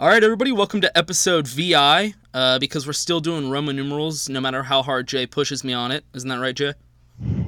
All 0.00 0.08
right, 0.08 0.22
everybody, 0.22 0.52
welcome 0.52 0.80
to 0.80 0.98
episode 0.98 1.46
VI. 1.46 2.14
Uh, 2.34 2.58
because 2.58 2.86
we're 2.86 2.92
still 2.92 3.20
doing 3.20 3.50
Roman 3.50 3.76
numerals, 3.76 4.28
no 4.28 4.40
matter 4.40 4.62
how 4.62 4.82
hard 4.82 5.06
Jay 5.06 5.26
pushes 5.26 5.62
me 5.64 5.74
on 5.74 5.92
it. 5.92 6.04
Isn't 6.14 6.28
that 6.30 6.38
right, 6.38 6.56
Jay? 6.56 6.72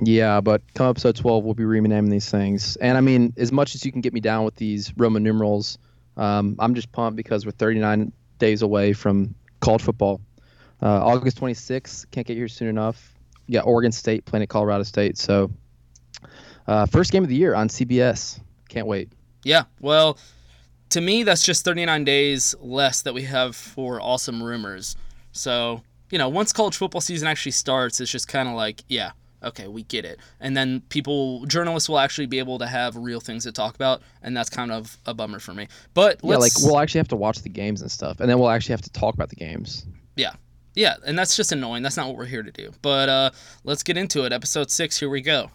Yeah, 0.03 0.41
but 0.41 0.63
come 0.75 0.89
episode 0.89 1.17
12, 1.17 1.43
we'll 1.43 1.55
be 1.55 1.65
renaming 1.65 2.11
these 2.11 2.31
things. 2.31 2.77
And 2.77 2.99
I 2.99 3.01
mean, 3.01 3.33
as 3.37 3.51
much 3.51 3.75
as 3.75 3.85
you 3.85 3.93
can 3.93 4.03
get 4.03 4.13
me 4.13 4.21
down 4.21 4.45
with 4.45 4.57
these 4.57 4.93
Roman 4.97 5.23
numerals, 5.23 5.79
um, 6.17 6.57
I'm 6.59 6.75
just 6.75 6.93
pumped 6.93 7.17
because 7.17 7.47
we're 7.47 7.53
39 7.53 8.13
days 8.39 8.63
away 8.63 8.93
from 8.93 9.35
college 9.61 9.83
football. 9.83 10.21
Uh, 10.83 11.05
August 11.05 11.41
26th, 11.41 12.11
can't 12.11 12.27
get 12.27 12.37
here 12.37 12.49
soon 12.49 12.69
enough. 12.69 13.15
Got 13.51 13.67
Oregon 13.67 13.93
State 13.93 14.27
playing 14.27 14.43
at 14.43 14.49
Colorado 14.49 14.85
State. 14.85 15.17
So, 15.17 15.51
uh, 16.67 16.87
first 16.87 17.11
game 17.11 17.23
of 17.23 17.29
the 17.29 17.37
year 17.37 17.55
on 17.55 17.69
CBS. 17.69 18.41
Can't 18.69 18.87
wait. 18.87 19.11
Yeah, 19.45 19.65
well, 19.81 20.19
to 20.95 21.01
me, 21.01 21.25
that's 21.25 21.45
just 21.45 21.65
39 21.65 22.05
days 22.05 22.55
less 22.61 23.03
that 23.03 23.13
we 23.13 23.23
have 23.23 23.57
for 23.57 24.01
awesome 24.01 24.41
rumors. 24.41 24.95
So, 25.33 25.83
you 26.11 26.19
know, 26.19 26.29
once 26.29 26.53
college 26.53 26.77
football 26.77 27.01
season 27.01 27.27
actually 27.27 27.51
starts, 27.51 28.01
it's 28.01 28.13
just 28.13 28.29
kind 28.29 28.49
of 28.49 28.55
like, 28.55 28.85
yeah, 28.87 29.11
okay, 29.43 29.67
we 29.67 29.83
get 29.83 30.05
it. 30.05 30.21
And 30.39 30.57
then 30.57 30.83
people, 30.91 31.47
journalists 31.47 31.89
will 31.89 31.99
actually 31.99 32.27
be 32.27 32.39
able 32.39 32.61
to 32.61 32.67
have 32.69 32.95
real 32.97 33.19
things 33.19 33.43
to 33.43 33.51
talk 33.51 33.75
about, 33.75 34.03
and 34.23 34.37
that's 34.37 34.49
kind 34.49 34.71
of 34.71 34.97
a 35.05 35.13
bummer 35.13 35.41
for 35.41 35.53
me. 35.53 35.67
But 35.95 36.21
Yeah, 36.23 36.37
like 36.37 36.53
we'll 36.61 36.79
actually 36.79 37.01
have 37.01 37.09
to 37.09 37.17
watch 37.17 37.43
the 37.43 37.49
games 37.49 37.83
and 37.83 37.91
stuff, 37.91 38.21
and 38.21 38.31
then 38.31 38.39
we'll 38.39 38.51
actually 38.51 38.75
have 38.75 38.83
to 38.83 38.93
talk 38.93 39.15
about 39.15 39.31
the 39.31 39.37
games. 39.37 39.87
yeah, 40.15 40.35
yeah, 40.77 40.95
and 41.05 41.19
that's 41.19 41.35
just 41.35 41.51
annoying. 41.51 41.83
That's 41.83 41.97
not 41.97 42.07
what 42.07 42.17
we're 42.17 42.25
here 42.27 42.45
to 42.45 42.53
do. 42.53 42.71
But 42.83 43.09
uh, 43.09 43.31
let's 43.65 43.83
get 43.83 43.97
into 43.97 44.27
it. 44.27 44.33
Episode 44.33 44.71
six, 44.71 44.97
here 44.97 45.11
we 45.11 45.23
go. 45.23 45.51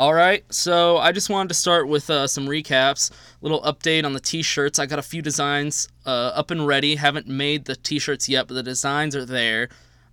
All 0.00 0.14
right, 0.14 0.42
so 0.50 0.96
I 0.96 1.12
just 1.12 1.28
wanted 1.28 1.48
to 1.48 1.54
start 1.54 1.86
with 1.86 2.08
uh, 2.08 2.26
some 2.26 2.46
recaps, 2.46 3.10
little 3.42 3.60
update 3.60 4.06
on 4.06 4.14
the 4.14 4.18
t-shirts. 4.18 4.78
I 4.78 4.86
got 4.86 4.98
a 4.98 5.02
few 5.02 5.20
designs 5.20 5.88
uh, 6.06 6.32
up 6.34 6.50
and 6.50 6.66
ready. 6.66 6.94
Haven't 6.94 7.26
made 7.28 7.66
the 7.66 7.76
t-shirts 7.76 8.26
yet, 8.26 8.48
but 8.48 8.54
the 8.54 8.62
designs 8.62 9.14
are 9.14 9.26
there. 9.26 9.68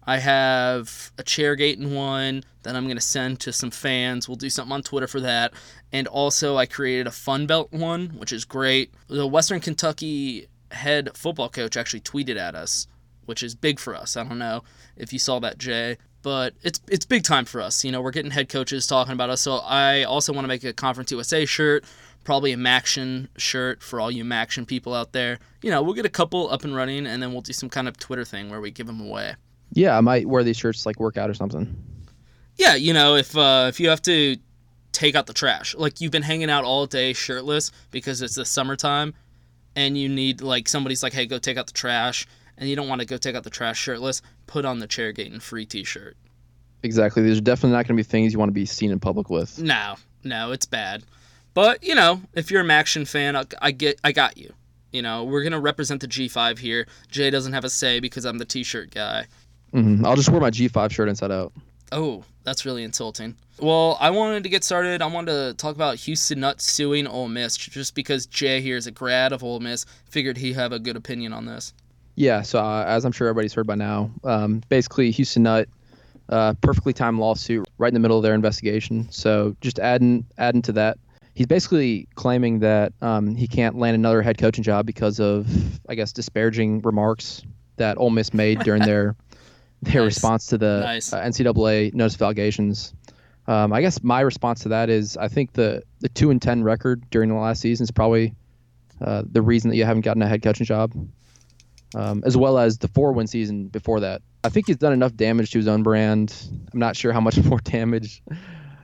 I 0.06 0.18
have 0.18 1.14
a 1.18 1.24
Chairgate 1.24 1.78
in 1.78 1.94
one 1.94 2.44
that 2.64 2.76
I'm 2.76 2.90
gonna 2.90 3.00
send 3.00 3.40
to 3.40 3.54
some 3.54 3.72
fans. 3.72 4.28
We'll 4.28 4.36
do 4.36 4.50
something 4.50 4.74
on 4.74 4.84
Twitter 4.84 5.08
for 5.08 5.22
that, 5.22 5.54
and 5.94 6.06
also 6.06 6.58
I 6.58 6.66
created 6.66 7.08
a 7.08 7.12
Fun 7.12 7.48
Belt 7.48 7.72
one, 7.72 8.10
which 8.18 8.34
is 8.34 8.44
great. 8.44 8.94
The 9.08 9.26
Western 9.26 9.62
Kentucky 9.62 10.48
head 10.70 11.12
football 11.16 11.48
coach 11.48 11.78
actually 11.78 12.02
tweeted 12.02 12.36
at 12.36 12.56
us, 12.56 12.88
which 13.26 13.42
is 13.42 13.56
big 13.56 13.80
for 13.80 13.96
us. 13.96 14.18
I 14.18 14.26
don't 14.26 14.38
know 14.38 14.66
if 14.98 15.14
you 15.14 15.20
saw 15.20 15.40
that, 15.40 15.58
Jay 15.58 15.96
but 16.28 16.56
it's 16.62 16.82
it's 16.90 17.06
big 17.06 17.24
time 17.24 17.46
for 17.46 17.62
us. 17.62 17.86
You 17.86 17.92
know, 17.94 18.02
we're 18.02 18.12
getting 18.12 18.32
head 18.32 18.50
coaches 18.50 18.86
talking 18.86 19.14
about 19.14 19.30
us. 19.30 19.40
So 19.40 19.60
I 19.60 20.04
also 20.04 20.34
want 20.34 20.44
to 20.44 20.50
make 20.50 20.62
a 20.66 20.74
Conference 20.74 21.10
USA 21.10 21.46
shirt, 21.46 21.86
probably 22.26 22.52
a 22.52 22.58
Maction 22.58 23.30
shirt 23.38 23.82
for 23.82 24.02
all 24.02 24.12
you 24.12 24.26
Maction 24.26 24.68
people 24.68 24.94
out 24.94 25.14
there. 25.14 25.40
You 25.62 25.72
know, 25.72 25.82
we'll 25.82 25.94
get 25.94 26.06
a 26.06 26.10
couple 26.10 26.50
up 26.50 26.66
and 26.66 26.76
running, 26.76 27.08
and 27.08 27.24
then 27.24 27.32
we'll 27.32 27.44
do 27.44 27.54
some 27.54 27.70
kind 27.70 27.88
of 27.88 27.96
Twitter 27.96 28.26
thing 28.26 28.50
where 28.50 28.60
we 28.60 28.72
give 28.72 28.88
them 28.88 29.00
away. 29.00 29.36
Yeah, 29.72 29.98
I 29.98 30.02
might 30.02 30.28
wear 30.28 30.44
these 30.44 30.58
shirts 30.58 30.86
like 30.86 31.00
workout 31.00 31.30
or 31.30 31.34
something. 31.34 31.74
Yeah, 32.58 32.76
you 32.76 32.92
know, 32.92 33.16
if 33.16 33.38
uh, 33.38 33.68
if 33.70 33.80
you 33.80 33.88
have 33.88 34.02
to 34.02 34.36
take 34.92 35.16
out 35.16 35.28
the 35.28 35.34
trash, 35.34 35.76
like 35.76 36.02
you've 36.02 36.12
been 36.12 36.24
hanging 36.24 36.50
out 36.50 36.66
all 36.66 36.88
day 36.88 37.14
shirtless 37.14 37.72
because 37.90 38.22
it's 38.22 38.36
the 38.36 38.44
summertime, 38.44 39.14
and 39.78 39.98
you 39.98 40.10
need 40.10 40.42
like 40.42 40.68
somebody's 40.68 41.04
like, 41.04 41.14
hey, 41.14 41.26
go 41.26 41.40
take 41.40 41.56
out 41.56 41.68
the 41.68 41.74
trash, 41.74 42.28
and 42.58 42.70
you 42.70 42.76
don't 42.76 42.88
want 42.88 43.02
to 43.02 43.08
go 43.08 43.18
take 43.18 43.36
out 43.36 43.44
the 43.44 43.50
trash 43.50 43.80
shirtless, 43.80 44.22
put 44.46 44.66
on 44.66 44.80
the 44.80 44.88
Chairgate 44.88 45.32
and 45.32 45.42
free 45.42 45.66
T-shirt. 45.66 46.18
Exactly. 46.84 47.24
These 47.24 47.38
are 47.40 47.42
definitely 47.42 47.72
not 47.72 47.88
going 47.88 47.96
to 47.98 48.04
be 48.04 48.04
things 48.04 48.34
you 48.34 48.40
want 48.40 48.50
to 48.50 48.54
be 48.54 48.66
seen 48.66 48.92
in 48.92 49.00
public 49.00 49.30
with. 49.30 49.60
No, 49.60 49.96
no, 50.24 50.52
it's 50.52 50.66
bad. 50.66 51.04
But 51.54 51.84
you 51.84 51.96
know, 51.96 52.22
if 52.36 52.52
you're 52.52 52.62
a 52.62 52.66
Maction 52.66 53.08
fan, 53.08 53.36
I, 53.36 53.44
I 53.60 53.72
get, 53.72 54.00
I 54.04 54.12
got 54.12 54.38
you. 54.38 54.54
You 54.92 55.02
know, 55.02 55.24
we're 55.24 55.44
gonna 55.44 55.60
represent 55.60 56.02
the 56.02 56.08
G5 56.08 56.60
here. 56.60 56.88
Jay 57.10 57.30
doesn't 57.30 57.54
have 57.54 57.66
a 57.66 57.70
say 57.70 58.00
because 58.00 58.26
I'm 58.26 58.38
the 58.38 58.46
T-shirt 58.46 58.92
guy. 58.92 59.26
hmm 59.72 60.06
I'll 60.06 60.16
just 60.16 60.30
wear 60.30 60.40
my 60.40 60.52
G5 60.52 60.92
shirt 60.92 61.10
inside 61.10 61.32
out. 61.32 61.52
Oh, 61.92 62.24
that's 62.44 62.66
really 62.66 62.84
insulting. 62.84 63.36
Well, 63.60 63.98
I 64.00 64.12
wanted 64.12 64.44
to 64.44 64.50
get 64.50 64.64
started. 64.64 65.02
I 65.02 65.08
wanted 65.08 65.32
to 65.32 65.54
talk 65.56 65.76
about 65.76 65.96
Houston 65.96 66.42
Nutt 66.42 66.62
suing 66.62 67.08
Ole 67.08 67.28
Miss 67.28 67.58
just 67.58 67.96
because 67.96 68.28
Jay 68.28 68.62
here 68.62 68.78
is 68.78 68.86
a 68.88 68.92
grad 68.92 69.34
of 69.34 69.44
Ole 69.44 69.60
Miss. 69.60 69.86
Figured 70.10 70.38
he'd 70.38 70.54
have 70.54 70.72
a 70.72 70.80
good 70.80 70.96
opinion 70.96 71.34
on 71.34 71.46
this. 71.46 71.74
Yeah, 72.18 72.42
so 72.42 72.58
uh, 72.60 72.84
as 72.88 73.06
I'm 73.06 73.12
sure 73.12 73.28
everybody's 73.28 73.54
heard 73.54 73.68
by 73.68 73.76
now, 73.76 74.10
um, 74.24 74.64
basically 74.70 75.12
Houston 75.12 75.44
Nutt, 75.44 75.68
uh, 76.30 76.56
perfectly 76.62 76.92
timed 76.92 77.20
lawsuit 77.20 77.68
right 77.78 77.90
in 77.90 77.94
the 77.94 78.00
middle 78.00 78.18
of 78.18 78.24
their 78.24 78.34
investigation. 78.34 79.08
So 79.12 79.56
just 79.62 79.78
adding 79.78 80.26
adding 80.40 80.64
to 80.64 80.72
that, 80.74 80.98
he's 81.36 81.46
basically 81.46 82.08
claiming 82.16 82.58
that 82.62 82.92
um, 83.04 83.36
he 83.36 83.48
can't 83.48 83.78
land 83.78 83.94
another 83.94 84.24
head 84.24 84.40
coaching 84.40 84.64
job 84.64 84.88
because 84.88 85.20
of, 85.20 85.48
I 85.88 85.94
guess, 85.94 86.12
disparaging 86.12 86.82
remarks 86.82 87.44
that 87.76 88.00
Ole 88.00 88.10
Miss 88.10 88.34
made 88.34 88.60
during 88.64 88.82
their 88.82 89.16
their 89.84 90.02
Nice. 90.02 90.16
response 90.16 90.48
to 90.48 90.58
the 90.58 90.80
Nice. 90.80 91.14
uh, 91.14 91.22
NCAA 91.22 91.94
notice 91.94 92.16
of 92.16 92.24
allegations. 92.24 92.96
Um, 93.46 93.72
I 93.72 93.82
guess 93.82 94.02
my 94.02 94.22
response 94.22 94.62
to 94.64 94.70
that 94.70 94.90
is 94.90 95.18
I 95.18 95.28
think 95.28 95.54
the 95.54 95.84
the 96.00 96.10
two 96.10 96.32
and 96.32 96.42
ten 96.42 96.64
record 96.64 97.08
during 97.12 97.30
the 97.30 97.36
last 97.36 97.62
season 97.62 97.84
is 97.84 97.92
probably 97.92 98.34
uh, 99.02 99.22
the 99.32 99.44
reason 99.44 99.70
that 99.70 99.76
you 99.78 99.86
haven't 99.86 100.02
gotten 100.02 100.24
a 100.24 100.28
head 100.28 100.42
coaching 100.42 100.66
job, 100.66 100.92
um, 101.96 102.24
as 102.26 102.36
well 102.36 102.58
as 102.58 102.78
the 102.78 102.88
four 102.88 103.12
win 103.14 103.28
season 103.28 103.68
before 103.68 104.00
that. 104.02 104.22
I 104.44 104.50
think 104.50 104.68
he's 104.68 104.78
done 104.78 104.94
enough 104.94 105.16
damage 105.16 105.52
to 105.52 105.58
his 105.58 105.68
own 105.68 105.84
brand. 105.84 106.36
I'm 106.74 106.80
not 106.80 106.96
sure 106.96 107.12
how 107.12 107.22
much 107.22 107.38
more 107.44 107.60
damage 107.60 108.22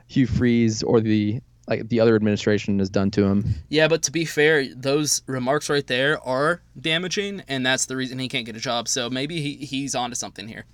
Hugh 0.06 0.26
Freeze 0.26 0.82
or 0.82 1.00
the 1.00 1.40
like 1.66 1.88
the 1.88 2.00
other 2.00 2.14
administration 2.14 2.78
has 2.78 2.90
done 2.90 3.10
to 3.12 3.24
him. 3.24 3.54
Yeah, 3.70 3.88
but 3.88 4.02
to 4.02 4.12
be 4.12 4.26
fair, 4.26 4.66
those 4.74 5.22
remarks 5.26 5.70
right 5.70 5.86
there 5.86 6.22
are 6.22 6.60
damaging, 6.78 7.42
and 7.48 7.64
that's 7.64 7.86
the 7.86 7.96
reason 7.96 8.18
he 8.18 8.28
can't 8.28 8.44
get 8.44 8.54
a 8.56 8.60
job. 8.60 8.86
So 8.86 9.08
maybe 9.08 9.40
he, 9.40 9.56
he's 9.64 9.94
onto 9.94 10.14
something 10.14 10.46
here. 10.46 10.66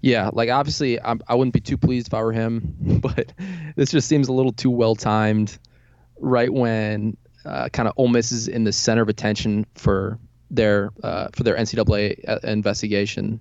Yeah, 0.00 0.30
like 0.32 0.50
obviously 0.50 1.00
I'm, 1.00 1.22
I 1.26 1.34
wouldn't 1.34 1.54
be 1.54 1.60
too 1.60 1.76
pleased 1.76 2.08
if 2.08 2.14
I 2.14 2.22
were 2.22 2.32
him, 2.32 2.74
but 3.00 3.32
this 3.76 3.90
just 3.90 4.08
seems 4.08 4.28
a 4.28 4.32
little 4.32 4.52
too 4.52 4.70
well 4.70 4.94
timed, 4.94 5.58
right 6.18 6.52
when 6.52 7.16
uh, 7.44 7.68
kind 7.70 7.88
of 7.88 7.94
Ole 7.96 8.08
Miss 8.08 8.32
is 8.32 8.48
in 8.48 8.64
the 8.64 8.72
center 8.72 9.02
of 9.02 9.08
attention 9.08 9.66
for 9.74 10.18
their 10.54 10.90
uh, 11.02 11.28
for 11.32 11.42
their 11.42 11.56
NCAA 11.56 12.26
uh, 12.28 12.38
investigation, 12.44 13.40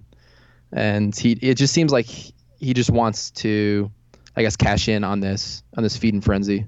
and 0.71 1.15
he 1.15 1.33
it 1.41 1.55
just 1.55 1.73
seems 1.73 1.91
like 1.91 2.05
he 2.05 2.73
just 2.73 2.89
wants 2.89 3.31
to, 3.31 3.91
I 4.35 4.41
guess, 4.41 4.55
cash 4.55 4.87
in 4.87 5.03
on 5.03 5.19
this 5.19 5.63
on 5.77 5.83
this 5.83 5.97
feed 5.97 6.13
and 6.13 6.23
frenzy. 6.23 6.67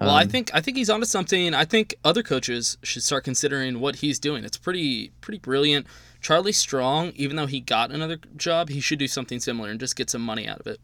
Well, 0.00 0.10
I 0.10 0.22
Um, 0.22 0.28
think 0.28 0.50
I 0.54 0.60
think 0.60 0.76
he's 0.76 0.90
onto 0.90 1.06
something. 1.06 1.54
I 1.54 1.64
think 1.64 1.94
other 2.04 2.22
coaches 2.22 2.78
should 2.84 3.02
start 3.02 3.24
considering 3.24 3.80
what 3.80 3.96
he's 3.96 4.18
doing. 4.18 4.44
It's 4.44 4.56
pretty 4.56 5.10
pretty 5.20 5.38
brilliant. 5.38 5.86
Charlie 6.20 6.52
Strong, 6.52 7.12
even 7.16 7.36
though 7.36 7.46
he 7.46 7.60
got 7.60 7.90
another 7.90 8.18
job, 8.36 8.68
he 8.68 8.80
should 8.80 8.98
do 8.98 9.08
something 9.08 9.40
similar 9.40 9.70
and 9.70 9.78
just 9.80 9.96
get 9.96 10.08
some 10.10 10.22
money 10.22 10.46
out 10.48 10.60
of 10.60 10.66
it. 10.66 10.80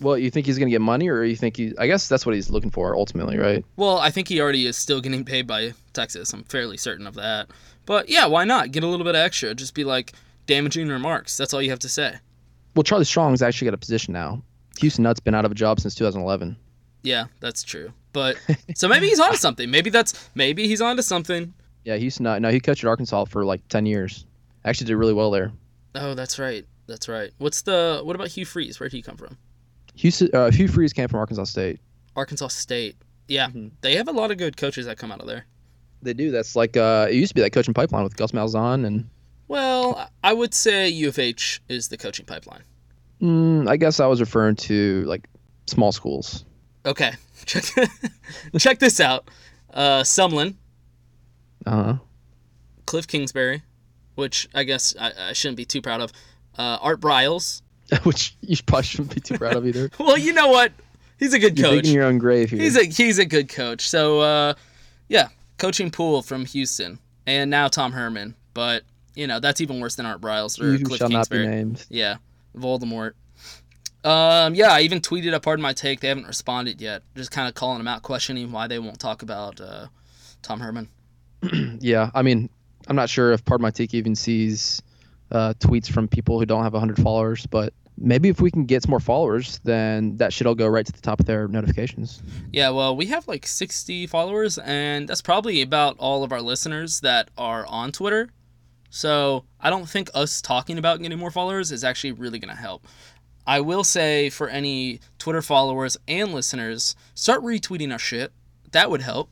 Well, 0.00 0.18
you 0.18 0.30
think 0.30 0.46
he's 0.46 0.58
gonna 0.58 0.70
get 0.70 0.80
money, 0.80 1.08
or 1.08 1.22
you 1.24 1.36
think 1.36 1.56
he? 1.56 1.72
I 1.78 1.86
guess 1.86 2.08
that's 2.08 2.26
what 2.26 2.34
he's 2.34 2.50
looking 2.50 2.70
for 2.70 2.96
ultimately, 2.96 3.38
right? 3.38 3.64
Well, 3.76 3.98
I 3.98 4.10
think 4.10 4.28
he 4.28 4.40
already 4.40 4.66
is 4.66 4.76
still 4.76 5.00
getting 5.00 5.24
paid 5.24 5.46
by 5.46 5.74
Texas. 5.92 6.32
I'm 6.32 6.42
fairly 6.44 6.76
certain 6.78 7.06
of 7.06 7.14
that. 7.14 7.48
But 7.86 8.08
yeah, 8.08 8.26
why 8.26 8.44
not 8.44 8.72
get 8.72 8.84
a 8.84 8.86
little 8.86 9.04
bit 9.04 9.14
extra? 9.14 9.54
Just 9.54 9.74
be 9.74 9.84
like 9.84 10.12
damaging 10.46 10.88
remarks. 10.88 11.36
That's 11.36 11.52
all 11.54 11.62
you 11.62 11.70
have 11.70 11.78
to 11.80 11.88
say. 11.88 12.18
Well, 12.74 12.82
Charlie 12.82 13.04
Strong's 13.04 13.42
actually 13.42 13.66
got 13.66 13.74
a 13.74 13.78
position 13.78 14.12
now. 14.12 14.42
Houston 14.78 15.04
Nutt's 15.04 15.20
been 15.20 15.34
out 15.34 15.44
of 15.44 15.52
a 15.52 15.54
job 15.54 15.80
since 15.80 15.94
2011. 15.94 16.56
Yeah, 17.02 17.26
that's 17.40 17.62
true. 17.62 17.92
But 18.12 18.36
so 18.74 18.88
maybe 18.88 19.08
he's 19.08 19.20
onto 19.20 19.36
something. 19.36 19.70
Maybe 19.70 19.90
that's 19.90 20.30
maybe 20.34 20.66
he's 20.66 20.80
onto 20.80 21.02
something. 21.02 21.54
Yeah, 21.84 21.96
Houston 21.96 22.24
Nutt. 22.24 22.42
No, 22.42 22.50
he 22.50 22.60
coached 22.60 22.82
at 22.82 22.88
Arkansas 22.88 23.26
for 23.26 23.44
like 23.44 23.66
10 23.68 23.86
years. 23.86 24.26
Actually, 24.64 24.86
did 24.86 24.96
really 24.96 25.12
well 25.12 25.30
there. 25.30 25.52
Oh, 25.94 26.14
that's 26.14 26.38
right. 26.38 26.66
That's 26.86 27.08
right. 27.08 27.30
What's 27.38 27.62
the 27.62 28.00
what 28.02 28.16
about 28.16 28.28
Hugh 28.28 28.44
Freeze? 28.46 28.80
Where'd 28.80 28.92
he 28.92 29.02
come 29.02 29.16
from? 29.16 29.36
Houston, 29.96 30.28
uh, 30.32 30.50
Hugh 30.50 30.68
Freeze 30.68 30.92
came 30.92 31.08
from 31.08 31.20
Arkansas 31.20 31.44
State. 31.44 31.80
Arkansas 32.16 32.48
State. 32.48 32.96
Yeah, 33.28 33.48
they 33.80 33.96
have 33.96 34.08
a 34.08 34.12
lot 34.12 34.30
of 34.30 34.38
good 34.38 34.56
coaches 34.56 34.86
that 34.86 34.98
come 34.98 35.10
out 35.10 35.20
of 35.20 35.26
there. 35.26 35.46
They 36.04 36.14
do. 36.14 36.30
That's 36.30 36.54
like 36.54 36.76
uh, 36.76 37.08
it 37.10 37.14
used 37.16 37.30
to 37.30 37.34
be 37.34 37.40
that 37.40 37.50
coaching 37.50 37.74
pipeline 37.74 38.04
with 38.04 38.16
Gus 38.16 38.32
Malzahn, 38.32 38.86
and 38.86 39.08
Well, 39.48 40.08
I 40.22 40.32
would 40.32 40.54
say 40.54 40.88
U 40.88 41.08
of 41.08 41.18
H 41.18 41.60
is 41.68 41.88
the 41.88 41.96
coaching 41.96 42.26
pipeline. 42.26 42.62
mm, 43.20 43.68
I 43.68 43.76
guess 43.76 44.00
I 44.00 44.06
was 44.06 44.20
referring 44.20 44.56
to 44.56 45.02
like 45.04 45.28
small 45.66 45.92
schools. 45.92 46.44
Okay, 46.86 47.12
check 47.46 47.64
check 48.58 48.78
this 48.78 49.00
out. 49.00 49.28
Uh, 49.72 50.02
Sumlin, 50.02 50.54
Uh 51.66 51.82
huh. 51.82 51.94
Cliff 52.86 53.06
Kingsbury, 53.08 53.62
which 54.14 54.48
I 54.54 54.64
guess 54.64 54.94
I, 55.00 55.12
I 55.30 55.32
shouldn't 55.32 55.56
be 55.56 55.64
too 55.64 55.80
proud 55.82 56.00
of. 56.00 56.12
Uh, 56.56 56.78
Art 56.80 57.00
Briles. 57.00 57.62
Which 58.04 58.34
you 58.40 58.56
probably 58.64 58.84
shouldn't 58.84 59.14
be 59.14 59.20
too 59.20 59.36
proud 59.36 59.56
of 59.56 59.66
either. 59.66 59.90
Well, 59.98 60.16
you 60.16 60.32
know 60.32 60.48
what? 60.48 60.72
He's 61.18 61.34
a 61.34 61.38
good 61.38 61.58
You're 61.58 61.68
coach. 61.68 61.82
digging 61.82 61.94
your 61.94 62.04
own 62.04 62.18
grave 62.18 62.48
here. 62.50 62.60
He's 62.60 62.76
a 62.76 62.84
he's 62.84 63.18
a 63.18 63.26
good 63.26 63.48
coach. 63.48 63.88
So 63.88 64.20
uh, 64.20 64.54
yeah, 65.08 65.28
coaching 65.64 65.90
pool 65.90 66.20
from 66.22 66.44
Houston, 66.46 66.98
and 67.26 67.50
now 67.50 67.68
Tom 67.68 67.92
Herman. 67.92 68.34
But 68.52 68.82
you 69.14 69.26
know 69.26 69.40
that's 69.40 69.60
even 69.60 69.80
worse 69.80 69.94
than 69.94 70.06
Art 70.06 70.20
Briles 70.20 70.60
or 70.60 70.76
You 70.76 70.84
Cliff 70.84 70.98
shall 70.98 71.08
not 71.08 71.28
be 71.28 71.36
Kingsbury. 71.38 71.46
named. 71.46 71.86
Yeah, 71.88 72.16
Voldemort. 72.56 73.12
Um, 74.04 74.54
yeah, 74.54 74.70
I 74.72 74.80
even 74.80 75.00
tweeted 75.00 75.32
a 75.32 75.40
Pardon 75.40 75.62
My 75.62 75.72
Take. 75.72 76.00
They 76.00 76.08
haven't 76.08 76.26
responded 76.26 76.80
yet. 76.80 77.02
Just 77.16 77.30
kind 77.30 77.48
of 77.48 77.54
calling 77.54 77.78
them 77.78 77.88
out, 77.88 78.02
questioning 78.02 78.52
why 78.52 78.66
they 78.66 78.78
won't 78.78 79.00
talk 79.00 79.22
about 79.22 79.60
uh, 79.60 79.86
Tom 80.42 80.60
Herman. 80.60 80.88
yeah, 81.80 82.10
I 82.14 82.20
mean, 82.22 82.50
I'm 82.86 82.96
not 82.96 83.08
sure 83.08 83.32
if 83.32 83.44
Pardon 83.44 83.62
My 83.62 83.70
Take 83.70 83.94
even 83.94 84.14
sees 84.14 84.82
uh, 85.32 85.54
tweets 85.58 85.90
from 85.90 86.06
people 86.08 86.38
who 86.38 86.44
don't 86.44 86.62
have 86.62 86.74
100 86.74 87.02
followers, 87.02 87.46
but 87.46 87.72
maybe 87.96 88.28
if 88.28 88.40
we 88.40 88.50
can 88.50 88.64
get 88.64 88.82
some 88.82 88.90
more 88.90 89.00
followers, 89.00 89.60
then 89.64 90.16
that 90.16 90.32
should 90.32 90.46
all 90.46 90.54
go 90.54 90.66
right 90.66 90.86
to 90.86 90.92
the 90.92 91.00
top 91.00 91.20
of 91.20 91.26
their 91.26 91.48
notifications. 91.48 92.22
Yeah, 92.52 92.70
well, 92.70 92.96
we 92.96 93.06
have 93.06 93.28
like 93.28 93.46
60 93.46 94.06
followers, 94.06 94.58
and 94.58 95.08
that's 95.08 95.22
probably 95.22 95.62
about 95.62 95.96
all 95.98 96.24
of 96.24 96.32
our 96.32 96.42
listeners 96.42 97.00
that 97.00 97.30
are 97.38 97.66
on 97.66 97.92
Twitter. 97.92 98.30
So 98.90 99.44
I 99.60 99.70
don't 99.70 99.88
think 99.88 100.10
us 100.14 100.40
talking 100.40 100.78
about 100.78 101.00
getting 101.02 101.18
more 101.18 101.30
followers 101.30 101.72
is 101.72 101.82
actually 101.82 102.12
really 102.12 102.38
going 102.38 102.54
to 102.54 102.60
help. 102.60 102.86
I 103.46 103.60
will 103.60 103.84
say 103.84 104.30
for 104.30 104.48
any 104.48 105.00
Twitter 105.18 105.42
followers 105.42 105.96
and 106.08 106.32
listeners, 106.32 106.96
start 107.14 107.42
retweeting 107.42 107.92
our 107.92 107.98
shit. 107.98 108.32
That 108.72 108.90
would 108.90 109.02
help. 109.02 109.30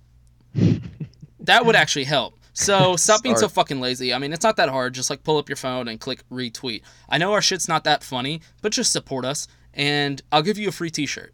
that 1.41 1.65
would 1.65 1.77
actually 1.77 2.05
help. 2.05 2.39
So 2.53 2.97
stop 2.97 3.23
being 3.23 3.37
so 3.37 3.49
fucking 3.49 3.81
lazy. 3.81 4.13
I 4.13 4.19
mean, 4.19 4.33
it's 4.33 4.45
not 4.45 4.57
that 4.57 4.69
hard. 4.69 4.95
Just 4.95 5.11
like 5.11 5.23
pull 5.23 5.39
up 5.39 5.49
your 5.49 5.57
phone 5.57 5.89
and 5.89 6.01
click 6.01 6.23
retweet. 6.31 6.83
I 7.09 7.19
know 7.19 7.33
our 7.33 7.43
shit's 7.43 7.69
not 7.69 7.85
that 7.85 8.03
funny, 8.03 8.41
but 8.61 8.73
just 8.73 8.93
support 8.93 9.25
us, 9.25 9.49
and 9.75 10.23
I'll 10.31 10.43
give 10.43 10.59
you 10.59 10.69
a 10.69 10.73
free 10.73 10.91
T-shirt. 10.91 11.33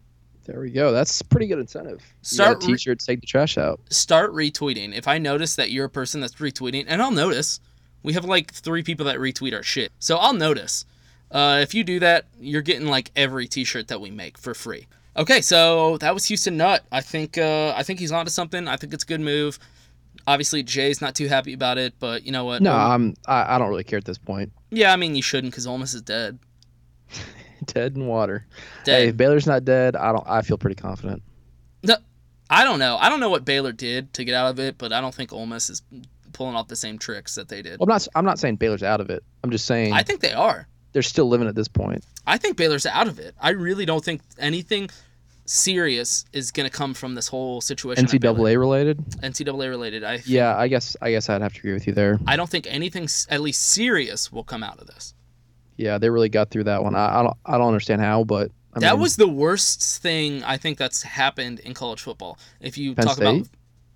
There 0.49 0.61
we 0.61 0.71
go. 0.71 0.93
That's 0.93 1.21
pretty 1.21 1.47
good 1.47 1.59
incentive. 1.59 2.03
Start 2.23 2.49
you 2.49 2.55
re- 2.55 2.61
got 2.61 2.65
a 2.65 2.67
t-shirt, 2.69 2.99
take 3.01 3.21
the 3.21 3.27
trash 3.27 3.59
out. 3.59 3.81
start 3.91 4.33
retweeting. 4.33 4.97
If 4.97 5.07
I 5.07 5.19
notice 5.19 5.57
that 5.57 5.71
you're 5.71 5.85
a 5.85 5.91
person 5.91 6.23
that's 6.23 6.37
retweeting, 6.37 6.87
and 6.89 7.03
I'll 7.03 7.11
notice, 7.11 7.61
we 8.03 8.15
have 8.15 8.25
like 8.25 8.55
three 8.55 8.83
people 8.83 9.05
that 9.07 9.19
retweet 9.19 9.53
our 9.55 9.63
shit, 9.63 9.93
so 9.99 10.17
I'll 10.17 10.33
notice. 10.33 10.87
Uh, 11.31 11.59
if 11.61 11.75
you 11.75 11.85
do 11.85 12.01
that, 12.01 12.25
you're 12.41 12.63
getting 12.63 12.89
like 12.89 13.11
every 13.15 13.47
T-shirt 13.47 13.89
that 13.89 14.01
we 14.01 14.11
make 14.11 14.39
for 14.39 14.55
free. 14.55 14.87
Okay, 15.19 15.43
so 15.43 15.99
that 15.99 16.15
was 16.15 16.25
Houston 16.27 16.57
Nutt. 16.57 16.83
I 16.91 17.03
think 17.03 17.37
uh, 17.37 17.75
I 17.77 17.83
think 17.83 17.99
he's 17.99 18.13
onto 18.13 18.31
something. 18.31 18.69
I 18.69 18.77
think 18.77 18.95
it's 18.95 19.05
a 19.05 19.07
good 19.07 19.21
move. 19.21 19.59
Obviously, 20.29 20.63
Jay's 20.63 21.01
not 21.01 21.15
too 21.15 21.27
happy 21.27 21.55
about 21.55 21.79
it, 21.79 21.95
but 21.99 22.25
you 22.27 22.33
know 22.33 22.45
what? 22.45 22.61
No, 22.61 22.71
Ole- 22.73 22.79
I'm. 22.79 23.15
I, 23.27 23.55
I 23.55 23.59
don't 23.59 23.71
really 23.71 23.83
care 23.85 23.97
at 23.97 24.05
this 24.05 24.19
point. 24.19 24.53
yeah, 24.71 24.93
I 24.93 24.97
mean 24.97 25.15
you 25.17 25.23
shouldn't 25.23 25.53
because 25.53 25.67
Ole 25.67 25.79
Miss 25.79 25.95
is 25.95 26.03
dead. 26.03 26.39
Dead 27.65 27.97
in 27.97 28.07
water. 28.07 28.47
Dead. 28.85 29.01
Hey, 29.01 29.09
if 29.09 29.17
Baylor's 29.17 29.47
not 29.47 29.65
dead, 29.65 29.97
I 29.97 30.13
don't. 30.13 30.25
I 30.29 30.43
feel 30.43 30.59
pretty 30.59 30.77
confident. 30.77 31.23
No, 31.83 31.97
I 32.49 32.65
don't 32.65 32.79
know. 32.79 32.97
I 32.99 33.09
don't 33.09 33.21
know 33.21 33.31
what 33.31 33.45
Baylor 33.45 33.73
did 33.73 34.13
to 34.15 34.25
get 34.25 34.35
out 34.35 34.51
of 34.51 34.61
it, 34.61 34.79
but 34.79 34.93
I 34.93 35.01
don't 35.01 35.15
think 35.15 35.33
Ole 35.33 35.47
Miss 35.47 35.69
is 35.71 35.83
pulling 36.33 36.55
off 36.55 36.69
the 36.69 36.77
same 36.77 36.99
tricks 36.99 37.35
that 37.35 37.49
they 37.49 37.63
did. 37.63 37.81
Well, 37.81 37.87
I'm 37.87 37.95
not. 37.95 38.09
I'm 38.15 38.25
not 38.25 38.39
saying 38.39 38.57
Baylor's 38.57 38.83
out 38.83 39.01
of 39.01 39.11
it. 39.11 39.25
I'm 39.43 39.51
just 39.51 39.65
saying 39.67 39.93
I 39.93 40.03
think 40.03 40.21
they 40.21 40.33
are. 40.33 40.69
they're 40.93 41.03
still 41.03 41.29
living 41.29 41.49
at 41.49 41.55
this 41.55 41.69
point. 41.69 42.05
I 42.27 42.37
think 42.39 42.57
Baylor's 42.57 42.87
out 42.87 43.09
of 43.09 43.19
it. 43.19 43.35
I 43.41 43.51
really 43.51 43.87
don't 43.87 44.05
think 44.05 44.21
anything 44.39 44.89
serious 45.49 46.25
is 46.33 46.51
going 46.51 46.69
to 46.69 46.75
come 46.77 46.95
from 46.95 47.15
this 47.15 47.29
whole 47.29 47.61
situation. 47.61 48.07
NCAA 48.07 48.59
related. 48.59 48.99
NCAA 49.23 49.69
related. 49.69 50.05
I 50.05 50.17
think- 50.19 50.29
Yeah, 50.29 50.57
I 50.57 50.69
guess. 50.69 50.97
I 51.01 51.11
guess 51.11 51.29
I'd 51.29 51.41
have 51.43 51.53
to 51.55 51.59
agree 51.61 51.73
with 51.73 51.87
you 51.87 51.93
there. 51.93 52.19
I 52.27 52.37
don't 52.37 52.49
think 52.51 52.67
anything 52.69 53.09
at 53.31 53.41
least 53.41 53.63
serious 53.63 54.31
will 54.33 54.45
come 54.45 54.63
out 54.63 54.79
of 54.79 54.87
this. 54.87 55.15
Yeah, 55.77 55.99
they 55.99 56.11
really 56.11 56.29
got 56.29 56.51
through 56.51 56.65
that 56.65 56.83
one. 56.83 56.95
I, 56.95 57.21
I 57.21 57.23
don't. 57.23 57.37
I 57.47 57.59
don't 57.59 57.69
understand 57.69 58.01
how, 58.01 58.25
but 58.25 58.51
I 58.75 58.81
that 58.81 58.93
mean, 58.95 59.01
was 59.01 59.17
the 59.17 59.29
worst 59.29 60.03
thing 60.03 60.43
I 60.45 60.57
think 60.57 60.77
that's 60.77 61.03
happened 61.03 61.61
in 61.61 61.73
college 61.75 62.01
football. 62.03 62.39
If 62.61 62.77
you 62.77 62.95
Penn 62.95 63.07
talk 63.07 63.19
about 63.19 63.47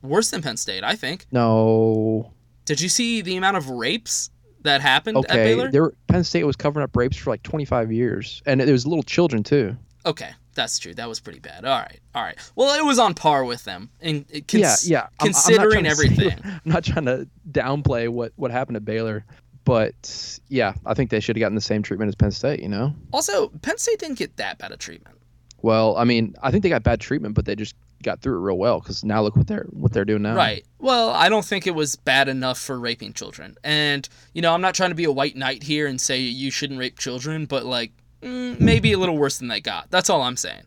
worse 0.03 0.31
than 0.31 0.43
Penn 0.43 0.57
State, 0.57 0.85
I 0.85 0.95
think. 0.97 1.27
no. 1.33 2.33
Did 2.65 2.81
you 2.81 2.89
see 2.89 3.23
the 3.23 3.37
amount 3.37 3.57
of 3.57 3.69
rapes 3.69 4.31
that 4.63 4.81
happened 4.81 5.17
at 5.29 5.35
Baylor? 5.35 5.69
there. 5.73 5.93
Penn 6.06 6.23
State 6.23 6.44
was 6.44 6.55
covering 6.55 6.85
up 6.85 6.94
rapes 6.94 7.17
for 7.17 7.31
like 7.31 7.43
25 7.43 7.91
years, 7.91 8.41
and 8.47 8.61
there 8.61 8.71
was 8.73 8.87
little 8.87 9.03
children 9.03 9.43
too. 9.43 9.77
Okay, 10.06 10.31
that's 10.55 10.79
true. 10.79 10.94
That 10.94 11.09
was 11.09 11.21
pretty 11.21 11.39
bad. 11.41 11.65
All 11.65 11.79
right, 11.79 12.01
all 12.15 12.23
right. 12.23 12.37
Well, 12.56 12.79
it 12.79 12.85
was 12.85 12.99
on 12.99 13.15
par 13.15 13.44
with 13.44 13.65
them, 13.65 13.91
uh, 14.03 14.06
and 14.06 14.29
cons- 14.49 14.89
yeah, 14.89 14.99
yeah. 14.99 15.01
I'm- 15.01 15.09
I'm 15.21 15.27
Considering 15.32 15.85
say- 15.85 15.91
everything, 15.91 16.39
I'm 16.44 16.61
not 16.65 16.85
trying 16.85 17.06
to 17.06 17.29
downplay 17.51 18.09
what 18.09 18.32
what 18.37 18.51
happened 18.51 18.77
at 18.77 18.85
Baylor, 18.85 19.25
but 19.65 20.39
yeah, 20.49 20.75
I 20.85 20.94
think 20.94 21.11
they 21.11 21.21
should 21.21 21.37
have 21.37 21.41
gotten 21.41 21.55
the 21.55 21.61
same 21.61 21.82
treatment 21.82 22.09
as 22.09 22.15
Penn 22.15 22.31
State. 22.32 22.61
You 22.61 22.69
know. 22.69 22.94
also 23.13 23.49
Penn 23.63 23.79
State 23.79 23.99
didn't 23.99 24.19
get 24.19 24.37
that 24.37 24.59
bad 24.59 24.73
a 24.73 24.77
treatment. 24.77 25.17
Well, 25.63 25.97
I 25.97 26.05
mean, 26.05 26.35
I 26.43 26.51
think 26.51 26.65
they 26.65 26.69
got 26.69 26.82
bad 26.82 27.01
treatment, 27.01 27.35
but 27.37 27.44
they 27.44 27.55
just 27.55 27.77
got 28.03 28.21
through 28.21 28.37
it 28.37 28.41
real 28.41 28.59
well 28.59 28.81
because 28.81 29.05
now 29.05 29.23
look 29.23 29.37
what 29.37 29.47
they're 29.47 29.67
what 29.71 29.93
they're 29.93 30.05
doing 30.05 30.23
now. 30.23 30.35
Right. 30.35 30.67
Well, 30.81 31.11
I 31.11 31.29
don't 31.29 31.44
think 31.44 31.69
it 31.69 31.75
was 31.77 31.94
bad 31.94 32.27
enough 32.29 32.59
for 32.59 32.81
raping 32.81 33.13
children. 33.13 33.55
And, 33.63 34.09
you 34.35 34.43
know, 34.43 34.53
I'm 34.53 34.61
not 34.61 34.75
trying 34.75 34.89
to 34.91 34.97
be 34.97 35.05
a 35.05 35.13
white 35.13 35.37
knight 35.37 35.63
here 35.63 35.87
and 35.87 36.01
say 36.01 36.19
you 36.19 36.51
shouldn't 36.51 36.81
rape 36.81 36.99
children, 36.99 37.47
but, 37.47 37.65
like, 37.65 37.93
mm, 38.22 38.58
maybe 38.60 38.93
a 38.93 38.98
little 38.98 39.17
worse 39.17 39.38
than 39.38 39.48
they 39.48 39.60
got. 39.60 39.91
That's 39.91 40.10
all 40.10 40.22
I'm 40.22 40.36
saying. 40.36 40.62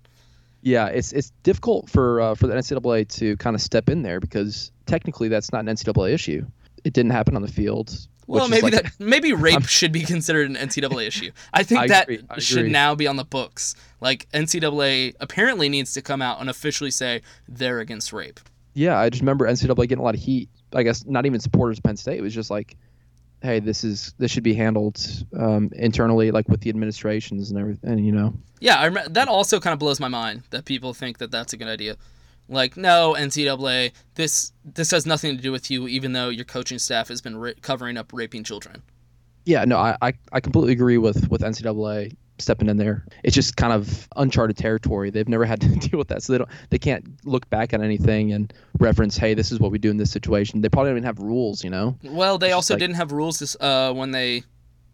Yeah, 0.62 0.88
it's 0.88 1.14
it's 1.14 1.32
difficult 1.44 1.90
for 1.90 2.20
uh, 2.22 2.36
for 2.36 2.48
the 2.48 2.56
NCAA 2.56 3.08
to 3.20 3.38
kind 3.38 3.56
of 3.56 3.62
step 3.62 3.88
in 3.90 4.02
there 4.02 4.20
because 4.20 4.72
technically 4.88 5.28
that's 5.28 5.52
not 5.52 5.60
an 5.60 5.68
NCAA 5.68 6.14
issue. 6.14 6.46
It 6.84 6.94
didn't 6.94 7.12
happen 7.12 7.36
on 7.36 7.42
the 7.42 7.52
field. 7.52 7.96
Well, 8.28 8.48
maybe 8.48 8.64
like- 8.64 8.74
that 8.74 8.92
maybe 9.00 9.34
rape 9.34 9.68
should 9.68 9.92
be 9.92 10.02
considered 10.02 10.50
an 10.50 10.56
NCAA 10.56 11.08
issue. 11.08 11.32
I 11.54 11.62
think 11.62 11.82
I 11.82 11.88
that 11.88 12.04
agree, 12.06 12.24
I 12.30 12.40
should 12.40 12.60
agree. 12.60 12.72
now 12.72 12.96
be 12.96 13.06
on 13.06 13.16
the 13.16 13.24
books. 13.24 13.76
Like 14.02 14.28
NCAA 14.34 15.14
apparently 15.20 15.70
needs 15.70 15.94
to 15.94 16.02
come 16.02 16.22
out 16.22 16.40
and 16.42 16.50
officially 16.50 16.92
say 16.92 17.22
they're 17.48 17.80
against 17.80 18.12
rape. 18.12 18.40
Yeah, 18.74 18.98
I 19.00 19.10
just 19.10 19.22
remember 19.22 19.46
NCAA 19.46 19.76
getting 19.88 20.00
a 20.00 20.04
lot 20.04 20.16
of 20.16 20.22
heat. 20.22 20.50
I 20.74 20.82
guess 20.84 21.06
not 21.06 21.26
even 21.28 21.40
supporters 21.40 21.78
of 21.78 21.84
Penn 21.84 21.96
State. 21.96 22.18
It 22.18 22.24
was 22.24 22.34
just 22.34 22.50
like, 22.50 22.76
hey, 23.46 23.60
this 23.60 23.84
is 23.84 24.14
this 24.18 24.32
should 24.32 24.44
be 24.44 24.54
handled 24.54 25.00
um, 25.38 25.70
internally, 25.76 26.32
like 26.32 26.50
with 26.50 26.62
the 26.62 26.70
administrations 26.70 27.52
and 27.52 27.60
everything. 27.60 28.00
You 28.00 28.12
know. 28.12 28.34
Yeah, 28.60 28.78
I 28.78 28.88
rem- 28.90 29.14
that 29.14 29.28
also 29.28 29.60
kind 29.60 29.74
of 29.74 29.80
blows 29.80 30.00
my 30.00 30.08
mind 30.08 30.44
that 30.50 30.66
people 30.66 30.94
think 30.94 31.20
that 31.20 31.32
that's 31.32 31.54
a 31.54 31.58
good 31.58 31.68
idea. 31.68 31.98
Like, 32.48 32.78
no, 32.78 33.16
NCAA, 33.18 33.94
this 34.16 34.52
this 34.64 34.92
has 34.92 35.06
nothing 35.06 35.36
to 35.36 35.42
do 35.42 35.52
with 35.52 35.72
you, 35.72 35.88
even 35.88 36.14
though 36.14 36.30
your 36.30 36.46
coaching 36.46 36.80
staff 36.80 37.08
has 37.08 37.22
been 37.22 37.38
ra- 37.38 37.52
covering 37.62 37.98
up 37.98 38.12
raping 38.14 38.44
children. 38.44 38.84
Yeah, 39.46 39.64
no, 39.66 39.78
I, 39.78 39.96
I, 40.02 40.14
I 40.32 40.40
completely 40.40 40.74
agree 40.74 40.98
with 40.98 41.30
with 41.30 41.42
NCAA 41.42 42.16
stepping 42.38 42.70
in 42.70 42.78
there. 42.78 43.06
It's 43.24 43.34
just 43.36 43.56
kind 43.58 43.72
of 43.74 44.08
uncharted 44.16 44.58
territory. 44.58 45.10
They've 45.10 45.28
never 45.30 45.46
had 45.46 45.62
to 45.62 45.68
deal 45.76 45.98
with 45.98 46.08
that, 46.10 46.24
so 46.24 46.34
they 46.34 46.38
don't 46.40 46.50
they 46.70 46.78
can't 46.80 47.06
look 47.26 47.50
back 47.50 47.74
at 47.74 47.82
anything 47.82 48.34
and 48.34 48.54
reference, 48.80 49.18
hey, 49.18 49.34
this 49.34 49.52
is 49.52 49.60
what 49.60 49.72
we 49.72 49.78
do 49.78 49.90
in 49.90 49.98
this 49.98 50.12
situation. 50.12 50.62
They 50.62 50.70
probably 50.70 50.90
don't 50.92 50.98
even 50.98 51.04
have 51.06 51.20
rules, 51.20 51.64
you 51.64 51.70
know. 51.70 51.98
Well, 52.04 52.38
they 52.38 52.48
It's 52.48 52.56
also 52.56 52.74
like- 52.74 52.80
didn't 52.80 52.96
have 52.98 53.12
rules 53.12 53.40
this, 53.40 53.56
uh, 53.60 53.94
when 53.94 54.12
they 54.12 54.44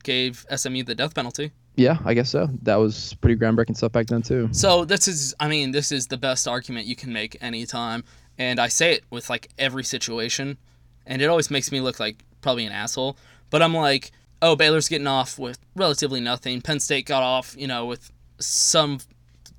gave 0.03 0.45
SMU 0.55 0.83
the 0.83 0.95
death 0.95 1.13
penalty. 1.13 1.51
Yeah, 1.75 1.97
I 2.03 2.13
guess 2.13 2.29
so. 2.29 2.49
That 2.63 2.75
was 2.75 3.13
pretty 3.21 3.39
groundbreaking 3.39 3.77
stuff 3.77 3.91
back 3.93 4.07
then 4.07 4.21
too. 4.21 4.49
So 4.51 4.83
this 4.83 5.07
is, 5.07 5.33
I 5.39 5.47
mean, 5.47 5.71
this 5.71 5.91
is 5.91 6.07
the 6.07 6.17
best 6.17 6.47
argument 6.47 6.85
you 6.85 6.95
can 6.95 7.13
make 7.13 7.37
anytime, 7.41 8.03
and 8.37 8.59
I 8.59 8.67
say 8.67 8.93
it 8.93 9.03
with 9.09 9.29
like 9.29 9.49
every 9.57 9.83
situation, 9.83 10.57
and 11.05 11.21
it 11.21 11.27
always 11.27 11.49
makes 11.49 11.71
me 11.71 11.79
look 11.81 11.99
like 11.99 12.23
probably 12.41 12.65
an 12.65 12.71
asshole. 12.73 13.15
But 13.49 13.61
I'm 13.61 13.73
like, 13.73 14.11
oh, 14.41 14.55
Baylor's 14.55 14.89
getting 14.89 15.07
off 15.07 15.37
with 15.37 15.59
relatively 15.75 16.19
nothing. 16.19 16.61
Penn 16.61 16.79
State 16.79 17.05
got 17.05 17.23
off, 17.23 17.55
you 17.57 17.67
know, 17.67 17.85
with 17.85 18.11
some 18.39 18.99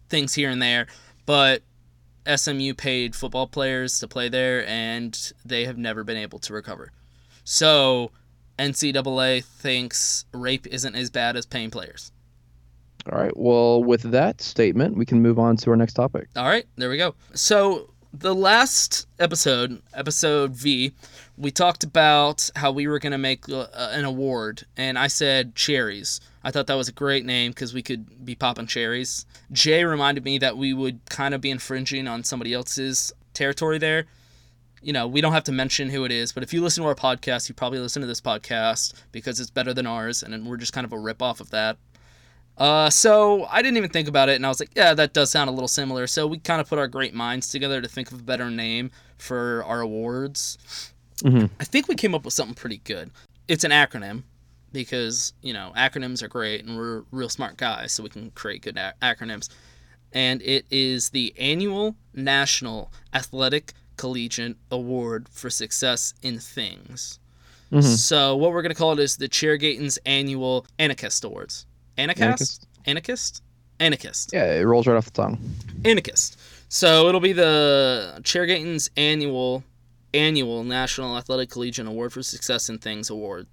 things 0.09 0.35
here 0.35 0.51
and 0.51 0.61
there, 0.61 0.87
but 1.27 1.63
SMU 2.27 2.75
paid 2.75 3.15
football 3.17 3.47
players 3.47 3.99
to 4.01 4.09
play 4.09 4.29
there, 4.29 4.67
and 4.67 5.33
they 5.45 5.65
have 5.65 5.79
never 5.79 6.05
been 6.05 6.17
able 6.17 6.39
to 6.41 6.53
recover. 6.53 6.93
So 7.45 8.11
NCAA 8.59 9.45
thinks 9.45 10.25
rape 10.33 10.67
isn't 10.67 10.95
as 10.95 11.11
bad 11.11 11.37
as 11.37 11.47
paying 11.47 11.71
players. 11.71 12.13
All 13.11 13.19
right. 13.19 13.37
Well, 13.37 13.83
with 13.83 14.03
that 14.13 14.41
statement, 14.41 14.97
we 14.97 15.05
can 15.05 15.21
move 15.21 15.39
on 15.39 15.57
to 15.59 15.71
our 15.71 15.77
next 15.77 15.95
topic. 15.95 16.29
All 16.37 16.45
right, 16.45 16.65
there 16.77 16.89
we 16.89 16.99
go. 16.99 17.17
So 17.35 17.92
the 18.13 18.35
last 18.35 19.07
episode, 19.19 19.81
episode 19.95 20.53
V, 20.53 20.93
we 21.39 21.51
talked 21.51 21.83
about 21.83 22.51
how 22.57 22.71
we 22.71 22.87
were 22.87 22.99
going 22.99 23.13
to 23.13 23.19
make 23.19 23.49
uh, 23.49 23.67
an 23.75 24.05
award, 24.05 24.67
and 24.77 24.99
I 24.99 25.07
said 25.07 25.55
cherries. 25.55 26.21
I 26.45 26.51
thought 26.51 26.67
that 26.67 26.75
was 26.75 26.89
a 26.89 26.93
great 26.93 27.25
name 27.25 27.53
because 27.53 27.73
we 27.73 27.83
could 27.83 28.25
be 28.25 28.35
popping 28.35 28.67
cherries. 28.67 29.25
Jay 29.51 29.85
reminded 29.85 30.25
me 30.25 30.39
that 30.39 30.59
we 30.59 30.75
would 30.75 31.01
kind 31.09 31.35
of 31.35 31.41
be 31.41 31.51
infringing 31.51 32.07
on 32.07 32.25
somebody 32.25 32.53
else's 32.53 33.13
territory 33.33 33.79
there. 33.79 34.05
You 34.83 34.93
know, 34.93 35.07
we 35.07 35.21
don't 35.21 35.33
have 35.33 35.45
to 35.45 35.53
mention 35.53 35.89
who 35.89 36.05
it 36.05 36.13
is, 36.13 36.33
but 36.33 36.43
if 36.43 36.53
you 36.53 36.61
listen 36.61 36.83
to 36.83 36.89
our 36.89 36.95
podcast, 36.95 37.49
you 37.49 37.55
probably 37.55 37.79
listen 37.79 38.03
to 38.03 38.09
this 38.09 38.21
podcast 38.21 38.95
because 39.13 39.41
it's 39.41 39.51
better 39.51 39.73
than 39.73 39.87
ours, 39.87 40.23
and 40.23 40.47
we're 40.47 40.57
just 40.57 40.73
kind 40.73 40.85
of 40.85 40.93
a 40.93 40.99
rip 40.99 41.23
off 41.23 41.41
of 41.41 41.51
that. 41.51 41.79
Uh, 42.63 42.89
so 42.89 43.45
I 43.51 43.61
didn't 43.61 43.77
even 43.77 43.91
think 43.91 44.07
about 44.07 44.29
it, 44.29 44.37
and 44.37 44.47
I 44.47 44.49
was 44.49 44.61
like, 44.61 44.71
yeah, 44.77 44.95
that 44.95 45.13
does 45.15 45.33
sound 45.33 45.51
a 45.51 45.53
little 45.53 45.67
similar. 45.67 46.07
So 46.07 46.29
we 46.29 46.39
kind 46.39 46.61
of 46.61 46.69
put 46.69 46.79
our 46.79 46.87
great 46.87 47.13
minds 47.13 47.49
together 47.49 47.81
to 47.81 47.89
think 47.89 48.13
of 48.13 48.21
a 48.21 48.23
better 48.23 48.51
name 48.53 48.93
for 49.19 49.65
our 49.67 49.81
awards. 49.81 50.93
Mhm. 51.25 51.51
I 51.59 51.65
think 51.65 51.89
we 51.89 51.97
came 51.97 52.15
up 52.15 52.25
with 52.25 52.35
something 52.35 52.55
pretty 52.55 52.77
good. 52.85 53.11
It's 53.49 53.65
an 53.65 53.73
acronym 53.73 54.23
because 54.73 55.33
you 55.43 55.53
know 55.53 55.73
acronyms 55.77 56.23
are 56.23 56.29
great, 56.29 56.65
and 56.65 56.77
we're 56.77 57.03
real 57.11 57.29
smart 57.29 57.57
guys, 57.57 57.91
so 57.91 58.05
we 58.05 58.11
can 58.11 58.31
create 58.31 58.63
good 58.63 58.77
acronyms. 59.03 59.49
And 60.13 60.41
it 60.43 60.65
is 60.71 61.11
the 61.11 61.35
annual 61.37 61.97
National 62.15 62.93
Athletic 63.13 63.73
Collegiate 63.97 64.57
Award 64.71 65.29
for 65.31 65.51
Success 65.51 66.15
in 66.23 66.39
Things. 66.39 67.19
Mhm. 67.73 67.83
So 67.97 68.37
what 68.37 68.53
we're 68.53 68.63
gonna 68.63 68.77
call 68.77 68.93
it 68.93 69.01
is 69.01 69.17
the 69.17 69.29
Chairgatons 69.29 69.99
Annual 70.07 70.65
Anarchist 70.79 71.25
Awards. 71.25 71.67
Anarchist? 71.97 72.67
Anarchist? 72.87 73.43
Anarchist. 73.81 74.31
Yeah, 74.33 74.55
it 74.55 74.63
rolls 74.63 74.87
right 74.87 74.97
off 74.97 75.07
the 75.07 75.11
tongue. 75.11 75.39
Anarchist. 75.85 76.39
So 76.69 77.09
it'll 77.09 77.21
be 77.21 77.33
the 77.33 78.19
Chairgatons 78.23 78.91
Annual 78.97 79.63
Annual 80.15 80.65
National 80.65 81.17
Athletic 81.17 81.51
Collegiate 81.51 81.87
Award 81.87 82.13
for 82.13 82.23
Success 82.23 82.69
in 82.69 82.79
Things 82.79 83.11
Award. 83.11 83.47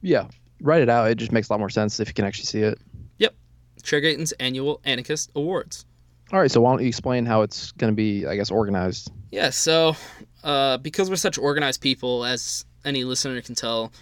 Yeah, 0.00 0.28
write 0.60 0.82
it 0.82 0.88
out. 0.88 1.10
It 1.10 1.16
just 1.16 1.32
makes 1.32 1.48
a 1.48 1.52
lot 1.52 1.60
more 1.60 1.70
sense 1.70 2.00
if 2.00 2.08
you 2.08 2.14
can 2.14 2.24
actually 2.24 2.46
see 2.46 2.60
it. 2.60 2.78
Yep. 3.18 3.34
Chairgatons 3.82 4.32
Annual 4.40 4.80
Anarchist 4.84 5.30
Awards. 5.34 5.86
All 6.32 6.40
right. 6.40 6.50
So 6.50 6.60
why 6.60 6.72
don't 6.72 6.82
you 6.82 6.88
explain 6.88 7.26
how 7.26 7.42
it's 7.42 7.72
going 7.72 7.92
to 7.92 7.96
be, 7.96 8.26
I 8.26 8.36
guess, 8.36 8.50
organized? 8.50 9.12
Yeah, 9.30 9.50
so 9.50 9.96
uh, 10.44 10.78
because 10.78 11.08
we're 11.08 11.16
such 11.16 11.38
organized 11.38 11.80
people, 11.80 12.24
as 12.24 12.64
any 12.84 13.04
listener 13.04 13.40
can 13.40 13.54
tell, 13.54 13.92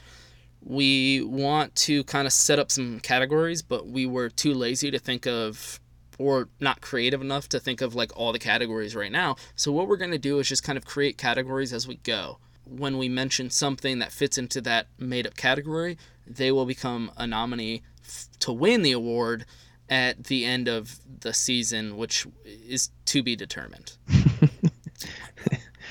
we 0.63 1.23
want 1.23 1.75
to 1.75 2.05
kind 2.05 2.27
of 2.27 2.33
set 2.33 2.59
up 2.59 2.71
some 2.71 3.01
categories, 3.01 3.63
but 3.63 3.87
we 3.87 4.07
were 4.07 4.29
too 4.29 4.55
lazy 4.55 4.91
to 4.91 4.99
think 4.99 5.27
of, 5.27 5.81
or 6.19 6.49
not 6.61 6.81
creative 6.81 7.21
enough 7.21 7.49
to 7.49 7.61
think 7.61 7.81
of 7.81 7.95
like 7.95 8.15
all 8.17 8.33
the 8.33 8.39
categories 8.39 8.95
right 8.95 9.13
now. 9.13 9.37
So 9.57 9.73
what 9.73 9.89
we're 9.89 9.97
going 9.97 10.11
to 10.11 10.19
do 10.19 10.39
is 10.39 10.49
just 10.49 10.63
kind 10.63 10.77
of 10.77 10.85
create 10.85 11.17
categories 11.17 11.73
as 11.73 11.89
we 11.89 11.97
go. 11.97 12.39
When 12.65 12.99
we 12.99 13.09
mention 13.09 13.51
something 13.51 13.99
that 13.99 14.13
fits 14.13 14.39
into 14.39 14.61
that 14.63 14.87
made 14.99 15.27
up 15.27 15.37
category, 15.37 15.97
they 16.27 16.53
will 16.53 16.67
become 16.67 17.11
a 17.17 17.27
nominee 17.27 17.83
f- 18.05 18.29
to 18.41 18.53
win 18.53 18.83
the 18.83 18.93
award 18.93 19.47
at 19.89 20.25
the 20.25 20.45
end 20.45 20.69
of 20.69 21.01
the 21.21 21.35
season, 21.35 21.97
which 21.97 22.27
is 22.45 22.91
to 23.07 23.23
be 23.23 23.35
determined. 23.35 23.97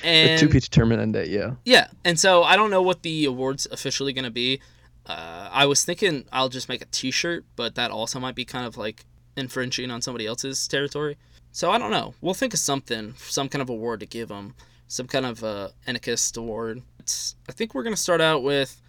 to 0.01 0.47
be 0.47 0.59
determined 0.59 1.01
end 1.01 1.13
date. 1.13 1.29
Yeah. 1.29 1.55
Yeah, 1.65 1.87
and 2.03 2.19
so 2.19 2.43
I 2.43 2.55
don't 2.55 2.69
know 2.69 2.81
what 2.81 3.03
the 3.03 3.25
award's 3.25 3.67
officially 3.71 4.13
going 4.13 4.25
to 4.25 4.31
be. 4.31 4.61
Uh, 5.05 5.49
I 5.51 5.65
was 5.65 5.83
thinking 5.83 6.25
I'll 6.31 6.49
just 6.49 6.69
make 6.69 6.81
a 6.81 6.85
T-shirt, 6.85 7.45
but 7.55 7.75
that 7.75 7.89
also 7.91 8.19
might 8.19 8.35
be 8.35 8.45
kind 8.45 8.65
of 8.65 8.77
like 8.77 9.05
infringing 9.35 9.89
on 9.89 10.01
somebody 10.01 10.27
else's 10.27 10.67
territory. 10.67 11.17
So 11.51 11.71
I 11.71 11.79
don't 11.79 11.91
know. 11.91 12.13
We'll 12.21 12.35
think 12.35 12.53
of 12.53 12.59
something, 12.59 13.15
some 13.17 13.49
kind 13.49 13.61
of 13.61 13.69
award 13.69 14.01
to 14.01 14.05
give 14.05 14.27
them, 14.27 14.53
some 14.87 15.07
kind 15.07 15.25
of 15.25 15.43
uh, 15.43 15.69
anarchist 15.87 16.37
award. 16.37 16.83
It's, 16.99 17.35
I 17.47 17.53
think 17.53 17.73
we're 17.73 17.83
going 17.83 17.95
to 17.95 18.01
start 18.01 18.21
out 18.21 18.43
with. 18.43 18.79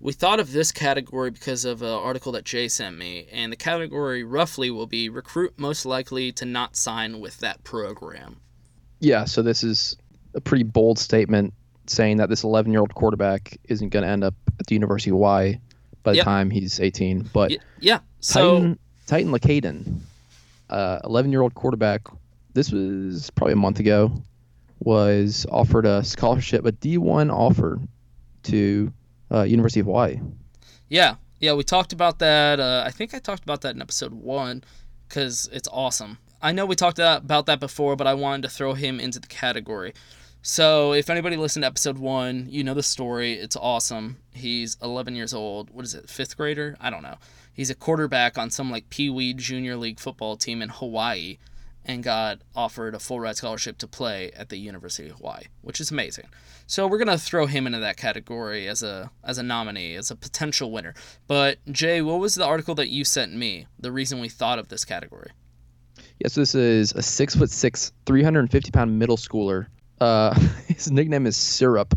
We 0.00 0.12
thought 0.12 0.40
of 0.40 0.52
this 0.52 0.72
category 0.72 1.30
because 1.30 1.64
of 1.64 1.82
an 1.82 1.88
article 1.88 2.32
that 2.32 2.44
Jay 2.44 2.66
sent 2.66 2.98
me, 2.98 3.28
and 3.30 3.52
the 3.52 3.56
category 3.56 4.24
roughly 4.24 4.70
will 4.70 4.86
be 4.86 5.08
recruit 5.08 5.52
most 5.58 5.84
likely 5.84 6.32
to 6.32 6.44
not 6.44 6.76
sign 6.76 7.20
with 7.20 7.38
that 7.38 7.62
program. 7.62 8.40
Yeah. 9.00 9.26
So 9.26 9.42
this 9.42 9.62
is 9.62 9.96
a 10.34 10.40
pretty 10.40 10.64
bold 10.64 10.98
statement 10.98 11.52
saying 11.86 12.18
that 12.18 12.28
this 12.28 12.44
11 12.44 12.70
year 12.72 12.80
old 12.80 12.94
quarterback 12.94 13.58
isn't 13.64 13.88
going 13.90 14.04
to 14.04 14.08
end 14.08 14.24
up 14.24 14.34
at 14.60 14.66
the 14.66 14.74
University 14.74 15.10
of 15.10 15.14
Hawaii 15.14 15.58
by 16.02 16.12
the 16.12 16.16
Yep. 16.18 16.24
time 16.24 16.50
he's 16.50 16.80
18. 16.80 17.28
But 17.32 17.50
Y- 17.50 17.56
yeah. 17.80 17.98
So 18.20 18.54
Titan 18.54 18.78
Titan 19.06 19.32
Lacaden, 19.32 19.98
uh, 20.70 21.00
11 21.04 21.32
year 21.32 21.42
old 21.42 21.54
quarterback, 21.54 22.02
this 22.54 22.70
was 22.70 23.30
probably 23.30 23.52
a 23.54 23.56
month 23.56 23.80
ago, 23.80 24.12
was 24.80 25.46
offered 25.50 25.86
a 25.86 26.02
scholarship, 26.04 26.64
a 26.66 26.72
D1 26.72 27.32
offer 27.32 27.80
to 28.44 28.92
uh, 29.30 29.42
University 29.42 29.80
of 29.80 29.86
Hawaii. 29.86 30.20
Yeah, 30.88 31.16
yeah, 31.40 31.54
we 31.54 31.62
talked 31.64 31.92
about 31.92 32.18
that. 32.20 32.60
Uh, 32.60 32.82
I 32.86 32.90
think 32.90 33.14
I 33.14 33.18
talked 33.18 33.42
about 33.42 33.62
that 33.62 33.74
in 33.74 33.82
episode 33.82 34.12
one 34.12 34.62
because 35.08 35.48
it's 35.52 35.68
awesome. 35.72 36.18
I 36.40 36.52
know 36.52 36.66
we 36.66 36.74
talked 36.74 36.98
about 36.98 37.46
that 37.46 37.60
before, 37.60 37.94
but 37.96 38.06
I 38.06 38.14
wanted 38.14 38.42
to 38.42 38.48
throw 38.48 38.74
him 38.74 38.98
into 39.00 39.20
the 39.20 39.28
category. 39.28 39.94
So, 40.44 40.92
if 40.92 41.08
anybody 41.08 41.36
listened 41.36 41.62
to 41.62 41.68
episode 41.68 41.98
one, 41.98 42.48
you 42.50 42.64
know 42.64 42.74
the 42.74 42.82
story. 42.82 43.34
It's 43.34 43.54
awesome. 43.54 44.16
He's 44.32 44.76
11 44.82 45.14
years 45.14 45.32
old. 45.32 45.70
What 45.70 45.84
is 45.84 45.94
it, 45.94 46.10
fifth 46.10 46.36
grader? 46.36 46.76
I 46.80 46.90
don't 46.90 47.04
know. 47.04 47.18
He's 47.54 47.70
a 47.70 47.76
quarterback 47.76 48.36
on 48.36 48.50
some 48.50 48.68
like 48.68 48.90
Pee 48.90 49.08
Wee 49.08 49.34
Junior 49.34 49.76
League 49.76 50.00
football 50.00 50.36
team 50.36 50.60
in 50.60 50.68
Hawaii 50.68 51.38
and 51.84 52.02
got 52.02 52.40
offered 52.56 52.96
a 52.96 52.98
full 52.98 53.20
ride 53.20 53.36
scholarship 53.36 53.78
to 53.78 53.86
play 53.86 54.32
at 54.32 54.48
the 54.48 54.56
University 54.56 55.08
of 55.08 55.16
Hawaii, 55.16 55.44
which 55.60 55.80
is 55.80 55.92
amazing. 55.92 56.26
So 56.66 56.88
we're 56.88 56.98
gonna 56.98 57.18
throw 57.18 57.46
him 57.46 57.64
into 57.66 57.78
that 57.78 57.96
category 57.96 58.66
as 58.66 58.82
a 58.82 59.12
as 59.22 59.38
a 59.38 59.44
nominee, 59.44 59.94
as 59.94 60.10
a 60.10 60.16
potential 60.16 60.72
winner. 60.72 60.94
But 61.28 61.58
Jay, 61.70 62.02
what 62.02 62.18
was 62.18 62.34
the 62.34 62.44
article 62.44 62.74
that 62.76 62.88
you 62.88 63.04
sent 63.04 63.32
me? 63.32 63.66
The 63.78 63.92
reason 63.92 64.18
we 64.18 64.28
thought 64.28 64.58
of 64.58 64.68
this 64.68 64.84
category? 64.84 65.30
Yes, 66.18 66.34
this 66.34 66.56
is 66.56 66.92
a 66.92 67.02
six 67.02 67.36
foot 67.36 67.50
six, 67.50 67.92
350 68.06 68.72
pound 68.72 68.98
middle 68.98 69.16
schooler. 69.16 69.66
Uh, 70.02 70.34
his 70.66 70.90
nickname 70.90 71.26
is 71.26 71.36
Syrup. 71.36 71.94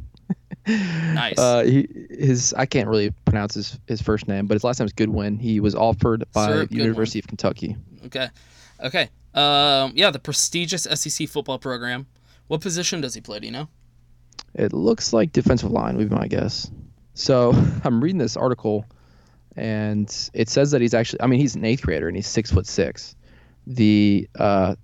Nice. 0.67 1.37
Uh, 1.37 1.63
he, 1.63 1.87
his 2.09 2.53
I 2.55 2.65
can't 2.65 2.87
really 2.87 3.11
pronounce 3.25 3.53
his, 3.55 3.79
his 3.87 4.01
first 4.01 4.27
name, 4.27 4.47
but 4.47 4.55
his 4.55 4.63
last 4.63 4.79
name 4.79 4.85
is 4.85 4.93
Goodwin. 4.93 5.37
He 5.37 5.59
was 5.59 5.75
offered 5.75 6.23
by 6.33 6.47
Syrup 6.47 6.71
University 6.71 7.19
of 7.19 7.27
Kentucky. 7.27 7.75
Okay, 8.05 8.29
okay. 8.83 9.09
Um, 9.33 9.93
yeah, 9.95 10.11
the 10.11 10.19
prestigious 10.19 10.83
SEC 10.83 11.27
football 11.27 11.59
program. 11.59 12.07
What 12.47 12.61
position 12.61 13.01
does 13.01 13.15
he 13.15 13.21
play? 13.21 13.39
Do 13.39 13.47
you 13.47 13.51
know? 13.51 13.67
It 14.53 14.71
looks 14.71 15.11
like 15.11 15.31
defensive 15.31 15.71
line, 15.71 15.97
would 15.97 16.09
be 16.09 16.15
my 16.15 16.27
guess. 16.27 16.69
So 17.13 17.53
I'm 17.83 18.03
reading 18.03 18.19
this 18.19 18.37
article, 18.37 18.85
and 19.55 20.29
it 20.33 20.49
says 20.49 20.71
that 20.71 20.81
he's 20.81 20.93
actually. 20.93 21.21
I 21.21 21.27
mean, 21.27 21.39
he's 21.39 21.55
an 21.55 21.65
eighth 21.65 21.81
grader 21.81 22.07
and 22.07 22.15
he's 22.15 22.27
six 22.27 22.51
foot 22.51 22.67
six. 22.67 23.15
The 23.67 24.27
uh, 24.37 24.75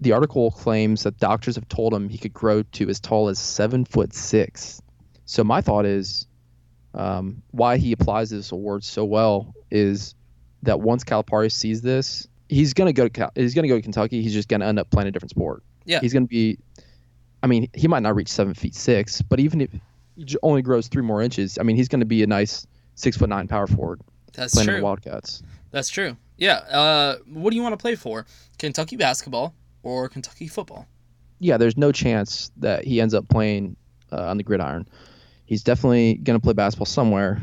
the 0.00 0.12
article 0.12 0.50
claims 0.50 1.02
that 1.02 1.18
doctors 1.18 1.56
have 1.56 1.68
told 1.68 1.92
him 1.92 2.08
he 2.08 2.18
could 2.18 2.32
grow 2.32 2.62
to 2.62 2.88
as 2.88 3.00
tall 3.00 3.28
as 3.28 3.38
seven 3.38 3.84
foot 3.84 4.14
six. 4.14 4.80
So 5.26 5.44
my 5.44 5.60
thought 5.60 5.84
is, 5.84 6.26
um, 6.94 7.42
why 7.50 7.76
he 7.76 7.92
applies 7.92 8.30
this 8.30 8.50
award 8.50 8.82
so 8.82 9.04
well 9.04 9.54
is 9.70 10.14
that 10.62 10.80
once 10.80 11.04
Calipari 11.04 11.52
sees 11.52 11.82
this, 11.82 12.26
he's 12.48 12.74
gonna 12.74 12.92
go 12.92 13.04
to 13.04 13.10
Cal- 13.10 13.32
he's 13.34 13.54
gonna 13.54 13.68
go 13.68 13.76
to 13.76 13.82
Kentucky. 13.82 14.22
He's 14.22 14.32
just 14.32 14.48
gonna 14.48 14.66
end 14.66 14.78
up 14.78 14.90
playing 14.90 15.08
a 15.08 15.10
different 15.12 15.30
sport. 15.30 15.62
Yeah. 15.84 16.00
He's 16.00 16.12
gonna 16.12 16.26
be. 16.26 16.58
I 17.42 17.46
mean, 17.46 17.68
he 17.72 17.88
might 17.88 18.02
not 18.02 18.16
reach 18.16 18.28
seven 18.28 18.54
feet 18.54 18.74
six, 18.74 19.22
but 19.22 19.40
even 19.40 19.60
if 19.60 19.70
he 20.16 20.36
only 20.42 20.60
grows 20.62 20.88
three 20.88 21.02
more 21.02 21.22
inches, 21.22 21.58
I 21.58 21.62
mean, 21.62 21.76
he's 21.76 21.88
gonna 21.88 22.04
be 22.04 22.22
a 22.22 22.26
nice 22.26 22.66
six 22.94 23.16
foot 23.16 23.28
nine 23.28 23.48
power 23.48 23.66
forward 23.66 24.00
That's 24.34 24.54
playing 24.54 24.68
in 24.68 24.72
true. 24.74 24.80
the 24.80 24.84
Wildcats. 24.84 25.42
That's 25.70 25.88
true. 25.88 26.16
Yeah. 26.36 26.54
Uh, 26.54 27.16
what 27.28 27.50
do 27.50 27.56
you 27.56 27.62
want 27.62 27.74
to 27.74 27.76
play 27.76 27.94
for? 27.94 28.26
Kentucky 28.58 28.96
basketball 28.96 29.54
or 29.82 30.08
Kentucky 30.08 30.48
football? 30.48 30.86
Yeah, 31.38 31.56
there's 31.56 31.76
no 31.76 31.92
chance 31.92 32.50
that 32.58 32.84
he 32.84 33.00
ends 33.00 33.14
up 33.14 33.28
playing 33.28 33.76
uh, 34.12 34.28
on 34.28 34.36
the 34.36 34.42
gridiron. 34.42 34.86
He's 35.46 35.62
definitely 35.62 36.14
going 36.14 36.38
to 36.38 36.42
play 36.42 36.52
basketball 36.52 36.86
somewhere. 36.86 37.42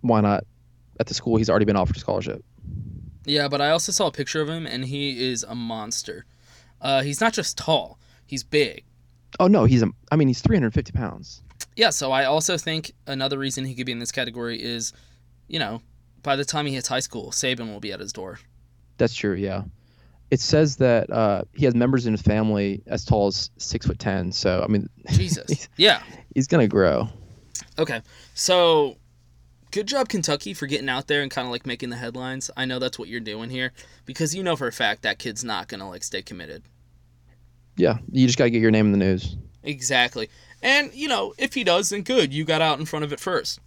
Why 0.00 0.20
not 0.20 0.44
at 0.98 1.06
the 1.06 1.14
school 1.14 1.36
he's 1.36 1.50
already 1.50 1.64
been 1.64 1.76
offered 1.76 1.96
a 1.96 2.00
scholarship? 2.00 2.44
Yeah, 3.24 3.48
but 3.48 3.60
I 3.60 3.70
also 3.70 3.92
saw 3.92 4.06
a 4.06 4.12
picture 4.12 4.40
of 4.40 4.48
him, 4.48 4.66
and 4.66 4.84
he 4.84 5.28
is 5.30 5.42
a 5.42 5.54
monster. 5.54 6.24
Uh, 6.80 7.02
he's 7.02 7.20
not 7.20 7.32
just 7.32 7.58
tall; 7.58 7.98
he's 8.24 8.44
big. 8.44 8.84
Oh 9.40 9.48
no, 9.48 9.64
he's 9.64 9.82
a. 9.82 9.88
I 10.10 10.16
mean, 10.16 10.28
he's 10.28 10.40
350 10.40 10.92
pounds. 10.92 11.42
Yeah, 11.74 11.90
so 11.90 12.12
I 12.12 12.24
also 12.24 12.56
think 12.56 12.92
another 13.06 13.38
reason 13.38 13.64
he 13.64 13.74
could 13.74 13.86
be 13.86 13.92
in 13.92 13.98
this 13.98 14.12
category 14.12 14.62
is, 14.62 14.92
you 15.48 15.58
know, 15.58 15.82
by 16.22 16.36
the 16.36 16.44
time 16.44 16.66
he 16.66 16.74
hits 16.74 16.88
high 16.88 17.00
school, 17.00 17.30
Saban 17.30 17.72
will 17.72 17.80
be 17.80 17.92
at 17.92 18.00
his 18.00 18.12
door. 18.12 18.38
That's 18.98 19.14
true. 19.14 19.34
Yeah, 19.34 19.64
it 20.30 20.40
says 20.40 20.76
that 20.76 21.10
uh, 21.10 21.42
he 21.54 21.64
has 21.64 21.74
members 21.74 22.06
in 22.06 22.12
his 22.12 22.22
family 22.22 22.82
as 22.86 23.04
tall 23.04 23.28
as 23.28 23.50
six 23.58 23.86
foot 23.86 23.98
ten. 23.98 24.32
So 24.32 24.62
I 24.62 24.68
mean, 24.68 24.88
Jesus. 25.10 25.68
yeah. 25.76 26.02
He's 26.34 26.46
gonna 26.46 26.68
grow. 26.68 27.08
Okay, 27.78 28.02
so 28.34 28.96
good 29.70 29.86
job 29.86 30.08
Kentucky 30.08 30.54
for 30.54 30.66
getting 30.66 30.88
out 30.88 31.06
there 31.06 31.22
and 31.22 31.30
kind 31.30 31.46
of 31.46 31.52
like 31.52 31.66
making 31.66 31.90
the 31.90 31.96
headlines. 31.96 32.50
I 32.56 32.64
know 32.64 32.78
that's 32.78 32.98
what 32.98 33.08
you're 33.08 33.20
doing 33.20 33.50
here 33.50 33.72
because 34.04 34.34
you 34.34 34.42
know 34.42 34.56
for 34.56 34.66
a 34.66 34.72
fact 34.72 35.02
that 35.02 35.18
kid's 35.18 35.44
not 35.44 35.68
gonna 35.68 35.88
like 35.88 36.02
stay 36.02 36.22
committed. 36.22 36.62
Yeah, 37.76 37.98
you 38.10 38.26
just 38.26 38.38
gotta 38.38 38.50
get 38.50 38.62
your 38.62 38.70
name 38.70 38.86
in 38.86 38.92
the 38.92 38.98
news. 38.98 39.36
Exactly. 39.62 40.30
And, 40.62 40.94
you 40.94 41.08
know, 41.08 41.34
if 41.38 41.54
he 41.54 41.64
does, 41.64 41.90
then 41.90 42.02
good. 42.02 42.32
You 42.32 42.44
got 42.44 42.62
out 42.62 42.78
in 42.78 42.86
front 42.86 43.04
of 43.04 43.12
it 43.12 43.20
first. 43.20 43.60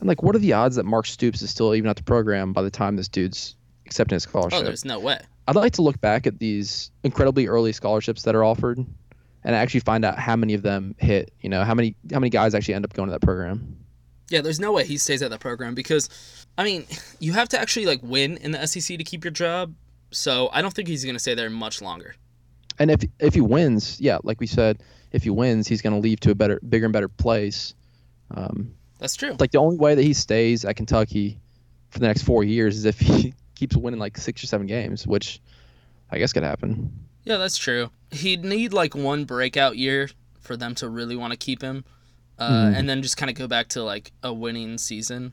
And 0.00 0.08
like, 0.08 0.22
what 0.22 0.34
are 0.34 0.40
the 0.40 0.52
odds 0.54 0.76
that 0.76 0.84
Mark 0.84 1.06
Stoops 1.06 1.42
is 1.42 1.50
still 1.50 1.74
even 1.74 1.88
at 1.88 1.96
the 1.96 2.02
program 2.02 2.52
by 2.52 2.62
the 2.62 2.70
time 2.70 2.96
this 2.96 3.08
dude's 3.08 3.54
accepting 3.86 4.16
his 4.16 4.24
scholarship? 4.24 4.60
Oh, 4.60 4.62
there's 4.62 4.84
no 4.84 4.98
way. 4.98 5.20
I'd 5.46 5.56
like 5.56 5.72
to 5.74 5.82
look 5.82 6.00
back 6.00 6.26
at 6.26 6.38
these 6.38 6.90
incredibly 7.02 7.46
early 7.46 7.72
scholarships 7.72 8.22
that 8.22 8.34
are 8.34 8.44
offered, 8.44 8.78
and 8.78 9.54
actually 9.54 9.80
find 9.80 10.04
out 10.04 10.18
how 10.18 10.36
many 10.36 10.54
of 10.54 10.62
them 10.62 10.94
hit. 10.98 11.32
You 11.40 11.48
know, 11.48 11.64
how 11.64 11.74
many 11.74 11.96
how 12.12 12.18
many 12.18 12.30
guys 12.30 12.54
actually 12.54 12.74
end 12.74 12.84
up 12.84 12.94
going 12.94 13.08
to 13.08 13.12
that 13.12 13.22
program. 13.22 13.76
Yeah, 14.30 14.40
there's 14.40 14.60
no 14.60 14.72
way 14.72 14.86
he 14.86 14.96
stays 14.96 15.22
at 15.22 15.30
that 15.30 15.40
program 15.40 15.74
because, 15.74 16.08
I 16.56 16.64
mean, 16.64 16.86
you 17.20 17.34
have 17.34 17.48
to 17.50 17.60
actually 17.60 17.86
like 17.86 18.00
win 18.02 18.38
in 18.38 18.52
the 18.52 18.66
SEC 18.66 18.96
to 18.96 19.04
keep 19.04 19.22
your 19.22 19.30
job. 19.30 19.74
So 20.12 20.48
I 20.52 20.62
don't 20.62 20.72
think 20.72 20.88
he's 20.88 21.04
going 21.04 21.16
to 21.16 21.20
stay 21.20 21.34
there 21.34 21.50
much 21.50 21.82
longer. 21.82 22.14
And 22.78 22.90
if 22.90 23.02
if 23.20 23.34
he 23.34 23.40
wins, 23.40 24.00
yeah, 24.00 24.18
like 24.24 24.40
we 24.40 24.46
said, 24.46 24.82
if 25.12 25.22
he 25.24 25.30
wins, 25.30 25.68
he's 25.68 25.82
going 25.82 25.92
to 25.92 26.00
leave 26.00 26.20
to 26.20 26.30
a 26.30 26.34
better, 26.34 26.60
bigger 26.68 26.86
and 26.86 26.92
better 26.92 27.08
place. 27.08 27.74
Um, 28.30 28.74
That's 28.98 29.14
true. 29.14 29.36
Like 29.38 29.50
the 29.52 29.58
only 29.58 29.76
way 29.76 29.94
that 29.94 30.02
he 30.02 30.14
stays 30.14 30.64
at 30.64 30.76
Kentucky 30.76 31.38
for 31.90 31.98
the 31.98 32.06
next 32.06 32.22
four 32.22 32.42
years 32.42 32.76
is 32.76 32.84
if 32.84 32.98
he 32.98 33.34
keeps 33.54 33.76
winning 33.76 34.00
like 34.00 34.16
six 34.18 34.42
or 34.42 34.46
seven 34.46 34.66
games, 34.66 35.06
which 35.06 35.40
I 36.10 36.18
guess 36.18 36.32
could 36.32 36.42
happen. 36.42 36.92
Yeah, 37.24 37.36
that's 37.38 37.56
true. 37.56 37.90
He'd 38.10 38.44
need 38.44 38.72
like 38.72 38.94
one 38.94 39.24
breakout 39.24 39.76
year 39.76 40.10
for 40.40 40.56
them 40.56 40.74
to 40.76 40.88
really 40.88 41.16
want 41.16 41.32
to 41.32 41.38
keep 41.38 41.62
him, 41.62 41.84
uh, 42.38 42.50
Mhm. 42.50 42.76
and 42.76 42.88
then 42.88 43.02
just 43.02 43.16
kind 43.16 43.30
of 43.30 43.36
go 43.36 43.46
back 43.46 43.68
to 43.68 43.82
like 43.82 44.12
a 44.22 44.32
winning 44.32 44.76
season. 44.78 45.32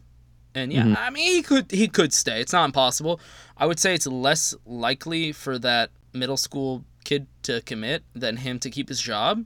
And 0.55 0.71
yeah, 0.73 0.83
Mhm. 0.83 0.97
I 0.97 1.09
mean 1.09 1.27
he 1.35 1.41
could 1.41 1.71
he 1.71 1.87
could 1.87 2.13
stay. 2.13 2.41
It's 2.41 2.53
not 2.53 2.65
impossible. 2.65 3.19
I 3.57 3.65
would 3.65 3.79
say 3.79 3.93
it's 3.93 4.07
less 4.07 4.53
likely 4.65 5.31
for 5.31 5.57
that 5.59 5.91
middle 6.13 6.37
school 6.37 6.83
kid 7.03 7.27
to 7.43 7.61
commit 7.61 8.03
than 8.13 8.37
him 8.37 8.59
to 8.59 8.69
keep 8.69 8.89
his 8.89 9.01
job. 9.01 9.45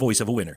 voice 0.00 0.20
of 0.20 0.28
a 0.28 0.32
winner. 0.32 0.56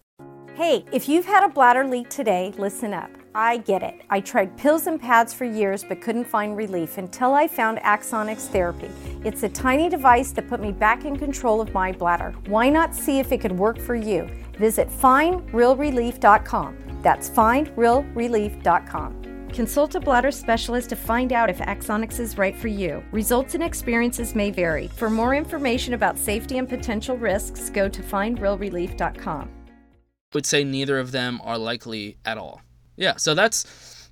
Hey, 0.55 0.85
if 0.91 1.09
you've 1.09 1.25
had 1.25 1.43
a 1.43 1.49
bladder 1.49 1.83
leak 1.83 2.09
today, 2.09 2.53
listen 2.57 2.93
up. 2.93 3.09
I 3.35 3.57
get 3.57 3.81
it. 3.81 4.01
I 4.11 4.19
tried 4.19 4.55
pills 4.55 4.85
and 4.85 5.01
pads 5.01 5.33
for 5.33 5.45
years 5.45 5.83
but 5.83 5.99
couldn't 5.99 6.25
find 6.25 6.55
relief 6.55 6.99
until 6.99 7.33
I 7.33 7.47
found 7.47 7.79
Axonics 7.79 8.47
Therapy. 8.47 8.91
It's 9.23 9.41
a 9.41 9.49
tiny 9.49 9.89
device 9.89 10.31
that 10.33 10.47
put 10.47 10.61
me 10.61 10.71
back 10.71 11.05
in 11.05 11.17
control 11.17 11.59
of 11.59 11.73
my 11.73 11.91
bladder. 11.91 12.35
Why 12.45 12.69
not 12.69 12.93
see 12.93 13.17
if 13.17 13.31
it 13.31 13.41
could 13.41 13.51
work 13.51 13.79
for 13.79 13.95
you? 13.95 14.29
Visit 14.59 14.89
findrealrelief.com. 14.89 16.77
That's 17.01 17.31
findrealrelief.com. 17.31 19.32
Consult 19.53 19.93
a 19.93 19.99
bladder 19.99 20.31
specialist 20.31 20.89
to 20.89 20.95
find 20.95 21.31
out 21.31 21.47
if 21.47 21.59
Axonics 21.59 22.19
is 22.19 22.39
right 22.39 22.55
for 22.55 22.67
you. 22.69 23.03
Results 23.11 23.53
and 23.53 23.63
experiences 23.63 24.33
may 24.33 24.49
vary. 24.49 24.87
For 24.87 25.11
more 25.11 25.35
information 25.35 25.93
about 25.93 26.17
safety 26.17 26.57
and 26.57 26.67
potential 26.67 27.15
risks, 27.17 27.69
go 27.69 27.87
to 27.87 28.01
findrealrelief.com. 28.01 29.41
I 29.43 30.35
would 30.35 30.47
say 30.47 30.63
neither 30.63 30.97
of 30.97 31.11
them 31.11 31.39
are 31.43 31.59
likely 31.59 32.17
at 32.25 32.39
all. 32.39 32.63
Yeah, 32.95 33.17
so 33.17 33.35
that's 33.35 34.09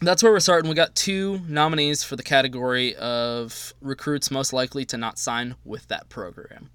that's 0.00 0.22
where 0.22 0.30
we're 0.30 0.38
starting. 0.38 0.68
We 0.68 0.76
got 0.76 0.94
two 0.94 1.40
nominees 1.48 2.04
for 2.04 2.14
the 2.14 2.22
category 2.22 2.94
of 2.94 3.74
recruits 3.80 4.30
most 4.30 4.52
likely 4.52 4.84
to 4.86 4.96
not 4.96 5.18
sign 5.18 5.56
with 5.64 5.88
that 5.88 6.08
program. 6.08 6.70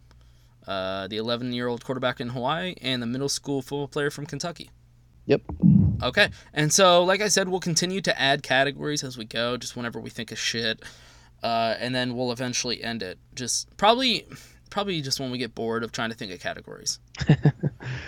Uh, 0.67 1.07
the 1.07 1.17
11-year-old 1.17 1.85
quarterback 1.85 2.19
in 2.19 2.29
Hawaii 2.29 2.75
and 2.81 3.01
the 3.01 3.07
middle 3.07 3.29
school 3.29 3.61
football 3.61 3.87
player 3.87 4.11
from 4.11 4.25
Kentucky. 4.25 4.71
Yep. 5.25 5.41
Okay, 6.01 6.29
and 6.53 6.71
so 6.71 7.03
like 7.03 7.21
I 7.21 7.27
said, 7.27 7.49
we'll 7.49 7.59
continue 7.59 8.01
to 8.01 8.19
add 8.19 8.43
categories 8.43 9.03
as 9.03 9.17
we 9.17 9.25
go, 9.25 9.57
just 9.57 9.75
whenever 9.75 9.99
we 9.99 10.09
think 10.09 10.31
of 10.31 10.39
shit, 10.39 10.83
uh, 11.43 11.75
and 11.79 11.93
then 11.93 12.15
we'll 12.15 12.31
eventually 12.31 12.83
end 12.83 13.03
it. 13.03 13.17
Just 13.35 13.75
probably, 13.77 14.27
probably 14.69 15.01
just 15.01 15.19
when 15.19 15.31
we 15.31 15.37
get 15.37 15.55
bored 15.55 15.83
of 15.83 15.91
trying 15.91 16.09
to 16.09 16.15
think 16.15 16.31
of 16.31 16.39
categories. 16.39 16.99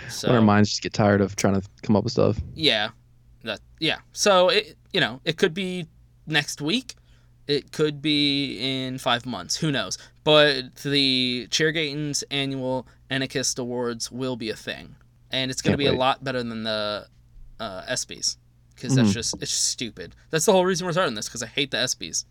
so 0.08 0.28
when 0.28 0.36
our 0.36 0.42
minds 0.42 0.70
just 0.70 0.82
get 0.82 0.92
tired 0.92 1.20
of 1.20 1.36
trying 1.36 1.60
to 1.60 1.66
come 1.82 1.96
up 1.96 2.04
with 2.04 2.12
stuff. 2.12 2.38
yeah, 2.54 2.90
that 3.44 3.60
yeah. 3.78 3.98
So 4.12 4.48
it 4.48 4.76
you 4.92 5.00
know 5.00 5.20
it 5.24 5.36
could 5.36 5.54
be 5.54 5.86
next 6.26 6.60
week, 6.60 6.94
it 7.46 7.72
could 7.72 8.00
be 8.00 8.58
in 8.58 8.98
five 8.98 9.26
months. 9.26 9.56
Who 9.56 9.70
knows? 9.70 9.98
But 10.24 10.76
the 10.76 11.48
Chairgatons 11.50 12.22
annual 12.30 12.86
Anarchist 13.10 13.58
Awards 13.58 14.10
will 14.12 14.36
be 14.36 14.50
a 14.50 14.56
thing, 14.56 14.94
and 15.30 15.50
it's 15.50 15.62
going 15.62 15.72
to 15.72 15.78
be 15.78 15.86
a 15.86 15.92
lot 15.92 16.22
better 16.22 16.42
than 16.42 16.62
the 16.62 17.06
uh, 17.62 17.82
ESPYS 17.88 18.36
because 18.74 18.94
that's 18.96 19.10
Mhm. 19.10 19.12
just 19.14 19.34
it's 19.42 19.52
stupid. 19.52 20.14
That's 20.30 20.46
the 20.46 20.52
whole 20.52 20.64
reason 20.64 20.86
we're 20.86 20.92
starting 20.92 21.14
this 21.14 21.28
because 21.28 21.42
I 21.42 21.46
hate 21.46 21.70
the 21.70 21.78
ESPYS. 21.78 22.24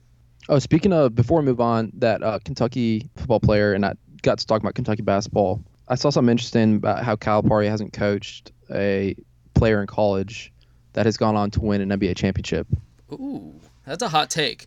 Oh, 0.50 0.60
speaking 0.60 0.92
of, 0.92 1.16
before 1.16 1.40
we 1.40 1.46
move 1.46 1.62
on, 1.62 1.92
that 2.00 2.22
uh, 2.24 2.40
Kentucky 2.44 3.10
football 3.16 3.40
player, 3.40 3.74
and 3.74 3.86
I 3.86 3.94
got 4.24 4.40
to 4.40 4.46
talk 4.48 4.60
about 4.62 4.74
Kentucky 4.76 5.02
basketball. 5.04 5.64
I 5.88 5.96
saw 5.96 6.10
something 6.10 6.32
interesting 6.32 6.76
about 6.78 7.04
how 7.04 7.16
Calipari 7.16 7.68
hasn't 7.70 7.94
coached 7.94 8.52
a 8.74 9.16
player 9.54 9.82
in 9.82 9.88
college 9.88 10.52
that 10.94 11.06
has 11.06 11.16
gone 11.18 11.36
on 11.36 11.52
to 11.52 11.62
win 11.62 11.82
an 11.82 11.90
NBA 11.92 12.16
championship. 12.16 12.68
Ooh, 13.12 13.54
that's 13.86 14.02
a 14.02 14.10
hot 14.10 14.30
take. 14.30 14.66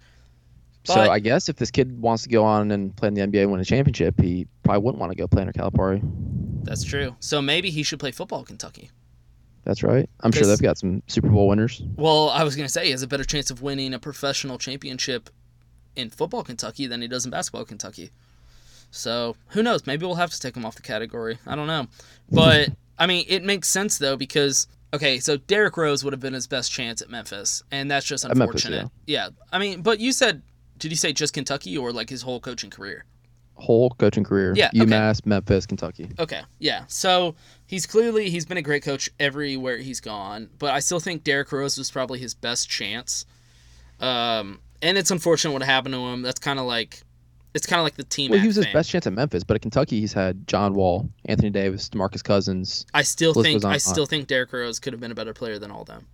so 0.84 1.00
I 1.00 1.18
guess 1.18 1.48
if 1.48 1.56
this 1.56 1.70
kid 1.70 1.98
wants 2.00 2.24
to 2.24 2.28
go 2.28 2.44
on 2.44 2.70
and 2.70 2.94
play 2.94 3.08
in 3.08 3.14
the 3.14 3.22
NBA 3.22 3.42
and 3.42 3.50
win 3.52 3.60
a 3.60 3.64
championship, 3.64 4.20
he 4.20 4.46
probably 4.62 4.82
wouldn't 4.82 5.00
want 5.00 5.12
to 5.12 5.16
go 5.16 5.26
play 5.26 5.40
under 5.40 5.52
Calipari. 5.52 6.00
That's 6.62 6.84
true. 6.84 7.16
So 7.20 7.40
maybe 7.42 7.70
he 7.70 7.82
should 7.82 7.98
play 7.98 8.10
football 8.12 8.44
Kentucky. 8.44 8.90
That's 9.64 9.82
right. 9.82 10.08
I'm 10.20 10.30
sure 10.32 10.46
they've 10.46 10.60
got 10.60 10.78
some 10.78 11.02
Super 11.06 11.28
Bowl 11.28 11.48
winners. 11.48 11.82
Well, 11.96 12.28
I 12.30 12.44
was 12.44 12.54
going 12.54 12.66
to 12.66 12.72
say 12.72 12.84
he 12.86 12.90
has 12.90 13.02
a 13.02 13.06
better 13.06 13.24
chance 13.24 13.50
of 13.50 13.62
winning 13.62 13.94
a 13.94 13.98
professional 13.98 14.58
championship 14.58 15.30
in 15.96 16.10
football 16.10 16.42
Kentucky 16.44 16.86
than 16.86 17.00
he 17.00 17.08
does 17.08 17.24
in 17.24 17.30
basketball 17.30 17.64
Kentucky. 17.64 18.10
So 18.90 19.36
who 19.48 19.62
knows? 19.62 19.86
Maybe 19.86 20.04
we'll 20.06 20.14
have 20.16 20.30
to 20.30 20.40
take 20.40 20.56
him 20.56 20.64
off 20.64 20.76
the 20.76 20.82
category. 20.82 21.38
I 21.46 21.56
don't 21.56 21.66
know. 21.66 21.86
But 22.30 22.68
I 22.98 23.06
mean, 23.06 23.24
it 23.28 23.42
makes 23.42 23.68
sense 23.68 23.98
though 23.98 24.16
because 24.16 24.68
okay, 24.92 25.18
so 25.18 25.36
Derrick 25.36 25.76
Rose 25.76 26.04
would 26.04 26.12
have 26.12 26.20
been 26.20 26.34
his 26.34 26.46
best 26.46 26.70
chance 26.70 27.02
at 27.02 27.10
Memphis, 27.10 27.62
and 27.72 27.90
that's 27.90 28.06
just 28.06 28.24
At 28.24 28.36
Memphis, 28.36 28.64
unfortunate. 28.64 28.92
yeah. 29.06 29.30
I 29.52 29.58
mean, 29.58 29.82
but 29.82 29.98
you 29.98 30.12
said, 30.12 30.42
did 30.78 30.92
you 30.92 30.96
say 30.96 31.12
just 31.12 31.32
Kentucky 31.34 31.76
or 31.76 31.92
like 31.92 32.08
his 32.08 32.22
whole 32.22 32.38
coaching 32.38 32.70
career? 32.70 33.04
Whole 33.56 33.90
coaching 33.90 34.24
career. 34.24 34.52
Yeah, 34.56 34.68
okay. 34.68 34.80
UMass, 34.80 35.24
Memphis, 35.24 35.66
Kentucky. 35.66 36.08
Okay, 36.18 36.42
yeah. 36.58 36.84
So 36.88 37.36
he's 37.66 37.86
clearly 37.86 38.30
he's 38.30 38.44
been 38.44 38.58
a 38.58 38.62
great 38.62 38.82
coach 38.82 39.08
everywhere 39.20 39.78
he's 39.78 40.00
gone, 40.00 40.50
but 40.58 40.72
I 40.72 40.80
still 40.80 41.00
think 41.00 41.24
Derrick 41.24 41.52
Rose 41.52 41.78
was 41.78 41.90
probably 41.90 42.18
his 42.18 42.34
best 42.34 42.68
chance. 42.68 43.26
Um, 44.00 44.60
and 44.82 44.98
it's 44.98 45.10
unfortunate 45.10 45.52
what 45.52 45.62
happened 45.62 45.94
to 45.94 46.00
him. 46.00 46.22
That's 46.22 46.40
kind 46.40 46.58
of 46.58 46.66
like 46.66 47.02
it's 47.54 47.66
kind 47.66 47.78
of 47.78 47.84
like 47.84 47.94
the 47.94 48.04
team. 48.04 48.32
Well, 48.32 48.40
he 48.40 48.48
was 48.48 48.56
his 48.56 48.64
thing. 48.66 48.74
best 48.74 48.90
chance 48.90 49.06
at 49.06 49.12
Memphis, 49.12 49.44
but 49.44 49.54
at 49.54 49.62
Kentucky, 49.62 50.00
he's 50.00 50.12
had 50.12 50.46
John 50.48 50.74
Wall, 50.74 51.08
Anthony 51.26 51.50
Davis, 51.50 51.88
DeMarcus 51.88 52.22
Cousins. 52.22 52.84
I 52.92 53.02
still 53.02 53.32
think 53.32 53.64
I 53.64 53.76
still 53.76 54.06
think 54.06 54.26
Derrick 54.26 54.52
Rose 54.52 54.80
could 54.80 54.92
have 54.92 55.00
been 55.00 55.12
a 55.12 55.14
better 55.14 55.32
player 55.32 55.58
than 55.60 55.70
all 55.70 55.84
them. 55.84 56.06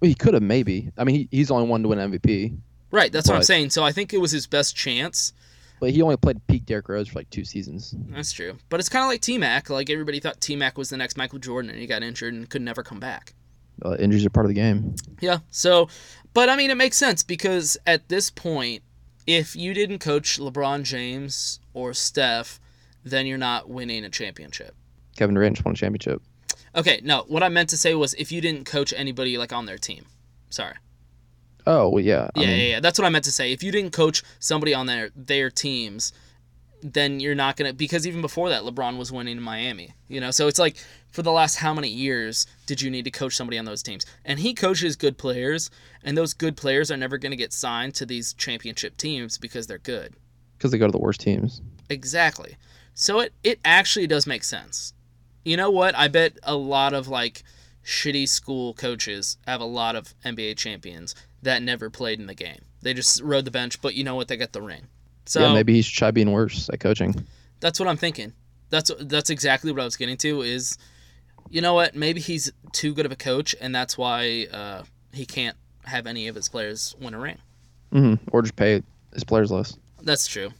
Well, 0.00 0.08
he 0.08 0.14
could 0.14 0.34
have 0.34 0.42
maybe. 0.42 0.90
I 0.96 1.04
mean, 1.04 1.16
he, 1.16 1.28
he's 1.30 1.48
the 1.48 1.54
only 1.54 1.68
one 1.68 1.82
to 1.82 1.88
win 1.88 1.98
MVP. 1.98 2.56
Right, 2.90 3.12
that's 3.12 3.28
what 3.28 3.36
I'm 3.36 3.42
saying. 3.42 3.70
So 3.70 3.84
I 3.84 3.92
think 3.92 4.14
it 4.14 4.18
was 4.18 4.30
his 4.30 4.46
best 4.46 4.74
chance. 4.74 5.32
But 5.80 5.90
he 5.90 6.02
only 6.02 6.16
played 6.16 6.46
peak 6.46 6.66
Derrick 6.66 6.88
Rose 6.88 7.08
for 7.08 7.18
like 7.18 7.30
two 7.30 7.44
seasons. 7.44 7.94
That's 8.08 8.32
true. 8.32 8.56
But 8.68 8.80
it's 8.80 8.88
kind 8.88 9.02
of 9.04 9.08
like 9.08 9.20
T 9.20 9.38
Mac. 9.38 9.70
Like 9.70 9.90
everybody 9.90 10.20
thought 10.20 10.40
T 10.40 10.56
Mac 10.56 10.78
was 10.78 10.90
the 10.90 10.96
next 10.96 11.16
Michael 11.16 11.38
Jordan, 11.38 11.70
and 11.70 11.78
he 11.78 11.86
got 11.86 12.02
injured 12.02 12.32
and 12.34 12.48
could 12.48 12.62
never 12.62 12.82
come 12.82 13.00
back. 13.00 13.34
Uh, 13.84 13.96
injuries 13.98 14.24
are 14.24 14.30
part 14.30 14.46
of 14.46 14.48
the 14.48 14.54
game. 14.54 14.94
Yeah. 15.20 15.38
So, 15.50 15.88
but 16.32 16.48
I 16.48 16.56
mean, 16.56 16.70
it 16.70 16.76
makes 16.76 16.96
sense 16.96 17.22
because 17.22 17.76
at 17.86 18.08
this 18.08 18.30
point, 18.30 18.82
if 19.26 19.56
you 19.56 19.74
didn't 19.74 19.98
coach 19.98 20.38
LeBron 20.38 20.84
James 20.84 21.60
or 21.72 21.92
Steph, 21.92 22.60
then 23.04 23.26
you're 23.26 23.38
not 23.38 23.68
winning 23.68 24.04
a 24.04 24.10
championship. 24.10 24.74
Kevin 25.16 25.34
Durant 25.34 25.64
won 25.64 25.74
a 25.74 25.76
championship. 25.76 26.22
Okay, 26.76 27.00
no, 27.04 27.24
what 27.28 27.42
I 27.42 27.48
meant 27.48 27.68
to 27.70 27.76
say 27.76 27.94
was 27.94 28.14
if 28.14 28.32
you 28.32 28.40
didn't 28.40 28.64
coach 28.64 28.92
anybody 28.96 29.38
like 29.38 29.52
on 29.52 29.66
their 29.66 29.78
team. 29.78 30.06
Sorry. 30.50 30.74
Oh 31.66 31.88
well, 31.88 32.04
yeah. 32.04 32.28
I 32.34 32.40
Yeah, 32.40 32.46
mean, 32.46 32.58
yeah, 32.58 32.64
yeah. 32.66 32.80
That's 32.80 32.98
what 32.98 33.06
I 33.06 33.08
meant 33.10 33.24
to 33.24 33.32
say. 33.32 33.52
If 33.52 33.62
you 33.62 33.72
didn't 33.72 33.92
coach 33.92 34.22
somebody 34.38 34.74
on 34.74 34.86
their 34.86 35.10
their 35.16 35.50
teams, 35.50 36.12
then 36.82 37.20
you're 37.20 37.34
not 37.34 37.56
gonna 37.56 37.72
because 37.72 38.06
even 38.06 38.20
before 38.20 38.50
that, 38.50 38.62
LeBron 38.62 38.98
was 38.98 39.10
winning 39.10 39.36
in 39.38 39.42
Miami. 39.42 39.94
You 40.08 40.20
know, 40.20 40.30
so 40.30 40.46
it's 40.48 40.58
like 40.58 40.76
for 41.10 41.22
the 41.22 41.32
last 41.32 41.56
how 41.56 41.72
many 41.72 41.88
years 41.88 42.46
did 42.66 42.82
you 42.82 42.90
need 42.90 43.04
to 43.06 43.10
coach 43.10 43.34
somebody 43.34 43.56
on 43.58 43.64
those 43.64 43.82
teams? 43.82 44.04
And 44.24 44.38
he 44.40 44.52
coaches 44.52 44.94
good 44.96 45.16
players, 45.16 45.70
and 46.02 46.18
those 46.18 46.34
good 46.34 46.56
players 46.56 46.90
are 46.90 46.96
never 46.96 47.16
gonna 47.18 47.36
get 47.36 47.52
signed 47.52 47.94
to 47.94 48.06
these 48.06 48.34
championship 48.34 48.96
teams 48.96 49.38
because 49.38 49.66
they're 49.66 49.78
good. 49.78 50.14
because 50.58 50.70
they 50.70 50.78
go 50.78 50.86
to 50.86 50.92
the 50.92 50.98
worst 50.98 51.20
teams. 51.20 51.62
Exactly. 51.88 52.56
So 52.94 53.20
it 53.20 53.32
it 53.42 53.58
actually 53.64 54.06
does 54.06 54.26
make 54.26 54.44
sense. 54.44 54.92
You 55.44 55.56
know 55.56 55.70
what? 55.70 55.94
I 55.94 56.08
bet 56.08 56.38
a 56.42 56.54
lot 56.56 56.92
of 56.94 57.08
like 57.08 57.42
shitty 57.84 58.28
school 58.28 58.74
coaches 58.74 59.36
have 59.46 59.60
a 59.60 59.64
lot 59.66 59.94
of 59.96 60.14
NBA 60.24 60.56
champions 60.56 61.14
that 61.42 61.62
never 61.62 61.90
played 61.90 62.18
in 62.20 62.26
the 62.26 62.34
game. 62.34 62.60
They 62.82 62.94
just 62.94 63.20
rode 63.22 63.44
the 63.44 63.50
bench, 63.50 63.80
but 63.80 63.94
you 63.94 64.04
know 64.04 64.14
what? 64.14 64.28
They 64.28 64.36
got 64.36 64.52
the 64.52 64.62
ring. 64.62 64.86
So 65.26 65.40
yeah, 65.40 65.52
maybe 65.52 65.74
he 65.74 65.82
should 65.82 65.96
try 65.96 66.10
being 66.10 66.30
worse 66.32 66.68
at 66.72 66.80
coaching. 66.80 67.14
that's 67.60 67.78
what 67.78 67.88
I'm 67.88 67.96
thinking. 67.96 68.32
That's 68.70 68.90
that's 69.00 69.30
exactly 69.30 69.72
what 69.72 69.80
I 69.80 69.84
was 69.84 69.96
getting 69.96 70.16
to. 70.18 70.42
Is 70.42 70.76
you 71.50 71.60
know 71.60 71.74
what? 71.74 71.94
Maybe 71.94 72.20
he's 72.20 72.50
too 72.72 72.92
good 72.94 73.06
of 73.06 73.12
a 73.12 73.16
coach, 73.16 73.54
and 73.60 73.74
that's 73.74 73.96
why 73.96 74.46
uh, 74.52 74.82
he 75.12 75.24
can't 75.26 75.56
have 75.84 76.06
any 76.06 76.28
of 76.28 76.34
his 76.34 76.48
players 76.48 76.94
win 77.00 77.14
a 77.14 77.18
ring. 77.18 77.38
hmm 77.92 78.14
Or 78.32 78.42
just 78.42 78.56
pay 78.56 78.82
his 79.12 79.24
players 79.24 79.50
less. 79.50 79.76
That's 80.02 80.26
true. 80.26 80.50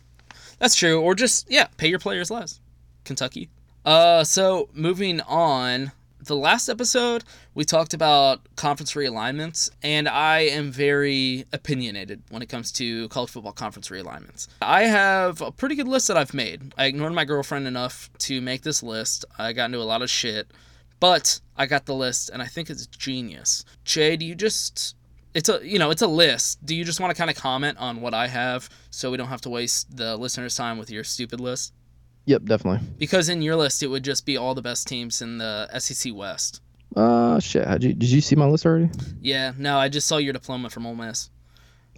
That's 0.58 0.74
true. 0.74 1.00
Or 1.00 1.14
just 1.14 1.50
yeah, 1.50 1.66
pay 1.76 1.88
your 1.88 1.98
players 1.98 2.30
less. 2.30 2.60
Kentucky. 3.04 3.48
Uh, 3.84 4.24
so 4.24 4.68
moving 4.72 5.20
on. 5.22 5.92
The 6.24 6.34
last 6.34 6.70
episode 6.70 7.22
we 7.54 7.66
talked 7.66 7.92
about 7.92 8.40
conference 8.56 8.94
realignments, 8.94 9.68
and 9.82 10.08
I 10.08 10.38
am 10.38 10.72
very 10.72 11.44
opinionated 11.52 12.22
when 12.30 12.40
it 12.40 12.48
comes 12.48 12.72
to 12.72 13.10
college 13.10 13.28
football 13.28 13.52
conference 13.52 13.90
realignments. 13.90 14.48
I 14.62 14.84
have 14.84 15.42
a 15.42 15.52
pretty 15.52 15.74
good 15.74 15.86
list 15.86 16.08
that 16.08 16.16
I've 16.16 16.32
made. 16.32 16.72
I 16.78 16.86
ignored 16.86 17.12
my 17.12 17.26
girlfriend 17.26 17.66
enough 17.66 18.08
to 18.20 18.40
make 18.40 18.62
this 18.62 18.82
list. 18.82 19.26
I 19.38 19.52
got 19.52 19.66
into 19.66 19.80
a 19.80 19.84
lot 19.84 20.00
of 20.00 20.08
shit, 20.08 20.50
but 20.98 21.40
I 21.58 21.66
got 21.66 21.84
the 21.84 21.94
list, 21.94 22.30
and 22.30 22.40
I 22.40 22.46
think 22.46 22.70
it's 22.70 22.86
genius. 22.86 23.66
Jay, 23.84 24.16
do 24.16 24.24
you 24.24 24.34
just 24.34 24.96
it's 25.34 25.50
a 25.50 25.60
you 25.62 25.78
know 25.78 25.90
it's 25.90 26.00
a 26.00 26.06
list 26.06 26.64
do 26.64 26.74
you 26.74 26.84
just 26.84 27.00
want 27.00 27.10
to 27.10 27.18
kind 27.18 27.28
of 27.28 27.36
comment 27.36 27.76
on 27.78 28.00
what 28.00 28.14
i 28.14 28.28
have 28.28 28.70
so 28.90 29.10
we 29.10 29.16
don't 29.16 29.26
have 29.26 29.40
to 29.40 29.50
waste 29.50 29.96
the 29.96 30.16
listeners 30.16 30.54
time 30.54 30.78
with 30.78 30.90
your 30.90 31.02
stupid 31.02 31.40
list 31.40 31.72
Yep, 32.26 32.44
definitely. 32.44 32.86
because 32.98 33.28
in 33.28 33.42
your 33.42 33.56
list 33.56 33.82
it 33.82 33.88
would 33.88 34.02
just 34.04 34.24
be 34.26 34.36
all 34.36 34.54
the 34.54 34.62
best 34.62 34.86
teams 34.88 35.20
in 35.22 35.38
the 35.38 35.68
sec 35.78 36.12
west 36.14 36.60
Uh, 36.96 37.38
shit. 37.40 37.66
How'd 37.66 37.82
you, 37.82 37.92
did 37.92 38.08
you 38.10 38.20
see 38.20 38.36
my 38.36 38.46
list 38.46 38.64
already? 38.66 38.88
yeah 39.20 39.52
no 39.58 39.78
i 39.78 39.88
just 39.88 40.06
saw 40.06 40.16
your 40.18 40.32
diploma 40.32 40.70
from 40.70 40.86
Ole 40.86 40.94
miss 40.94 41.30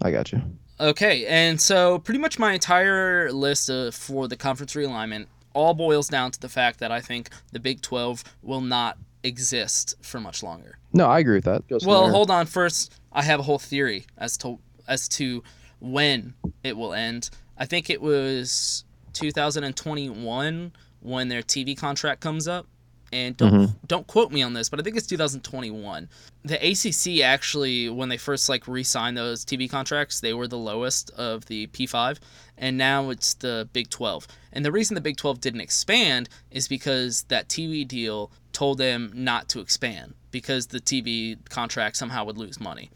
I 0.01 0.11
got 0.11 0.31
you. 0.31 0.41
okay 0.79 1.25
and 1.27 1.59
so 1.61 1.99
pretty 1.99 2.19
much 2.19 2.37
my 2.39 2.53
entire 2.53 3.31
list 3.31 3.69
of, 3.69 3.95
for 3.95 4.27
the 4.27 4.35
conference 4.35 4.73
realignment 4.75 5.27
all 5.53 5.73
boils 5.73 6.07
down 6.07 6.31
to 6.31 6.39
the 6.39 6.49
fact 6.49 6.79
that 6.79 6.91
i 6.91 6.99
think 7.01 7.29
the 7.51 7.59
big 7.59 7.81
12 7.81 8.23
will 8.43 8.61
not 8.61 8.97
exist 9.23 9.95
for 10.01 10.19
much 10.19 10.43
longer 10.43 10.77
No, 10.93 11.07
I 11.07 11.19
agree 11.19 11.35
with 11.37 11.45
that. 11.45 11.63
Well, 11.85 12.09
hold 12.09 12.31
on. 12.31 12.45
First, 12.45 12.93
I 13.11 13.21
have 13.23 13.39
a 13.39 13.43
whole 13.43 13.59
theory 13.59 14.05
as 14.17 14.37
to 14.37 14.57
as 14.87 15.07
to 15.09 15.43
when 15.79 16.33
it 16.63 16.77
will 16.77 16.93
end. 16.93 17.29
I 17.57 17.65
think 17.65 17.89
it 17.89 18.01
was 18.01 18.83
2021 19.17 20.71
when 21.01 21.27
their 21.27 21.41
TV 21.41 21.77
contract 21.77 22.21
comes 22.21 22.47
up. 22.47 22.67
And 23.13 23.37
don't 23.37 23.53
Mhm. 23.53 23.75
don't 23.87 24.05
quote 24.05 24.33
me 24.33 24.41
on 24.41 24.53
this, 24.53 24.67
but 24.67 24.81
I 24.81 24.83
think 24.83 24.97
it's 24.97 25.07
2021. 25.07 26.09
The 26.43 26.57
ACC 26.61 27.23
actually, 27.23 27.87
when 27.87 28.09
they 28.09 28.17
first 28.17 28.49
like 28.49 28.67
re-signed 28.67 29.15
those 29.15 29.45
TV 29.45 29.69
contracts, 29.69 30.19
they 30.19 30.33
were 30.33 30.47
the 30.47 30.57
lowest 30.57 31.09
of 31.11 31.45
the 31.45 31.67
P5, 31.67 32.19
and 32.57 32.77
now 32.77 33.09
it's 33.09 33.33
the 33.35 33.69
Big 33.71 33.89
12. 33.89 34.27
And 34.51 34.65
the 34.65 34.73
reason 34.73 34.95
the 34.95 34.99
Big 34.99 35.15
12 35.15 35.39
didn't 35.39 35.61
expand 35.61 36.27
is 36.51 36.67
because 36.67 37.23
that 37.29 37.47
TV 37.47 37.85
deal 37.85 38.29
told 38.51 38.77
them 38.77 39.11
not 39.13 39.47
to 39.49 39.61
expand 39.61 40.13
because 40.31 40.67
the 40.67 40.81
TV 40.81 41.37
contract 41.47 41.95
somehow 41.95 42.25
would 42.25 42.37
lose 42.37 42.59
money. 42.59 42.89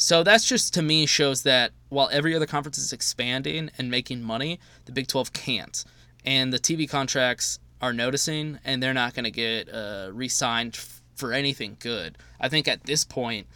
So 0.00 0.22
that's 0.22 0.46
just 0.46 0.72
to 0.74 0.82
me 0.82 1.04
shows 1.04 1.42
that 1.42 1.72
while 1.90 2.08
every 2.10 2.34
other 2.34 2.46
conference 2.46 2.78
is 2.78 2.90
expanding 2.90 3.70
and 3.76 3.90
making 3.90 4.22
money, 4.22 4.58
the 4.86 4.92
Big 4.92 5.08
12 5.08 5.34
can't. 5.34 5.84
And 6.24 6.54
the 6.54 6.58
TV 6.58 6.88
contracts 6.88 7.58
are 7.82 7.92
noticing 7.92 8.58
and 8.64 8.82
they're 8.82 8.94
not 8.94 9.12
going 9.12 9.24
to 9.24 9.30
get 9.30 9.68
uh, 9.68 10.08
re 10.10 10.26
signed 10.26 10.76
f- 10.76 11.02
for 11.16 11.34
anything 11.34 11.76
good. 11.80 12.16
I 12.40 12.48
think 12.48 12.66
at 12.66 12.84
this 12.84 13.04
point, 13.04 13.46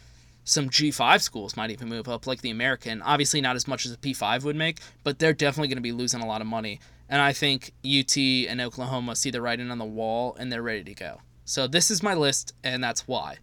some 0.43 0.69
G5 0.69 1.19
schools 1.23 1.57
might 1.57 1.71
even 1.71 1.89
move 1.89 2.07
up, 2.07 2.27
like 2.27 2.41
the 2.41 2.51
American. 2.51 3.01
Obviously, 3.01 3.41
not 3.41 3.55
as 3.55 3.67
much 3.67 3.87
as 3.87 3.93
a 3.93 3.97
P5 3.97 4.43
would 4.43 4.55
make, 4.55 4.81
but 5.03 5.17
they're 5.17 5.33
definitely 5.33 5.69
going 5.69 5.77
to 5.77 5.81
be 5.81 5.91
losing 5.91 6.21
a 6.21 6.27
lot 6.27 6.41
of 6.41 6.47
money. 6.47 6.79
And 7.09 7.23
I 7.23 7.33
think 7.33 7.71
UT 7.83 8.15
and 8.17 8.61
Oklahoma 8.61 9.15
see 9.15 9.31
the 9.31 9.41
writing 9.41 9.71
on 9.71 9.79
the 9.79 9.83
wall 9.83 10.35
and 10.39 10.51
they're 10.51 10.61
ready 10.61 10.83
to 10.83 10.93
go. 10.93 11.21
So 11.43 11.65
this 11.65 11.89
is 11.89 12.03
my 12.03 12.13
list, 12.13 12.53
and 12.63 12.83
that's 12.83 13.07
why. 13.07 13.37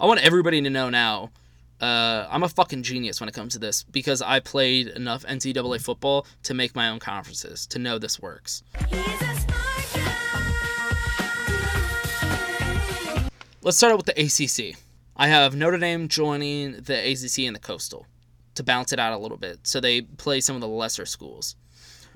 I 0.00 0.06
want 0.06 0.24
everybody 0.24 0.60
to 0.60 0.70
know 0.70 0.90
now. 0.90 1.30
Uh, 1.80 2.26
I'm 2.30 2.42
a 2.42 2.48
fucking 2.48 2.82
genius 2.82 3.20
when 3.20 3.28
it 3.28 3.34
comes 3.34 3.52
to 3.52 3.58
this 3.58 3.84
because 3.84 4.20
I 4.20 4.40
played 4.40 4.88
enough 4.88 5.24
NCAA 5.24 5.80
football 5.80 6.26
to 6.44 6.54
make 6.54 6.74
my 6.74 6.88
own 6.88 6.98
conferences 6.98 7.66
to 7.68 7.78
know 7.78 7.98
this 7.98 8.20
works. 8.20 8.62
Let's 13.62 13.76
start 13.76 13.92
out 13.92 13.98
with 13.98 14.06
the 14.06 14.20
ACC. 14.20 14.76
I 15.16 15.28
have 15.28 15.54
Notre 15.54 15.78
Dame 15.78 16.08
joining 16.08 16.72
the 16.80 16.94
ACC 16.94 17.46
and 17.46 17.54
the 17.54 17.60
Coastal 17.60 18.06
to 18.54 18.62
balance 18.62 18.92
it 18.92 18.98
out 18.98 19.12
a 19.12 19.18
little 19.18 19.36
bit. 19.36 19.60
So 19.64 19.80
they 19.80 20.02
play 20.02 20.40
some 20.40 20.56
of 20.56 20.60
the 20.60 20.68
lesser 20.68 21.06
schools. 21.06 21.54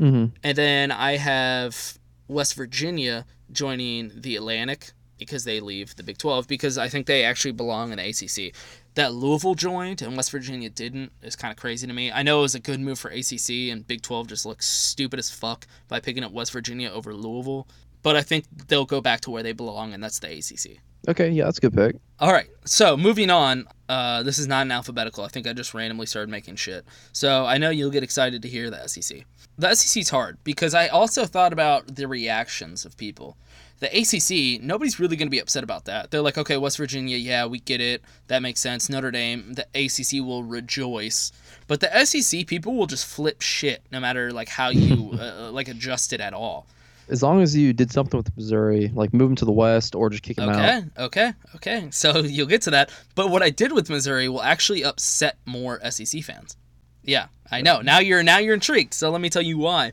Mm-hmm. 0.01 0.35
And 0.42 0.59
then 0.59 0.90
I 0.90 1.16
have 1.16 1.98
West 2.29 2.55
Virginia 2.55 3.27
joining 3.53 4.11
the 4.14 4.37
Atlantic 4.37 4.92
because 5.18 5.44
they 5.44 5.61
leave 5.61 5.94
the 5.96 6.03
Big 6.03 6.18
12 6.18 6.48
because 6.48 6.79
I 6.79 6.88
think 6.88 7.07
they 7.07 7.25
actually 7.25 7.53
belong 7.53 7.92
in 7.92 7.98
the 7.98 8.09
ACC. 8.09 8.55
That 8.95 9.15
Louisville 9.15 9.55
joined 9.55 10.03
and 10.03 10.17
West 10.17 10.31
Virginia 10.31 10.69
didn't 10.69 11.13
is 11.23 11.35
kind 11.35 11.51
of 11.51 11.59
crazy 11.59 11.87
to 11.87 11.93
me. 11.93 12.13
I 12.13 12.23
know 12.23 12.41
it 12.41 12.43
was 12.43 12.55
a 12.55 12.61
good 12.61 12.81
move 12.81 12.99
for 12.99 13.11
ACC 13.11 13.71
and 13.71 13.87
Big 13.87 14.03
12 14.03 14.29
just 14.29 14.45
looks 14.45 14.69
stupid 14.69 15.19
as 15.19 15.31
fuck 15.31 15.67
by 15.89 15.99
picking 15.99 16.25
up 16.25 16.33
West 16.33 16.53
Virginia 16.53 16.91
over 16.91 17.15
Louisville, 17.15 17.67
but 18.03 18.17
I 18.17 18.23
think 18.23 18.45
they'll 18.69 18.85
go 18.85 19.01
back 19.01 19.23
to 19.23 19.31
where 19.31 19.43
they 19.43 19.53
belong 19.53 19.95
and 19.95 20.03
that's 20.03 20.19
the 20.19 20.29
ACC. 20.29 20.81
Okay, 21.09 21.31
yeah, 21.31 21.45
that's 21.45 21.59
a 21.59 21.61
good 21.63 21.75
pick. 21.75 21.97
All 22.21 22.33
right, 22.33 22.47
so 22.65 22.97
moving 22.97 23.29
on. 23.31 23.67
Uh, 23.89 24.23
this 24.23 24.39
is 24.39 24.47
not 24.47 24.63
an 24.67 24.71
alphabetical. 24.71 25.25
I 25.25 25.29
think 25.29 25.47
I 25.47 25.53
just 25.53 25.75
randomly 25.75 26.07
started 26.07 26.31
making 26.31 26.57
shit. 26.57 26.85
So 27.13 27.45
I 27.45 27.59
know 27.59 27.71
you'll 27.71 27.91
get 27.91 28.05
excited 28.05 28.41
to 28.43 28.49
hear 28.49 28.71
the 28.71 28.87
SEC. 28.87 29.25
The 29.59 29.75
SEC's 29.75 30.11
hard 30.11 30.39
because 30.45 30.75
I 30.75 30.89
also 30.89 31.27
thought 31.27 31.53
about 31.53 31.97
the 31.97 32.07
reactions 32.07 32.85
of 32.85 32.97
people. 32.97 33.37
The 33.83 33.88
ACC, 33.88 34.62
nobody's 34.62 35.01
really 35.01 35.16
going 35.16 35.27
to 35.27 35.31
be 35.31 35.40
upset 35.40 35.64
about 35.64 35.87
that. 35.87 36.12
They're 36.12 36.23
like, 36.23 36.38
okay, 36.38 36.57
West 36.57 36.77
Virginia, 36.77 37.16
yeah, 37.16 37.47
we 37.47 37.59
get 37.59 37.81
it. 37.81 38.01
That 38.29 38.40
makes 38.40 38.61
sense. 38.61 38.88
Notre 38.88 39.11
Dame, 39.11 39.55
the 39.55 39.66
ACC 39.75 40.25
will 40.25 40.45
rejoice. 40.45 41.33
But 41.66 41.81
the 41.81 42.05
SEC, 42.05 42.47
people 42.47 42.77
will 42.77 42.87
just 42.87 43.05
flip 43.05 43.42
shit 43.42 43.83
no 43.90 43.99
matter 43.99 44.31
like 44.31 44.49
how 44.49 44.68
you 44.68 45.11
uh, 45.21 45.51
like 45.51 45.66
adjust 45.66 46.12
it 46.12 46.21
at 46.21 46.33
all. 46.33 46.68
As 47.09 47.25
long 47.25 47.42
as 47.42 47.57
you 47.57 47.73
did 47.73 47.90
something 47.90 48.16
with 48.16 48.31
Missouri, 48.37 48.92
like 48.95 49.12
move 49.12 49.31
him 49.31 49.37
to 49.37 49.45
the 49.45 49.51
west 49.51 49.97
or 49.97 50.11
just 50.11 50.23
kick 50.23 50.38
him 50.38 50.49
out. 50.49 50.61
Okay, 50.61 50.83
okay, 50.97 51.33
okay. 51.57 51.88
So 51.90 52.18
you'll 52.21 52.47
get 52.47 52.62
to 52.62 52.71
that. 52.71 52.92
But 53.16 53.31
what 53.31 53.42
I 53.42 53.51
did 53.51 53.73
with 53.73 53.90
Missouri 53.90 54.29
will 54.29 54.42
actually 54.42 54.85
upset 54.85 55.38
more 55.45 55.81
SEC 55.90 56.23
fans. 56.23 56.57
Yeah, 57.03 57.27
I 57.51 57.62
know. 57.62 57.81
Now 57.81 57.99
you're 57.99 58.23
now 58.23 58.38
you're 58.38 58.55
intrigued. 58.55 58.95
So 58.95 59.11
let 59.11 59.21
me 59.21 59.29
tell 59.29 59.42
you 59.42 59.59
why. 59.59 59.90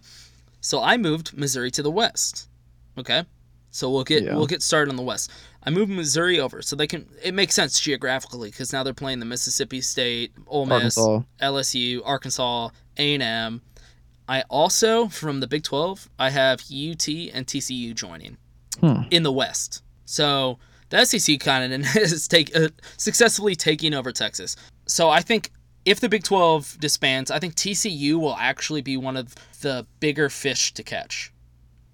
So 0.62 0.80
I 0.80 0.98
moved 0.98 1.36
Missouri 1.36 1.72
to 1.72 1.82
the 1.82 1.90
west. 1.90 2.48
Okay? 2.96 3.24
So 3.72 3.90
we'll 3.90 4.04
get 4.04 4.24
Yeah. 4.24 4.36
we'll 4.36 4.48
get 4.48 4.62
started 4.64 4.90
on 4.90 4.96
the 4.98 5.04
west. 5.04 5.30
I 5.64 5.70
moved 5.70 5.92
Missouri 5.92 6.40
over 6.40 6.62
so 6.62 6.76
they 6.76 6.88
can 6.88 7.06
it 7.24 7.34
makes 7.34 7.54
sense 7.56 7.80
geographically 7.80 8.50
cuz 8.52 8.72
now 8.74 8.84
they're 8.84 8.94
playing 8.94 9.20
the 9.20 9.26
Mississippi 9.26 9.82
State, 9.82 10.32
Ole 10.48 10.66
Miss, 10.66 10.98
Arkansas. 10.98 11.22
LSU, 11.42 12.02
Arkansas, 12.06 12.70
A&M. 12.98 13.62
I 14.28 14.42
also 14.50 15.08
from 15.08 15.40
the 15.40 15.48
Big 15.48 15.64
12, 15.64 16.10
I 16.20 16.30
have 16.30 16.62
UT 16.72 17.08
and 17.34 17.46
TCU 17.48 17.94
joining 17.94 18.38
Hmm. 18.80 19.02
in 19.12 19.24
the 19.24 19.32
West. 19.32 19.82
So 20.06 20.58
the 20.90 21.06
SEC 21.06 21.40
kind 21.40 21.74
of 21.74 21.96
is 21.96 22.28
take 22.28 22.56
uh, 22.56 22.70
successfully 22.98 23.56
taking 23.56 23.94
over 23.94 24.12
Texas. 24.12 24.56
So 24.88 25.10
I 25.10 25.22
think 25.22 25.52
if 25.86 26.00
the 26.00 26.10
Big 26.10 26.24
12 26.24 26.78
disbands, 26.80 27.30
I 27.32 27.40
think 27.40 27.56
TCU 27.56 28.16
will 28.20 28.36
actually 28.36 28.82
be 28.82 28.98
one 28.98 29.18
of 29.18 29.36
the 29.62 29.86
bigger 30.00 30.30
fish 30.30 30.74
to 30.76 30.84
catch. 30.84 31.32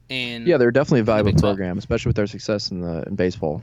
In 0.09 0.45
Yeah, 0.45 0.57
they're 0.57 0.71
definitely 0.71 0.99
a 1.01 1.03
valuable 1.03 1.39
program, 1.39 1.77
especially 1.77 2.09
with 2.09 2.15
their 2.15 2.27
success 2.27 2.71
in 2.71 2.81
the 2.81 3.03
in 3.07 3.15
baseball. 3.15 3.61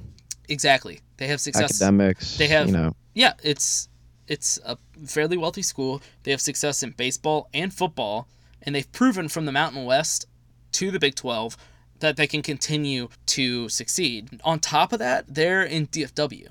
exactly. 0.48 1.00
They 1.18 1.28
have 1.28 1.40
success. 1.40 1.80
Academics, 1.80 2.36
They 2.36 2.48
have 2.48 2.66
you 2.66 2.72
know. 2.72 2.96
yeah, 3.14 3.34
it's 3.42 3.88
it's 4.28 4.58
a 4.64 4.76
fairly 5.06 5.36
wealthy 5.36 5.62
school. 5.62 6.00
They 6.24 6.30
have 6.30 6.40
success 6.40 6.82
in 6.82 6.90
baseball 6.92 7.48
and 7.54 7.72
football, 7.72 8.28
and 8.62 8.74
they've 8.74 8.90
proven 8.92 9.28
from 9.28 9.46
the 9.46 9.52
Mountain 9.52 9.84
West 9.84 10.26
to 10.72 10.90
the 10.90 10.98
Big 10.98 11.14
12 11.14 11.56
that 12.00 12.16
they 12.16 12.26
can 12.26 12.42
continue 12.42 13.08
to 13.26 13.68
succeed. 13.68 14.40
On 14.42 14.58
top 14.58 14.92
of 14.92 14.98
that, 14.98 15.26
they're 15.32 15.62
in 15.62 15.86
DFW, 15.86 16.48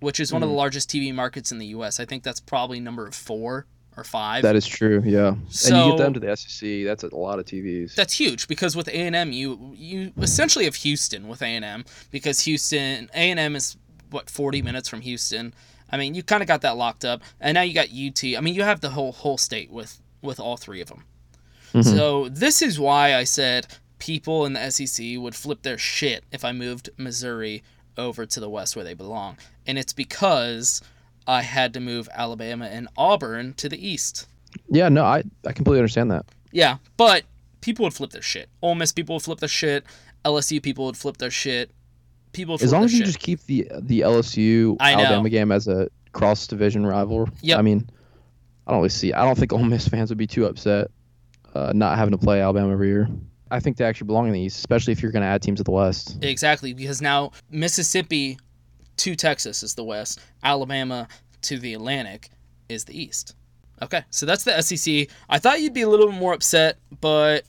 which 0.00 0.18
is 0.18 0.32
one 0.32 0.42
of 0.42 0.48
the 0.48 0.54
Mhm. 0.54 0.58
largest 0.58 0.88
TV 0.90 1.12
markets 1.12 1.52
in 1.52 1.58
the 1.58 1.66
US. 1.66 2.00
I 2.00 2.04
think 2.04 2.22
that's 2.24 2.40
probably 2.40 2.80
number 2.80 3.10
4 3.10 3.66
or 3.96 4.04
5. 4.04 4.42
That 4.42 4.56
is 4.56 4.66
true, 4.66 5.02
yeah. 5.04 5.28
and 5.28 5.40
you 5.48 5.90
get 5.90 5.98
them 5.98 6.14
to 6.14 6.20
the 6.20 6.36
SEC, 6.36 6.84
that's 6.84 7.02
a 7.02 7.14
lot 7.14 7.38
of 7.38 7.44
TVs. 7.44 7.94
That's 7.94 8.14
huge 8.14 8.48
because 8.48 8.74
with 8.76 8.88
A 8.88 8.96
and 8.96 9.14
M, 9.16 9.32
you 9.32 9.72
you 9.76 10.12
essentially 10.20 10.64
have 10.64 10.76
Houston 10.76 11.28
with 11.28 11.42
A 11.42 11.46
and 11.46 11.64
M 11.64 11.84
because 12.10 12.40
Houston 12.40 13.10
A 13.14 13.30
and 13.30 13.38
M 13.38 13.56
is 13.56 13.76
what 14.10 14.30
forty 14.30 14.62
minutes 14.62 14.88
from 14.88 15.00
Houston. 15.02 15.54
I 15.90 15.98
mean, 15.98 16.14
you 16.14 16.22
kind 16.22 16.42
of 16.42 16.48
got 16.48 16.62
that 16.62 16.76
locked 16.76 17.04
up, 17.04 17.22
and 17.40 17.54
now 17.54 17.62
you 17.62 17.74
got 17.74 17.88
UT. 17.88 18.24
I 18.36 18.40
mean, 18.40 18.54
you 18.54 18.62
have 18.62 18.80
the 18.80 18.90
whole 18.90 19.12
whole 19.12 19.38
state 19.38 19.70
with 19.70 20.00
with 20.22 20.40
all 20.40 20.56
three 20.56 20.80
of 20.80 20.88
them. 20.88 21.04
Mhm. 21.74 21.84
So 21.84 22.28
this 22.28 22.62
is 22.62 22.78
why 22.80 23.14
I 23.14 23.24
said 23.24 23.66
people 23.98 24.46
in 24.46 24.54
the 24.54 24.70
SEC 24.70 25.16
would 25.18 25.34
flip 25.34 25.62
their 25.62 25.78
shit 25.78 26.24
if 26.32 26.44
I 26.44 26.52
moved 26.52 26.90
Missouri 26.96 27.62
over 27.96 28.24
to 28.26 28.40
the 28.40 28.48
West 28.48 28.74
where 28.74 28.84
they 28.84 28.94
belong, 28.94 29.36
and 29.66 29.78
it's 29.78 29.92
because 29.92 30.80
I 31.26 31.42
had 31.42 31.74
to 31.74 31.80
move 31.80 32.08
Alabama 32.12 32.66
and 32.66 32.88
Auburn 32.96 33.54
to 33.54 33.68
the 33.68 33.86
East. 33.86 34.26
Yeah, 34.68 34.88
no, 34.88 35.04
I, 35.04 35.22
I 35.46 35.52
completely 35.52 35.78
understand 35.78 36.10
that. 36.10 36.26
Yeah, 36.50 36.78
but 36.96 37.24
people 37.60 37.84
would 37.84 37.94
flip 37.94 38.10
their 38.10 38.22
shit. 38.22 38.48
Ole 38.60 38.74
Miss 38.74 38.92
people 38.92 39.14
would 39.16 39.22
flip 39.22 39.40
their 39.40 39.48
shit. 39.48 39.84
LSU 40.24 40.62
people 40.62 40.84
would 40.86 40.96
flip 40.96 41.16
their 41.16 41.30
shit. 41.30 41.70
People 42.32 42.58
flip 42.58 42.66
As 42.66 42.72
long 42.72 42.84
as 42.84 42.92
you 42.92 42.98
shit. 42.98 43.06
just 43.06 43.18
keep 43.18 43.40
the 43.46 43.68
the 43.80 44.00
LSU 44.00 44.76
Alabama 44.80 45.28
game 45.28 45.52
as 45.52 45.68
a 45.68 45.88
cross 46.12 46.46
division 46.46 46.84
rival. 46.84 47.28
Yeah, 47.40 47.58
I 47.58 47.62
mean, 47.62 47.88
I 48.66 48.70
don't 48.70 48.80
really 48.80 48.88
see. 48.90 49.12
I 49.12 49.24
don't 49.24 49.38
think 49.38 49.52
Ole 49.52 49.64
Miss 49.64 49.88
fans 49.88 50.10
would 50.10 50.18
be 50.18 50.26
too 50.26 50.46
upset 50.46 50.90
uh, 51.54 51.72
not 51.74 51.98
having 51.98 52.12
to 52.12 52.18
play 52.18 52.40
Alabama 52.40 52.72
every 52.72 52.88
year. 52.88 53.08
I 53.50 53.60
think 53.60 53.76
they 53.76 53.84
actually 53.84 54.06
belong 54.06 54.26
in 54.28 54.32
the 54.32 54.40
East, 54.40 54.58
especially 54.58 54.92
if 54.92 55.02
you're 55.02 55.12
going 55.12 55.22
to 55.22 55.28
add 55.28 55.42
teams 55.42 55.58
to 55.58 55.64
the 55.64 55.70
West. 55.70 56.18
Exactly, 56.22 56.72
because 56.72 57.02
now 57.02 57.32
Mississippi 57.50 58.38
to 58.98 59.14
Texas 59.16 59.62
is 59.62 59.74
the 59.74 59.84
West, 59.84 60.20
Alabama 60.42 61.08
to 61.42 61.58
the 61.58 61.74
Atlantic 61.74 62.30
is 62.68 62.84
the 62.84 63.00
East. 63.00 63.34
Okay, 63.80 64.04
so 64.10 64.26
that's 64.26 64.44
the 64.44 64.60
SEC. 64.62 65.08
I 65.28 65.38
thought 65.38 65.60
you'd 65.60 65.74
be 65.74 65.82
a 65.82 65.88
little 65.88 66.12
more 66.12 66.32
upset, 66.34 66.78
but 67.00 67.44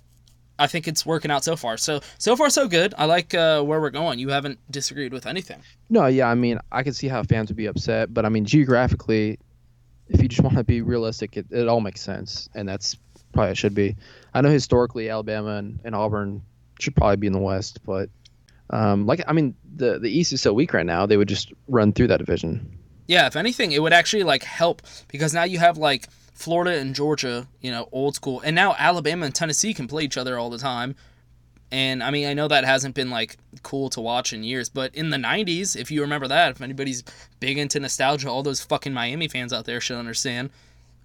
I 0.57 0.67
think 0.67 0.87
it's 0.87 1.05
working 1.05 1.29
out 1.29 1.43
so 1.43 1.55
far. 1.55 1.77
So 1.77 2.01
so 2.17 2.35
far 2.35 2.49
so 2.49 2.67
good. 2.67 2.93
I 2.97 3.05
like 3.05 3.33
uh, 3.33 3.61
where 3.61 3.79
we're 3.79 3.91
going. 3.91 4.19
You 4.19 4.29
haven't 4.29 4.59
disagreed 4.71 5.13
with 5.13 5.27
anything. 5.27 5.61
No, 5.89 6.07
yeah, 6.07 6.29
I 6.29 6.35
mean, 6.35 6.59
I 6.71 6.83
can 6.83 6.93
see 6.93 7.07
how 7.07 7.21
fans 7.23 7.49
would 7.49 7.57
be 7.57 7.67
upset, 7.67 8.13
but 8.13 8.25
I 8.25 8.29
mean, 8.29 8.45
geographically, 8.45 9.39
if 10.09 10.21
you 10.21 10.27
just 10.27 10.41
want 10.41 10.57
to 10.57 10.63
be 10.63 10.81
realistic, 10.81 11.37
it, 11.37 11.45
it 11.51 11.67
all 11.67 11.81
makes 11.81 12.01
sense, 12.01 12.49
and 12.55 12.67
that's 12.67 12.97
probably 13.33 13.51
it 13.51 13.57
should 13.57 13.75
be. 13.75 13.95
I 14.33 14.41
know 14.41 14.49
historically 14.49 15.09
Alabama 15.09 15.57
and, 15.57 15.79
and 15.83 15.95
Auburn 15.95 16.41
should 16.79 16.95
probably 16.95 17.17
be 17.17 17.27
in 17.27 17.33
the 17.33 17.39
West, 17.39 17.79
but 17.85 18.09
um, 18.69 19.05
like 19.05 19.23
I 19.27 19.33
mean, 19.33 19.55
the 19.75 19.99
the 19.99 20.09
East 20.09 20.33
is 20.33 20.41
so 20.41 20.53
weak 20.53 20.73
right 20.73 20.85
now, 20.85 21.05
they 21.05 21.17
would 21.17 21.27
just 21.27 21.53
run 21.67 21.93
through 21.93 22.07
that 22.07 22.17
division. 22.17 22.77
Yeah, 23.07 23.27
if 23.27 23.35
anything, 23.35 23.71
it 23.71 23.81
would 23.81 23.93
actually 23.93 24.23
like 24.23 24.43
help 24.43 24.81
because 25.09 25.33
now 25.33 25.43
you 25.43 25.59
have 25.59 25.77
like 25.77 26.07
Florida 26.33 26.79
and 26.79 26.95
Georgia, 26.95 27.47
you 27.61 27.71
know, 27.71 27.89
old 27.91 28.15
school, 28.15 28.41
and 28.41 28.55
now 28.55 28.75
Alabama 28.77 29.25
and 29.25 29.35
Tennessee 29.35 29.73
can 29.73 29.87
play 29.87 30.03
each 30.03 30.17
other 30.17 30.37
all 30.37 30.49
the 30.49 30.57
time. 30.57 30.95
And 31.71 32.03
I 32.03 32.11
mean, 32.11 32.27
I 32.27 32.35
know 32.35 32.47
that 32.47 32.65
hasn't 32.65 32.93
been 32.93 33.09
like 33.09 33.37
cool 33.63 33.89
to 33.91 34.01
watch 34.01 34.31
in 34.31 34.43
years, 34.43 34.69
but 34.69 34.93
in 34.95 35.09
the 35.09 35.17
'90s, 35.17 35.75
if 35.75 35.91
you 35.91 36.01
remember 36.01 36.27
that, 36.27 36.51
if 36.51 36.61
anybody's 36.61 37.03
big 37.39 37.57
into 37.57 37.79
nostalgia, 37.79 38.29
all 38.29 38.43
those 38.43 38.63
fucking 38.63 38.93
Miami 38.93 39.27
fans 39.27 39.51
out 39.51 39.65
there 39.65 39.81
should 39.81 39.97
understand. 39.97 40.51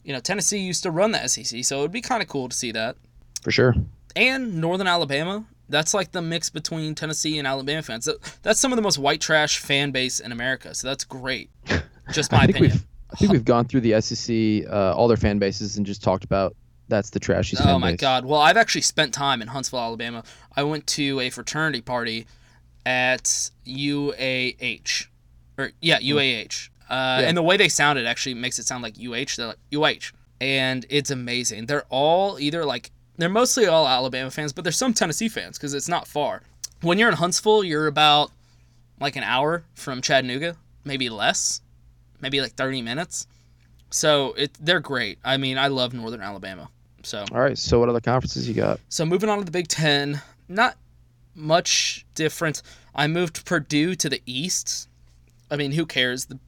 You 0.05 0.13
know, 0.13 0.21
Tennessee 0.21 0.59
used 0.59 0.83
to 0.85 0.91
run 0.91 1.13
the 1.13 1.27
SEC, 1.27 1.65
so 1.65 1.79
it 1.79 1.83
would 1.83 1.93
be 1.93 2.01
kind 2.01 2.23
of 2.23 2.29
cool 2.29 2.49
to 2.49 2.57
see 2.57 2.73
that. 2.73 2.97
For 3.43 3.51
sure. 3.51 3.75
And 4.15 4.61
Northern 4.61 4.87
Alabama, 4.87 5.45
that's 5.69 5.95
like 5.95 6.13
the 6.13 6.23
mix 6.23 6.51
between 6.51 6.95
Tennessee 6.95 7.39
and 7.39 7.47
Alabama 7.47 7.83
fans. 7.83 8.05
That- 8.07 8.19
That's 8.43 8.59
some 8.61 8.73
of 8.73 8.77
the 8.77 8.83
most 8.83 8.99
white 8.99 9.21
trash 9.21 9.59
fan 9.59 9.91
base 9.91 10.21
in 10.21 10.33
America, 10.33 10.75
so 10.75 10.89
that's 10.89 11.05
great. 11.05 11.51
Just 12.13 12.33
my 12.33 12.39
I 12.41 12.45
opinion. 12.45 12.73
I 13.13 13.17
think 13.17 13.33
we've 13.33 13.45
gone 13.45 13.65
through 13.67 13.81
the 13.83 14.01
SEC, 14.01 14.71
uh, 14.71 14.95
all 14.95 15.09
their 15.09 15.17
fan 15.17 15.39
bases, 15.39 15.77
and 15.79 15.85
just 15.87 16.03
talked 16.03 16.25
about 16.25 16.55
that's 16.89 17.11
the 17.11 17.21
trashiest 17.21 17.65
Oh 17.67 17.79
my 17.79 17.93
base. 17.93 18.01
god. 18.01 18.25
Well, 18.27 18.41
I've 18.41 18.57
actually 18.59 18.81
spent 18.83 19.13
time 19.15 19.41
in 19.43 19.49
Huntsville, 19.49 19.79
Alabama. 19.81 20.25
I 20.57 20.63
went 20.63 20.87
to 20.89 21.21
a 21.21 21.29
fraternity 21.31 21.81
party 21.83 22.27
at 22.87 23.51
UAH. 23.67 25.07
Or 25.59 25.71
yeah, 25.81 25.99
UAH. 26.01 26.69
Uh, 26.89 27.19
Yeah. 27.21 27.29
and 27.29 27.37
the 27.37 27.43
way 27.43 27.57
they 27.57 27.69
sounded 27.69 28.07
actually 28.07 28.35
makes 28.35 28.59
it 28.59 28.67
sound 28.67 28.83
like 28.83 28.95
UH. 28.99 29.37
They're 29.37 29.47
like 29.49 29.59
UH. 29.75 30.13
And 30.41 30.87
it's 30.89 31.11
amazing. 31.11 31.67
They're 31.67 31.85
all 31.91 32.39
either 32.39 32.65
like 32.65 32.91
they're 33.19 33.29
mostly 33.29 33.67
all 33.67 33.87
Alabama 33.87 34.31
fans, 34.31 34.53
but 34.53 34.65
there's 34.65 34.77
some 34.77 34.95
Tennessee 34.95 35.29
fans 35.29 35.59
because 35.59 35.75
it's 35.75 35.89
not 35.89 36.07
far. 36.07 36.43
When 36.81 36.99
you're 36.99 37.09
in 37.09 37.17
Huntsville, 37.17 37.65
you're 37.65 37.89
about 37.89 38.31
like 39.01 39.17
an 39.17 39.25
hour 39.25 39.65
from 39.75 40.01
Chattanooga, 40.01 40.57
maybe 40.85 41.09
less, 41.09 41.61
maybe 42.21 42.41
like 42.41 42.53
30 42.53 42.83
minutes. 42.83 43.27
So 43.91 44.35
it 44.35 44.57
they're 44.61 44.81
great. 44.81 45.19
I 45.25 45.37
mean, 45.37 45.59
I 45.59 45.69
love 45.69 45.93
Northern 45.93 46.21
Alabama. 46.21 46.69
So 47.03 47.25
All 47.33 47.41
right, 47.41 47.59
so 47.59 47.81
what 47.81 47.89
other 47.89 48.01
conferences 48.01 48.49
you 48.49 48.55
got? 48.55 48.81
so 48.89 49.05
moving 49.05 49.29
on 49.29 49.39
to 49.39 49.45
the 49.45 49.51
Big 49.51 49.69
Ten, 49.69 50.21
not 50.49 50.77
much 51.35 52.05
different. 52.15 52.63
I 52.95 53.07
moved 53.07 53.45
Purdue 53.45 53.95
to 53.97 54.09
the 54.09 54.21
East. 54.27 54.89
I 55.51 55.57
mean, 55.57 55.73
who 55.73 55.87
cares? 55.87 56.27
The, 56.27 56.39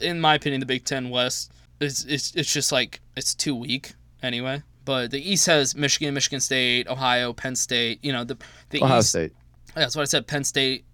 in 0.00 0.20
my 0.20 0.34
opinion, 0.34 0.60
the 0.60 0.66
Big 0.66 0.84
Ten 0.84 1.10
West 1.10 1.52
is 1.80 2.04
it's, 2.06 2.34
it's 2.34 2.52
just 2.52 2.72
like 2.72 3.00
it's 3.16 3.34
too 3.34 3.54
weak 3.54 3.92
anyway. 4.22 4.62
But 4.84 5.10
the 5.10 5.20
East 5.30 5.46
has 5.46 5.74
Michigan, 5.76 6.12
Michigan 6.14 6.40
State, 6.40 6.88
Ohio, 6.88 7.32
Penn 7.32 7.54
State. 7.56 8.00
You 8.02 8.12
know 8.12 8.24
the 8.24 8.36
the 8.70 8.82
Ohio 8.82 8.98
East. 8.98 9.10
State. 9.10 9.32
Yeah, 9.68 9.82
that's 9.82 9.96
what 9.96 10.02
I 10.02 10.06
said. 10.06 10.26
Penn 10.26 10.44
State. 10.44 10.84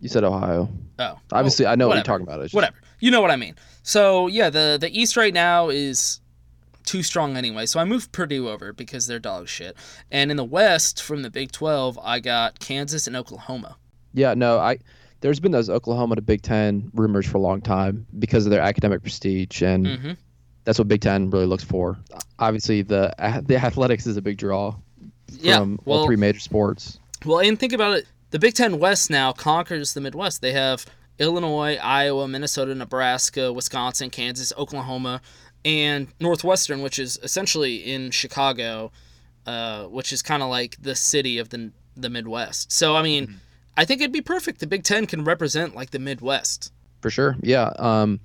You 0.00 0.08
said 0.08 0.24
Ohio. 0.24 0.68
Oh, 0.98 1.18
Obviously, 1.32 1.64
well, 1.66 1.72
I 1.72 1.76
know 1.76 1.88
what 1.88 1.94
you're 1.94 2.02
talking 2.04 2.26
about. 2.26 2.40
Just- 2.42 2.54
Whatever. 2.54 2.76
You 3.00 3.10
know 3.10 3.20
what 3.20 3.30
I 3.30 3.36
mean. 3.36 3.54
So 3.82 4.26
yeah, 4.28 4.50
the 4.50 4.78
the 4.80 4.90
East 4.98 5.16
right 5.16 5.32
now 5.34 5.68
is 5.68 6.20
too 6.84 7.02
strong 7.02 7.36
anyway. 7.36 7.66
So 7.66 7.78
I 7.78 7.84
moved 7.84 8.10
Purdue 8.12 8.48
over 8.48 8.72
because 8.72 9.06
they're 9.06 9.18
dog 9.18 9.46
shit. 9.48 9.76
And 10.10 10.30
in 10.30 10.36
the 10.36 10.44
West, 10.44 11.02
from 11.02 11.22
the 11.22 11.30
Big 11.30 11.52
Twelve, 11.52 11.98
I 12.02 12.18
got 12.20 12.58
Kansas 12.58 13.06
and 13.06 13.14
Oklahoma. 13.16 13.76
Yeah, 14.14 14.34
no, 14.34 14.58
I. 14.58 14.78
There's 15.20 15.38
been 15.38 15.52
those 15.52 15.68
Oklahoma 15.68 16.16
to 16.16 16.22
Big 16.22 16.40
Ten 16.40 16.90
rumors 16.94 17.26
for 17.26 17.36
a 17.36 17.40
long 17.42 17.60
time 17.60 18.06
because 18.18 18.46
of 18.46 18.50
their 18.50 18.62
academic 18.62 19.02
prestige, 19.02 19.60
and 19.62 19.86
Mhm. 19.86 20.16
that's 20.64 20.78
what 20.78 20.88
Big 20.88 21.02
Ten 21.02 21.28
really 21.28 21.44
looks 21.44 21.62
for. 21.64 21.98
Obviously, 22.40 22.82
the 22.82 23.14
the 23.46 23.56
athletics 23.56 24.06
is 24.06 24.16
a 24.16 24.22
big 24.22 24.38
draw 24.38 24.74
Yeah, 25.40 25.58
from 25.58 25.78
well- 25.84 26.00
all 26.00 26.06
three 26.06 26.16
major 26.16 26.40
sports. 26.40 26.98
Well, 27.24 27.38
and 27.40 27.58
think 27.58 27.72
about 27.72 27.98
it. 27.98 28.06
The 28.30 28.38
Big 28.38 28.54
Ten 28.54 28.78
West 28.78 29.10
now 29.10 29.32
conquers 29.32 29.92
the 29.94 30.00
Midwest. 30.00 30.40
They 30.40 30.52
have 30.52 30.86
Illinois, 31.18 31.76
Iowa, 31.82 32.26
Minnesota, 32.28 32.74
Nebraska, 32.74 33.52
Wisconsin, 33.52 34.08
Kansas, 34.08 34.52
Oklahoma, 34.56 35.20
and 35.64 36.08
Northwestern, 36.18 36.80
which 36.80 36.98
is 36.98 37.18
essentially 37.22 37.76
in 37.76 38.10
Chicago, 38.10 38.90
uh, 39.46 39.84
which 39.84 40.12
is 40.12 40.22
kind 40.22 40.42
of 40.42 40.48
like 40.48 40.76
the 40.80 40.94
city 40.94 41.38
of 41.38 41.50
the 41.50 41.70
the 41.96 42.08
Midwest. 42.08 42.72
So 42.72 42.96
I 42.96 43.02
mean, 43.02 43.38
I 43.76 43.84
think 43.84 44.00
it'd 44.00 44.12
be 44.12 44.22
perfect. 44.22 44.60
The 44.60 44.66
Big 44.66 44.84
Ten 44.84 45.06
can 45.06 45.24
represent 45.24 45.74
like 45.74 45.90
the 45.90 45.98
Midwest. 45.98 46.72
For 47.02 47.10
sure, 47.10 47.36
yeah. 47.42 47.70
Um, 47.78 48.20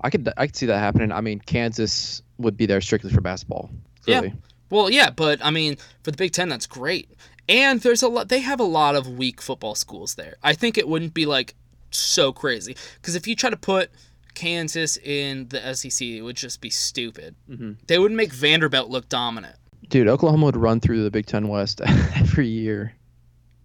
I 0.00 0.08
could 0.10 0.28
I 0.38 0.46
could 0.46 0.56
see 0.56 0.66
that 0.66 0.78
happening. 0.78 1.12
I 1.12 1.20
mean, 1.20 1.40
Kansas 1.40 2.22
would 2.38 2.56
be 2.56 2.66
there 2.66 2.80
strictly 2.80 3.10
for 3.10 3.20
basketball. 3.20 3.70
Clearly. 4.02 4.28
Yeah. 4.28 4.34
Well, 4.70 4.90
yeah, 4.90 5.10
but 5.10 5.44
I 5.44 5.50
mean, 5.50 5.76
for 6.02 6.10
the 6.10 6.16
Big 6.16 6.32
Ten, 6.32 6.48
that's 6.48 6.66
great. 6.66 7.10
And 7.48 7.80
there's 7.80 8.02
a 8.02 8.08
lot. 8.08 8.28
They 8.28 8.40
have 8.40 8.60
a 8.60 8.64
lot 8.64 8.94
of 8.94 9.08
weak 9.08 9.40
football 9.40 9.74
schools 9.74 10.14
there. 10.16 10.36
I 10.42 10.52
think 10.52 10.76
it 10.76 10.86
wouldn't 10.86 11.14
be 11.14 11.24
like 11.26 11.54
so 11.90 12.32
crazy 12.32 12.76
because 13.00 13.14
if 13.14 13.26
you 13.26 13.34
try 13.34 13.48
to 13.48 13.56
put 13.56 13.90
Kansas 14.34 14.98
in 14.98 15.48
the 15.48 15.74
SEC, 15.74 16.06
it 16.06 16.22
would 16.22 16.36
just 16.36 16.60
be 16.60 16.68
stupid. 16.70 17.34
Mhm. 17.50 17.76
They 17.86 17.98
would 17.98 18.12
make 18.12 18.32
Vanderbilt 18.32 18.90
look 18.90 19.08
dominant. 19.08 19.56
Dude, 19.88 20.06
Oklahoma 20.06 20.44
would 20.46 20.56
run 20.56 20.80
through 20.80 21.02
the 21.02 21.10
Big 21.10 21.24
Ten 21.24 21.48
West 21.48 21.80
every 22.14 22.46
year 22.48 22.92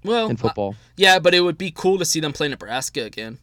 Well, 0.05 0.29
in 0.29 0.37
football. 0.37 0.75
yeah, 0.95 1.19
but 1.19 1.33
it 1.33 1.41
would 1.41 1.57
be 1.57 1.69
cool 1.69 1.99
to 1.99 2.05
see 2.05 2.21
them 2.21 2.31
play 2.31 2.47
Nebraska 2.47 3.01
again. 3.03 3.39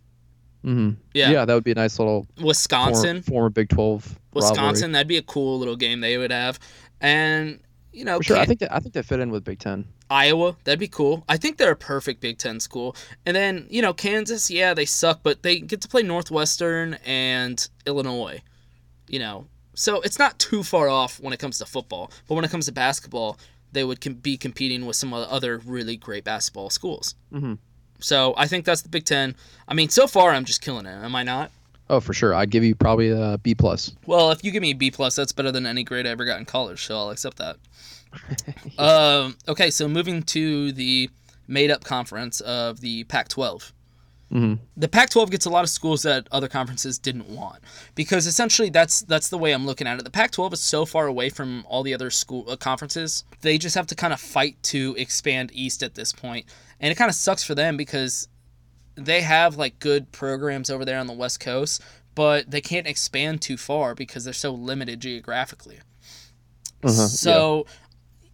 Hmm 0.62 0.90
Yeah. 1.14 1.30
yeah, 1.30 1.44
that 1.44 1.54
would 1.54 1.64
be 1.64 1.72
a 1.72 1.74
nice 1.74 1.98
little 1.98 2.26
Wisconsin, 2.40 3.22
former, 3.22 3.34
former 3.36 3.50
Big 3.50 3.68
Twelve. 3.68 4.18
Wisconsin, 4.32 4.64
rivalry. 4.64 4.92
that'd 4.92 5.08
be 5.08 5.16
a 5.16 5.22
cool 5.22 5.58
little 5.58 5.76
game 5.76 6.00
they 6.00 6.18
would 6.18 6.30
have. 6.30 6.58
And 7.00 7.60
you 7.92 8.04
know, 8.04 8.20
sure, 8.20 8.36
I 8.36 8.44
think 8.44 8.60
that 8.60 8.72
I 8.72 8.78
think 8.78 8.94
they 8.94 9.02
fit 9.02 9.18
in 9.20 9.30
with 9.30 9.42
Big 9.44 9.58
Ten. 9.58 9.84
Iowa, 10.10 10.56
that'd 10.64 10.78
be 10.78 10.88
cool. 10.88 11.24
I 11.28 11.36
think 11.36 11.56
they're 11.56 11.72
a 11.72 11.76
perfect 11.76 12.20
Big 12.20 12.38
Ten 12.38 12.60
school. 12.60 12.94
And 13.26 13.34
then, 13.36 13.66
you 13.70 13.80
know, 13.82 13.92
Kansas, 13.92 14.50
yeah, 14.50 14.74
they 14.74 14.84
suck, 14.84 15.20
but 15.22 15.42
they 15.42 15.58
get 15.60 15.80
to 15.82 15.88
play 15.88 16.02
Northwestern 16.02 16.94
and 17.04 17.68
Illinois. 17.86 18.42
You 19.08 19.18
know, 19.20 19.46
So 19.74 20.00
it's 20.02 20.18
not 20.18 20.38
too 20.38 20.62
far 20.62 20.88
off 20.88 21.18
when 21.20 21.32
it 21.32 21.38
comes 21.38 21.58
to 21.58 21.66
football, 21.66 22.12
but 22.28 22.34
when 22.34 22.44
it 22.44 22.50
comes 22.50 22.66
to 22.66 22.72
basketball, 22.72 23.38
they 23.72 23.82
would 23.84 24.00
com- 24.00 24.14
be 24.14 24.36
competing 24.36 24.84
with 24.86 24.96
some 24.96 25.12
other 25.14 25.58
really 25.58 25.96
great 25.96 26.22
basketball 26.24 26.70
schools. 26.70 27.14
Mhm. 27.32 27.58
So 28.00 28.34
I 28.36 28.46
think 28.46 28.64
that's 28.64 28.82
the 28.82 28.88
Big 28.88 29.04
Ten. 29.04 29.34
I 29.68 29.74
mean, 29.74 29.88
so 29.88 30.06
far 30.06 30.30
I'm 30.30 30.44
just 30.44 30.60
killing 30.60 30.86
it. 30.86 30.90
Am 30.90 31.14
I 31.14 31.22
not? 31.22 31.50
Oh, 31.88 31.98
for 31.98 32.12
sure. 32.14 32.34
I'd 32.34 32.50
give 32.50 32.62
you 32.62 32.74
probably 32.74 33.10
a 33.10 33.38
B 33.38 33.54
plus. 33.54 33.92
Well, 34.06 34.30
if 34.30 34.44
you 34.44 34.52
give 34.52 34.62
me 34.62 34.70
a 34.70 34.74
B 34.74 34.90
plus, 34.90 35.16
that's 35.16 35.32
better 35.32 35.50
than 35.50 35.66
any 35.66 35.82
grade 35.82 36.06
I 36.06 36.10
ever 36.10 36.24
got 36.24 36.38
in 36.38 36.44
college, 36.44 36.84
so 36.84 36.96
I'll 36.96 37.10
accept 37.10 37.38
that. 37.38 37.56
um, 38.78 39.36
okay, 39.48 39.70
so 39.70 39.88
moving 39.88 40.22
to 40.22 40.70
the 40.72 41.10
made-up 41.48 41.82
conference 41.82 42.40
of 42.40 42.80
the 42.80 43.04
Pac-12. 43.04 43.72
Hmm 44.30 44.54
The 44.76 44.88
Pac-12 44.88 45.30
gets 45.30 45.46
a 45.46 45.50
lot 45.50 45.64
of 45.64 45.70
schools 45.70 46.02
that 46.02 46.28
other 46.30 46.48
conferences 46.48 46.98
didn't 46.98 47.28
want 47.28 47.58
because 47.94 48.26
essentially 48.26 48.70
that's 48.70 49.02
that's 49.02 49.28
the 49.28 49.38
way 49.38 49.52
I'm 49.52 49.66
looking 49.66 49.86
at 49.86 49.98
it. 49.98 50.04
The 50.04 50.10
Pac-12 50.10 50.52
is 50.52 50.60
so 50.60 50.84
far 50.84 51.06
away 51.06 51.30
from 51.30 51.64
all 51.68 51.82
the 51.82 51.94
other 51.94 52.10
school 52.10 52.44
uh, 52.48 52.56
conferences. 52.56 53.24
They 53.40 53.58
just 53.58 53.74
have 53.74 53.86
to 53.88 53.94
kind 53.94 54.12
of 54.12 54.20
fight 54.20 54.62
to 54.64 54.94
expand 54.96 55.50
east 55.52 55.82
at 55.82 55.94
this. 55.94 56.14
And 56.22 56.44
it 56.80 56.96
kind 56.96 57.08
of 57.08 57.14
sucks 57.14 57.44
for 57.44 57.54
them 57.54 57.76
because 57.76 58.28
they 58.94 59.22
have 59.22 59.56
like 59.56 59.78
good 59.78 60.12
programs 60.12 60.70
over 60.70 60.84
there 60.84 60.98
on 60.98 61.06
the 61.06 61.12
West 61.12 61.40
Coast, 61.40 61.82
but 62.14 62.50
they 62.50 62.60
can't 62.60 62.86
expand 62.86 63.42
too 63.42 63.56
far 63.56 63.94
because 63.94 64.24
they're 64.24 64.32
so 64.32 64.52
limited 64.52 65.00
geographically. 65.00 65.80
Uh-huh, 66.82 66.92
so 66.92 67.66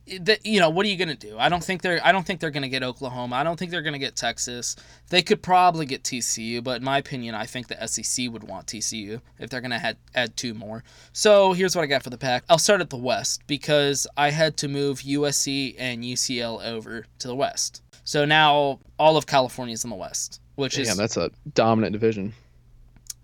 the, 0.07 0.39
you 0.45 0.61
know 0.61 0.71
what 0.71 0.87
are 0.87 0.89
you 0.89 0.97
gonna 0.97 1.17
do? 1.17 1.37
I 1.39 1.49
don't 1.49 1.63
think 1.63 1.83
they're 1.83 2.05
I 2.05 2.13
don't 2.13 2.25
think 2.27 2.41
they're 2.41 2.51
gonna 2.51 2.69
get 2.69 2.83
Oklahoma. 2.83 3.37
I 3.37 3.43
don't 3.43 3.59
think 3.59 3.71
they're 3.71 3.83
gonna 3.83 3.99
get 3.99 4.15
Texas. 4.15 4.77
They 5.09 5.23
could 5.23 5.43
probably 5.43 5.85
get 5.85 6.05
TCU, 6.05 6.63
but 6.63 6.79
in 6.79 6.85
my 6.85 6.99
opinion, 6.99 7.35
I 7.35 7.45
think 7.47 7.69
the 7.69 7.87
SEC 7.87 8.31
would 8.31 8.45
want 8.45 8.67
TCU 8.67 9.21
if 9.39 9.51
they're 9.51 9.61
gonna 9.61 9.81
add 9.83 9.97
add 10.15 10.37
two 10.37 10.55
more. 10.55 10.85
So 11.13 11.53
here's 11.53 11.75
what 11.75 11.83
I 11.83 11.87
got 11.87 12.03
for 12.03 12.11
the 12.11 12.19
pack. 12.19 12.45
I'll 12.49 12.59
start 12.59 12.81
at 12.81 12.91
the 12.91 12.97
West 12.97 13.43
because 13.47 14.07
I 14.17 14.31
had 14.31 14.57
to 14.59 14.69
move 14.69 15.01
USC 15.01 15.75
and 15.79 16.05
UCLA 16.05 16.67
over 16.67 17.05
to 17.19 17.29
the 17.29 17.35
West. 17.35 17.83
So 18.05 18.25
now 18.25 18.79
all 18.99 19.17
of 19.17 19.27
California 19.27 19.73
is 19.73 19.83
in 19.83 19.91
the 19.91 19.97
West, 19.97 20.41
which 20.55 20.79
is 20.79 20.89
Damn, 20.89 20.97
that's 20.97 21.17
a 21.17 21.31
dominant 21.55 21.93
division. 21.93 22.33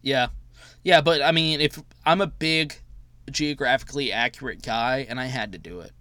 yeah. 0.03 0.29
Yeah, 0.85 1.01
but 1.01 1.23
I 1.23 1.31
mean, 1.31 1.61
if 1.61 1.81
I'm 2.05 2.21
a 2.21 2.27
big 2.27 2.75
geographically 3.31 4.11
accurate 4.13 4.63
guy 4.63 5.07
and 5.09 5.21
I 5.21 5.27
had 5.27 5.53
to 5.53 5.59
do 5.59 5.79
it. 5.81 5.93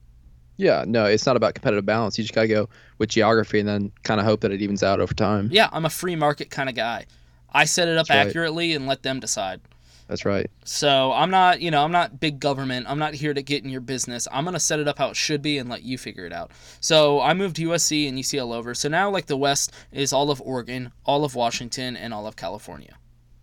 Yeah, 0.62 0.86
no, 0.88 1.06
it's 1.06 1.26
not 1.26 1.36
about 1.36 1.56
competitive 1.56 1.88
balance. 1.88 2.20
You 2.20 2.24
just 2.24 2.36
got 2.36 2.44
to 2.44 2.48
go 2.48 2.70
with 3.00 3.10
geography 3.10 3.60
and 3.60 3.68
then 3.68 3.92
kind 4.04 4.20
of 4.20 4.28
hope 4.28 4.42
that 4.42 4.52
it 4.52 4.62
evens 4.62 4.84
out 4.84 5.00
over 5.00 5.12
time. 5.16 5.50
Yeah, 5.52 5.68
I'm 5.72 5.86
a 5.86 5.90
free 5.90 6.16
market 6.16 6.52
kind 6.52 6.70
of 6.70 6.76
guy. 6.76 7.08
I 7.52 7.66
set 7.66 7.88
it 7.88 7.98
up 7.98 8.06
That's 8.06 8.16
right. 8.16 8.28
accurately 8.28 8.74
and 8.76 8.86
let 8.86 9.02
them 9.02 9.20
decide. 9.20 9.60
That's 10.08 10.24
right. 10.24 10.52
So 10.64 11.14
I'm 11.14 11.32
not, 11.32 11.62
you 11.62 11.72
know, 11.72 11.84
I'm 11.84 11.92
not 11.92 12.20
big 12.20 12.40
government. 12.40 12.86
I'm 12.88 13.00
not 13.00 13.16
here 13.16 13.34
to 13.34 13.42
get 13.42 13.64
in 13.64 13.72
your 13.72 13.82
business. 13.82 14.28
I'm 14.32 14.46
gonna 14.46 14.60
set 14.60 14.80
it 14.80 14.88
up 14.88 15.00
how 15.00 15.10
it 15.10 15.16
should 15.16 15.42
be 15.42 15.58
and 15.58 15.68
let 15.68 15.82
you 15.82 15.98
figure 15.98 16.26
it 16.28 16.34
out. 16.34 16.52
So 16.80 17.20
I 17.22 17.34
moved 17.34 17.56
USC 17.58 18.08
and 18.08 18.16
UCLA 18.20 18.56
over. 18.56 18.76
So 18.76 18.88
now 18.88 19.10
like 19.10 19.26
the 19.26 19.38
West 19.38 19.72
is 19.92 20.14
all 20.14 20.30
of 20.30 20.42
Oregon, 20.42 20.92
all 21.06 21.26
of 21.26 21.34
Washington, 21.34 21.96
and 21.96 22.14
all 22.14 22.28
of 22.28 22.36
California. 22.36 22.98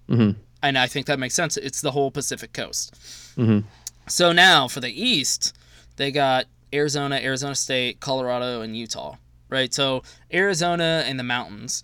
hmm 0.09 0.33
And 0.63 0.79
I 0.79 0.87
think 0.87 1.07
that 1.07 1.19
makes 1.19 1.35
sense. 1.35 1.57
It's 1.57 1.81
the 1.81 1.91
whole 1.91 2.13
Pacific 2.13 2.53
coast. 2.53 2.95
hmm 3.35 3.61
So 4.07 4.31
now 4.31 4.69
for 4.69 4.81
the 4.81 4.93
East, 4.93 5.57
they 5.97 6.13
got 6.13 6.45
Arizona, 6.73 7.17
Arizona 7.17 7.55
State, 7.55 8.01
Colorado, 8.01 8.61
and 8.61 8.77
Utah. 8.77 9.17
Right? 9.49 9.73
So 9.73 10.03
Arizona 10.33 11.05
and 11.07 11.19
the 11.19 11.25
mountains. 11.25 11.83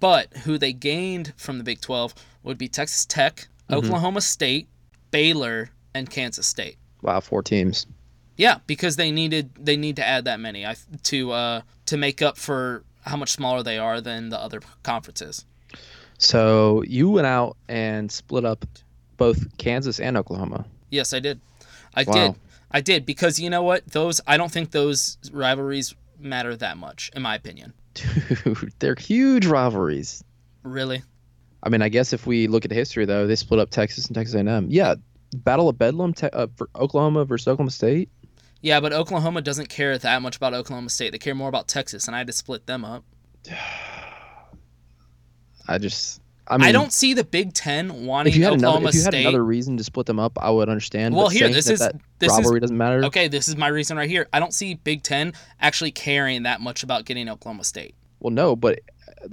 But 0.00 0.32
who 0.38 0.58
they 0.58 0.72
gained 0.72 1.32
from 1.36 1.58
the 1.58 1.64
Big 1.64 1.80
12 1.80 2.14
would 2.42 2.58
be 2.58 2.68
Texas 2.68 3.04
Tech, 3.06 3.46
Mhm. 3.70 3.76
Oklahoma 3.76 4.20
State, 4.20 4.66
Baylor, 5.10 5.70
and 5.94 6.10
Kansas 6.10 6.46
State. 6.46 6.76
Wow, 7.02 7.20
four 7.20 7.42
teams. 7.42 7.86
Yeah, 8.36 8.58
because 8.66 8.96
they 8.96 9.10
needed 9.10 9.50
they 9.60 9.76
need 9.76 9.96
to 9.96 10.06
add 10.06 10.24
that 10.24 10.40
many 10.40 10.64
I, 10.66 10.74
to 11.04 11.32
uh, 11.32 11.60
to 11.86 11.96
make 11.96 12.22
up 12.22 12.38
for 12.38 12.82
how 13.02 13.16
much 13.16 13.30
smaller 13.30 13.62
they 13.62 13.78
are 13.78 14.00
than 14.00 14.30
the 14.30 14.40
other 14.40 14.60
conferences. 14.82 15.44
So 16.18 16.82
you 16.86 17.10
went 17.10 17.26
out 17.26 17.56
and 17.68 18.10
split 18.10 18.44
up 18.44 18.64
both 19.16 19.56
Kansas 19.58 20.00
and 20.00 20.16
Oklahoma. 20.16 20.64
Yes, 20.90 21.12
I 21.12 21.20
did. 21.20 21.40
I 21.94 22.04
Wow. 22.04 22.12
did. 22.14 22.34
I 22.72 22.80
did 22.80 23.06
because 23.06 23.38
you 23.38 23.50
know 23.50 23.62
what? 23.62 23.86
Those 23.86 24.20
I 24.26 24.36
don't 24.36 24.50
think 24.50 24.70
those 24.70 25.18
rivalries 25.32 25.94
matter 26.18 26.56
that 26.56 26.76
much 26.78 27.10
in 27.14 27.22
my 27.22 27.34
opinion. 27.34 27.72
Dude, 27.94 28.72
they're 28.78 28.94
huge 28.94 29.46
rivalries. 29.46 30.24
Really? 30.62 31.02
I 31.62 31.68
mean, 31.68 31.82
I 31.82 31.88
guess 31.88 32.12
if 32.12 32.26
we 32.26 32.48
look 32.48 32.64
at 32.64 32.70
history, 32.72 33.04
though, 33.04 33.26
they 33.26 33.36
split 33.36 33.60
up 33.60 33.70
Texas 33.70 34.06
and 34.06 34.14
Texas 34.16 34.34
A&M. 34.34 34.66
Yeah, 34.68 34.96
Battle 35.36 35.68
of 35.68 35.78
Bedlam, 35.78 36.12
te- 36.14 36.30
uh, 36.32 36.48
for 36.56 36.68
Oklahoma 36.74 37.24
versus 37.24 37.46
Oklahoma 37.46 37.70
State. 37.70 38.08
Yeah, 38.62 38.80
but 38.80 38.92
Oklahoma 38.92 39.42
doesn't 39.42 39.68
care 39.68 39.96
that 39.98 40.22
much 40.22 40.36
about 40.36 40.54
Oklahoma 40.54 40.90
State. 40.90 41.10
They 41.12 41.18
care 41.18 41.34
more 41.34 41.48
about 41.48 41.68
Texas, 41.68 42.06
and 42.06 42.14
I 42.14 42.18
had 42.18 42.26
to 42.28 42.32
split 42.32 42.66
them 42.66 42.84
up. 42.84 43.04
I 45.68 45.78
just, 45.78 46.20
I 46.48 46.58
mean, 46.58 46.68
I 46.68 46.72
don't 46.72 46.92
see 46.92 47.14
the 47.14 47.24
Big 47.24 47.54
Ten 47.54 48.04
wanting 48.04 48.32
If 48.32 48.36
you 48.36 48.44
had 48.44 48.54
Oklahoma 48.54 48.78
another, 48.78 48.88
if 48.88 48.94
you 48.96 49.02
had 49.02 49.12
State. 49.12 49.22
another 49.22 49.44
reason 49.44 49.76
to 49.76 49.84
split 49.84 50.06
them 50.06 50.18
up, 50.18 50.36
I 50.40 50.50
would 50.50 50.68
understand. 50.68 51.14
well, 51.14 51.28
here 51.28 51.48
this 51.48 51.66
that 51.66 51.72
is 51.74 51.80
that 51.80 51.96
this 52.18 52.30
rivalry 52.30 52.58
is 52.58 52.62
doesn't 52.62 52.76
matter. 52.76 53.04
Okay, 53.04 53.28
this 53.28 53.48
is 53.48 53.56
my 53.56 53.68
reason 53.68 53.96
right 53.96 54.10
here. 54.10 54.28
I 54.32 54.40
don't 54.40 54.52
see 54.52 54.74
Big 54.74 55.02
Ten 55.02 55.32
actually 55.60 55.92
caring 55.92 56.42
that 56.42 56.60
much 56.60 56.82
about 56.82 57.04
getting 57.04 57.28
Oklahoma 57.28 57.64
State. 57.64 57.94
Well, 58.20 58.32
no, 58.32 58.56
but 58.56 58.80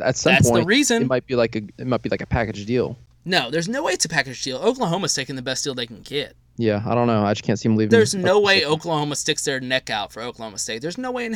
at 0.04 0.18
some 0.18 0.34
That's 0.34 0.52
the 0.52 0.64
reason. 0.64 1.04
it 1.04 1.08
might 1.08 1.26
be 1.26 1.36
like 1.36 1.56
a, 1.56 1.62
it 1.78 1.88
might 1.88 2.02
be 2.02 2.10
like 2.10 2.22
a 2.22 2.28
package 2.28 2.66
deal. 2.66 2.98
No, 3.26 3.52
there's 3.52 3.68
no 3.68 3.84
way 3.84 3.94
it's 3.94 4.06
a 4.06 4.10
package 4.10 4.44
deal. 4.44 4.58
Oklahoma's 4.58 5.14
taking 5.14 5.36
the 5.36 5.42
best 5.42 5.64
deal 5.64 5.76
they 5.76 5.86
can 5.88 6.02
get. 6.02 6.36
Yeah, 6.58 6.84
I 6.86 6.94
don't 6.94 7.08
know. 7.08 7.24
I 7.24 7.34
just 7.34 7.44
can't 7.44 7.58
see 7.58 7.70
them 7.70 7.78
leaving. 7.78 7.92
There's 7.92 8.14
no 8.14 8.40
way. 8.40 8.66
Oklahoma 8.66 9.16
sticks 9.16 9.46
their 9.46 9.60
neck 9.60 9.90
out 9.90 10.12
for 10.12 10.22
Oklahoma 10.22 10.58
State. 10.58 10.82
There's 10.82 10.98
no 10.98 11.12
way 11.12 11.26
in 11.26 11.36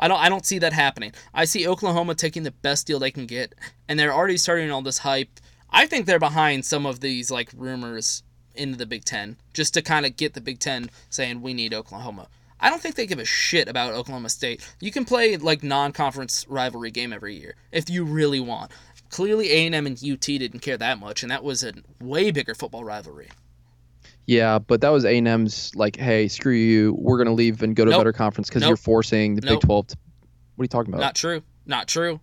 I 0.00 0.08
don't 0.08 0.20
I 0.20 0.28
don't 0.28 0.46
see 0.46 0.58
that 0.58 0.72
happening. 0.72 1.12
I 1.34 1.44
see 1.44 1.66
Oklahoma 1.66 2.14
taking 2.14 2.42
the 2.42 2.50
best 2.50 2.86
deal 2.86 2.98
they 2.98 3.10
can 3.10 3.26
get 3.26 3.54
and 3.88 3.98
they're 3.98 4.14
already 4.14 4.36
starting 4.36 4.70
all 4.70 4.82
this 4.82 4.98
hype. 4.98 5.40
I 5.70 5.86
think 5.86 6.06
they're 6.06 6.18
behind 6.18 6.64
some 6.64 6.86
of 6.86 7.00
these 7.00 7.30
like 7.30 7.50
rumors 7.56 8.22
into 8.54 8.76
the 8.76 8.86
Big 8.86 9.04
10 9.04 9.36
just 9.52 9.74
to 9.74 9.82
kind 9.82 10.06
of 10.06 10.16
get 10.16 10.34
the 10.34 10.40
Big 10.40 10.58
10 10.58 10.90
saying 11.10 11.40
we 11.40 11.54
need 11.54 11.74
Oklahoma. 11.74 12.28
I 12.60 12.70
don't 12.70 12.82
think 12.82 12.96
they 12.96 13.06
give 13.06 13.20
a 13.20 13.24
shit 13.24 13.68
about 13.68 13.92
Oklahoma 13.92 14.30
State. 14.30 14.68
You 14.80 14.90
can 14.90 15.04
play 15.04 15.36
like 15.36 15.62
non-conference 15.62 16.46
rivalry 16.48 16.90
game 16.90 17.12
every 17.12 17.36
year 17.36 17.54
if 17.72 17.88
you 17.88 18.04
really 18.04 18.40
want. 18.40 18.72
Clearly 19.10 19.50
A&M 19.50 19.86
and 19.86 20.02
UT 20.04 20.20
didn't 20.20 20.60
care 20.60 20.76
that 20.76 20.98
much 20.98 21.22
and 21.22 21.30
that 21.30 21.44
was 21.44 21.62
a 21.62 21.72
way 22.00 22.30
bigger 22.30 22.54
football 22.54 22.84
rivalry. 22.84 23.28
Yeah, 24.28 24.58
but 24.58 24.82
that 24.82 24.90
was 24.90 25.06
A&M's 25.06 25.74
like, 25.74 25.96
hey, 25.96 26.28
screw 26.28 26.52
you. 26.52 26.94
We're 26.98 27.16
gonna 27.16 27.32
leave 27.32 27.62
and 27.62 27.74
go 27.74 27.86
to 27.86 27.90
Nope. 27.90 27.96
a 27.96 28.00
better 28.00 28.12
conference 28.12 28.48
because 28.48 28.60
Nope. 28.60 28.68
you're 28.68 28.76
forcing 28.76 29.34
the 29.36 29.40
Nope. 29.40 29.60
Big 29.62 29.66
12. 29.66 29.86
To, 29.88 29.96
what 30.56 30.62
are 30.62 30.64
you 30.64 30.68
talking 30.68 30.92
about? 30.92 31.00
Not 31.00 31.14
true. 31.14 31.42
Not 31.64 31.88
true. 31.88 32.20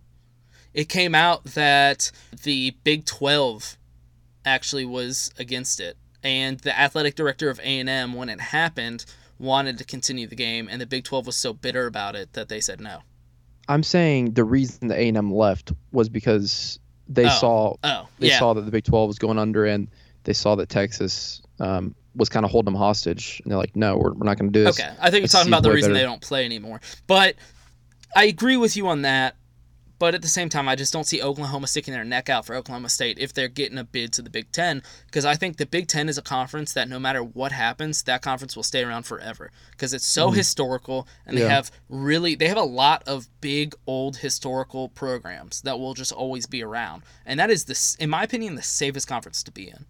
It 0.72 0.88
came 0.88 1.16
out 1.16 1.42
that 1.54 2.12
the 2.44 2.76
Big 2.84 3.06
12 3.06 3.76
actually 4.44 4.84
was 4.84 5.32
against 5.36 5.80
it. 5.80 5.96
And 6.22 6.60
the 6.60 6.78
athletic 6.78 7.16
director 7.16 7.50
of 7.50 7.58
A&M 7.58 8.12
when 8.12 8.28
it 8.28 8.40
happened 8.40 9.04
wanted 9.40 9.76
to 9.78 9.84
continue 9.84 10.28
the 10.28 10.36
game 10.36 10.68
and 10.70 10.80
the 10.80 10.86
Big 10.86 11.02
12 11.02 11.26
was 11.26 11.34
so 11.36 11.52
bitter 11.52 11.86
about 11.86 12.14
it 12.14 12.34
that 12.34 12.48
they 12.48 12.60
said 12.60 12.80
no. 12.80 13.00
I'm 13.68 13.82
saying 13.82 14.34
the 14.34 14.44
reason 14.44 14.86
the 14.86 14.94
A&M 14.94 15.32
left 15.32 15.72
was 15.90 16.08
because 16.08 16.78
they 17.08 17.26
Oh. 17.26 17.30
saw 17.30 17.74
Oh, 17.82 18.08
they 18.20 18.28
yeah. 18.28 18.38
saw 18.38 18.54
that 18.54 18.60
the 18.64 18.70
Big 18.70 18.84
12 18.84 19.08
was 19.08 19.18
going 19.18 19.38
under 19.38 19.64
and 19.66 19.88
they 20.26 20.32
saw 20.34 20.56
that 20.56 20.68
Texas 20.68 21.40
um, 21.60 21.94
was 22.14 22.28
kind 22.28 22.44
of 22.44 22.50
holding 22.50 22.66
them 22.66 22.74
hostage, 22.74 23.40
and 23.42 23.50
they're 23.50 23.58
like, 23.58 23.74
"No, 23.74 23.96
we're, 23.96 24.12
we're 24.12 24.26
not 24.26 24.38
going 24.38 24.52
to 24.52 24.58
do 24.58 24.64
this." 24.64 24.78
Okay, 24.78 24.92
I 25.00 25.10
think 25.10 25.22
you're 25.22 25.28
talking 25.28 25.48
about 25.50 25.62
the 25.62 25.70
reason 25.72 25.94
they 25.94 26.02
don't 26.02 26.20
play 26.20 26.44
anymore. 26.44 26.80
But 27.06 27.36
I 28.14 28.24
agree 28.24 28.56
with 28.58 28.76
you 28.76 28.88
on 28.88 29.02
that. 29.02 29.36
But 29.98 30.14
at 30.14 30.20
the 30.20 30.28
same 30.28 30.50
time, 30.50 30.68
I 30.68 30.76
just 30.76 30.92
don't 30.92 31.06
see 31.06 31.22
Oklahoma 31.22 31.66
sticking 31.66 31.94
their 31.94 32.04
neck 32.04 32.28
out 32.28 32.44
for 32.44 32.54
Oklahoma 32.54 32.90
State 32.90 33.18
if 33.18 33.32
they're 33.32 33.48
getting 33.48 33.78
a 33.78 33.84
bid 33.84 34.12
to 34.12 34.20
the 34.20 34.28
Big 34.28 34.52
Ten. 34.52 34.82
Because 35.06 35.24
I 35.24 35.36
think 35.36 35.56
the 35.56 35.64
Big 35.64 35.88
Ten 35.88 36.10
is 36.10 36.18
a 36.18 36.22
conference 36.22 36.74
that 36.74 36.86
no 36.90 36.98
matter 36.98 37.22
what 37.22 37.50
happens, 37.50 38.02
that 38.02 38.20
conference 38.20 38.54
will 38.56 38.62
stay 38.62 38.84
around 38.84 39.04
forever. 39.04 39.50
Because 39.70 39.94
it's 39.94 40.04
so 40.04 40.30
Mhm. 40.30 40.34
historical 40.36 41.08
and 41.24 41.38
they 41.38 41.44
Yeah. 41.44 41.48
have 41.48 41.70
really 41.88 42.34
they 42.34 42.46
have 42.48 42.58
a 42.58 42.62
lot 42.62 43.04
of 43.06 43.26
big 43.40 43.74
old 43.86 44.18
historical 44.18 44.90
programs 44.90 45.62
that 45.62 45.78
will 45.78 45.94
just 45.94 46.12
always 46.12 46.44
be 46.46 46.62
around. 46.62 47.02
And 47.24 47.40
that 47.40 47.48
is 47.48 47.64
this, 47.64 47.94
in 47.94 48.10
my 48.10 48.22
opinion, 48.22 48.54
the 48.54 48.62
safest 48.62 49.08
conference 49.08 49.42
to 49.44 49.50
be 49.50 49.70
in. 49.70 49.86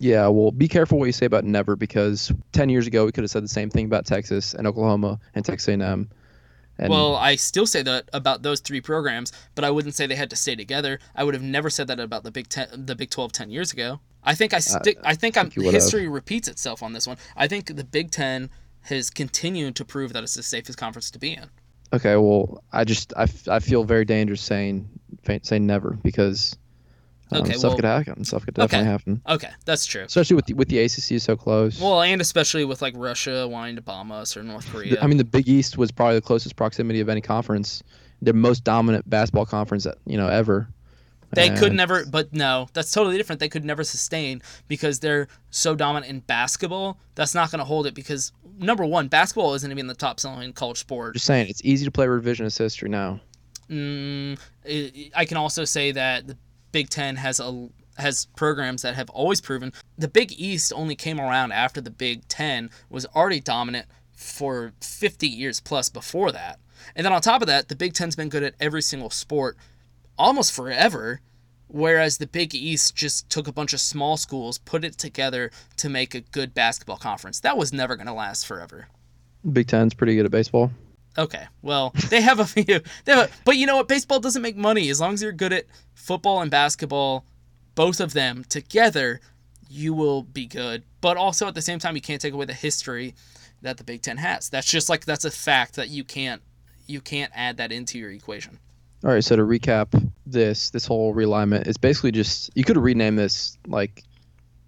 Yeah, 0.00 0.28
well, 0.28 0.50
be 0.50 0.66
careful 0.66 0.98
what 0.98 1.04
you 1.04 1.12
say 1.12 1.26
about 1.26 1.44
never 1.44 1.76
because 1.76 2.32
ten 2.52 2.70
years 2.70 2.86
ago 2.86 3.04
we 3.04 3.12
could 3.12 3.22
have 3.22 3.30
said 3.30 3.44
the 3.44 3.48
same 3.48 3.68
thing 3.68 3.84
about 3.84 4.06
Texas 4.06 4.54
and 4.54 4.66
Oklahoma 4.66 5.20
and 5.34 5.44
Texas 5.44 5.68
A&M. 5.68 6.08
And 6.78 6.90
well, 6.90 7.16
I 7.16 7.36
still 7.36 7.66
say 7.66 7.82
that 7.82 8.08
about 8.14 8.42
those 8.42 8.60
three 8.60 8.80
programs, 8.80 9.30
but 9.54 9.62
I 9.62 9.70
wouldn't 9.70 9.94
say 9.94 10.06
they 10.06 10.14
had 10.14 10.30
to 10.30 10.36
stay 10.36 10.56
together. 10.56 11.00
I 11.14 11.24
would 11.24 11.34
have 11.34 11.42
never 11.42 11.68
said 11.68 11.88
that 11.88 12.00
about 12.00 12.24
the 12.24 12.30
Big 12.30 12.48
Ten, 12.48 12.68
the 12.72 12.96
Big 12.96 13.10
12 13.10 13.30
10 13.30 13.50
years 13.50 13.74
ago. 13.74 14.00
I 14.24 14.34
think 14.34 14.54
I 14.54 14.56
uh, 14.56 14.60
stick. 14.60 14.98
I 15.04 15.14
think 15.14 15.36
I'm. 15.36 15.50
you 15.54 15.64
would 15.64 15.74
have. 15.74 15.82
History 15.82 16.08
repeats 16.08 16.48
itself 16.48 16.82
on 16.82 16.94
this 16.94 17.06
one. 17.06 17.18
I 17.36 17.46
think 17.46 17.76
the 17.76 17.84
Big 17.84 18.10
Ten 18.10 18.48
has 18.82 19.10
continued 19.10 19.76
to 19.76 19.84
prove 19.84 20.14
that 20.14 20.22
it's 20.22 20.34
the 20.34 20.42
safest 20.42 20.78
conference 20.78 21.10
to 21.10 21.18
be 21.18 21.34
in. 21.34 21.50
okay, 21.92 22.16
well, 22.16 22.64
I 22.72 22.84
just 22.84 23.12
I, 23.18 23.26
I 23.48 23.58
feel 23.58 23.84
very 23.84 24.06
dangerous 24.06 24.40
saying 24.40 24.88
saying 25.42 25.66
never 25.66 25.98
because 26.02 26.56
um, 27.32 27.42
Okay, 27.42 27.52
stuff 27.52 27.70
well- 27.70 27.76
could 27.76 27.84
happen. 27.84 28.24
Stuff 28.24 28.44
could 28.44 28.54
definitely 28.54 28.78
okay. 28.78 28.90
happen. 28.90 29.22
Okay, 29.28 29.50
that's 29.64 29.86
true. 29.86 30.02
Especially 30.02 30.36
with 30.36 30.46
the, 30.46 30.54
with 30.54 30.68
the 30.68 30.78
ACC 30.78 31.20
so 31.20 31.36
close. 31.36 31.80
Well, 31.80 32.02
and 32.02 32.20
especially 32.20 32.64
with 32.64 32.82
like 32.82 32.94
Russia 32.96 33.46
wanting 33.48 33.76
to 33.76 33.82
bomb 33.82 34.12
us 34.12 34.36
or 34.36 34.42
North 34.42 34.70
Korea. 34.70 35.00
I 35.00 35.06
mean, 35.06 35.18
the 35.18 35.24
Big 35.24 35.48
East 35.48 35.78
was 35.78 35.90
probably 35.90 36.16
the 36.16 36.22
closest 36.22 36.56
proximity 36.56 37.00
of 37.00 37.08
any 37.08 37.20
conference. 37.20 37.82
The 38.22 38.32
most 38.32 38.64
dominant 38.64 39.08
basketball 39.08 39.46
conference, 39.46 39.84
that, 39.84 39.98
you 40.06 40.18
know, 40.18 40.28
ever. 40.28 40.68
They 41.32 41.50
could 41.50 41.72
never, 41.72 42.04
but 42.06 42.32
no, 42.32 42.68
that's 42.72 42.90
totally 42.90 43.16
different. 43.16 43.38
They 43.38 43.48
could 43.48 43.64
never 43.64 43.84
sustain 43.84 44.42
because 44.66 44.98
they're 44.98 45.28
so 45.50 45.76
dominant 45.76 46.10
in 46.10 46.20
basketball. 46.20 46.98
That's 47.14 47.34
not 47.34 47.52
going 47.52 47.60
to 47.60 47.64
hold 47.64 47.86
it 47.86 47.94
because 47.94 48.32
number 48.58 48.84
one, 48.84 49.06
basketball 49.06 49.54
isn't 49.54 49.70
even 49.70 49.86
the 49.86 49.94
top 49.94 50.18
selling 50.18 50.52
college 50.52 50.78
sport. 50.78 51.14
Just 51.14 51.26
saying, 51.26 51.48
it's 51.48 51.62
easy 51.64 51.84
to 51.84 51.90
play 51.92 52.06
revisionist 52.06 52.58
history 52.58 52.88
now. 52.88 53.20
Mm, 53.68 54.38
I 54.68 55.10
I 55.14 55.24
can 55.24 55.36
also 55.36 55.64
say 55.64 55.92
that 55.92 56.26
the 56.26 56.36
Big 56.72 56.90
Ten 56.90 57.16
has 57.16 57.40
a 57.40 57.68
has 57.98 58.26
programs 58.36 58.82
that 58.82 58.94
have 58.94 59.10
always 59.10 59.40
proven 59.40 59.72
the 59.98 60.08
Big 60.08 60.32
East 60.32 60.72
only 60.74 60.94
came 60.94 61.20
around 61.20 61.52
after 61.52 61.80
the 61.80 61.90
Big 61.90 62.26
Ten 62.28 62.70
was 62.88 63.04
already 63.14 63.40
dominant 63.40 63.86
for 64.14 64.72
50 64.80 65.26
years 65.26 65.60
plus 65.60 65.88
before 65.88 66.32
that. 66.32 66.58
And 66.96 67.04
then 67.04 67.12
on 67.12 67.20
top 67.20 67.42
of 67.42 67.48
that, 67.48 67.68
the 67.68 67.76
Big 67.76 67.94
Ten's 67.94 68.16
been 68.16 68.28
good 68.28 68.42
at 68.42 68.54
every 68.60 68.82
single 68.82 69.10
sport 69.10 69.56
almost 70.18 70.52
forever. 70.52 71.20
Whereas 71.68 72.18
the 72.18 72.26
Big 72.26 72.52
East 72.52 72.96
just 72.96 73.30
took 73.30 73.46
a 73.46 73.52
bunch 73.52 73.72
of 73.72 73.80
small 73.80 74.16
schools, 74.16 74.58
put 74.58 74.84
it 74.84 74.98
together 74.98 75.52
to 75.76 75.88
make 75.88 76.16
a 76.16 76.20
good 76.20 76.52
basketball 76.52 76.96
conference. 76.96 77.38
That 77.40 77.56
was 77.56 77.72
never 77.72 77.94
going 77.94 78.08
to 78.08 78.12
last 78.12 78.44
forever. 78.44 78.88
Big 79.52 79.68
Ten's 79.68 79.94
pretty 79.94 80.16
good 80.16 80.24
at 80.24 80.32
baseball. 80.32 80.72
Okay, 81.20 81.46
well, 81.60 81.92
they 82.08 82.22
have 82.22 82.40
a 82.40 82.46
few. 82.46 82.80
They 83.04 83.12
have 83.12 83.28
a, 83.28 83.32
but 83.44 83.56
you 83.58 83.66
know 83.66 83.76
what? 83.76 83.88
Baseball 83.88 84.20
doesn't 84.20 84.40
make 84.40 84.56
money. 84.56 84.88
As 84.88 85.00
long 85.00 85.12
as 85.14 85.22
you're 85.22 85.32
good 85.32 85.52
at 85.52 85.66
football 85.94 86.40
and 86.40 86.50
basketball, 86.50 87.26
both 87.74 88.00
of 88.00 88.14
them 88.14 88.44
together, 88.48 89.20
you 89.68 89.92
will 89.92 90.22
be 90.22 90.46
good. 90.46 90.82
But 91.02 91.18
also 91.18 91.46
at 91.46 91.54
the 91.54 91.62
same 91.62 91.78
time, 91.78 91.94
you 91.94 92.00
can't 92.00 92.22
take 92.22 92.32
away 92.32 92.46
the 92.46 92.54
history 92.54 93.14
that 93.60 93.76
the 93.76 93.84
Big 93.84 94.00
Ten 94.00 94.16
has. 94.16 94.48
That's 94.48 94.66
just 94.66 94.88
like 94.88 95.04
that's 95.04 95.26
a 95.26 95.30
fact 95.30 95.74
that 95.76 95.90
you 95.90 96.04
can't 96.04 96.40
you 96.86 97.02
can't 97.02 97.30
add 97.34 97.58
that 97.58 97.70
into 97.70 97.98
your 97.98 98.10
equation. 98.10 98.58
All 99.04 99.10
right, 99.10 99.24
so 99.24 99.36
to 99.36 99.42
recap 99.42 100.10
this 100.26 100.70
this 100.70 100.86
whole 100.86 101.14
realignment, 101.14 101.66
is 101.66 101.76
basically 101.76 102.12
just 102.12 102.50
you 102.54 102.64
could 102.64 102.78
rename 102.78 103.16
this 103.16 103.58
like 103.66 104.04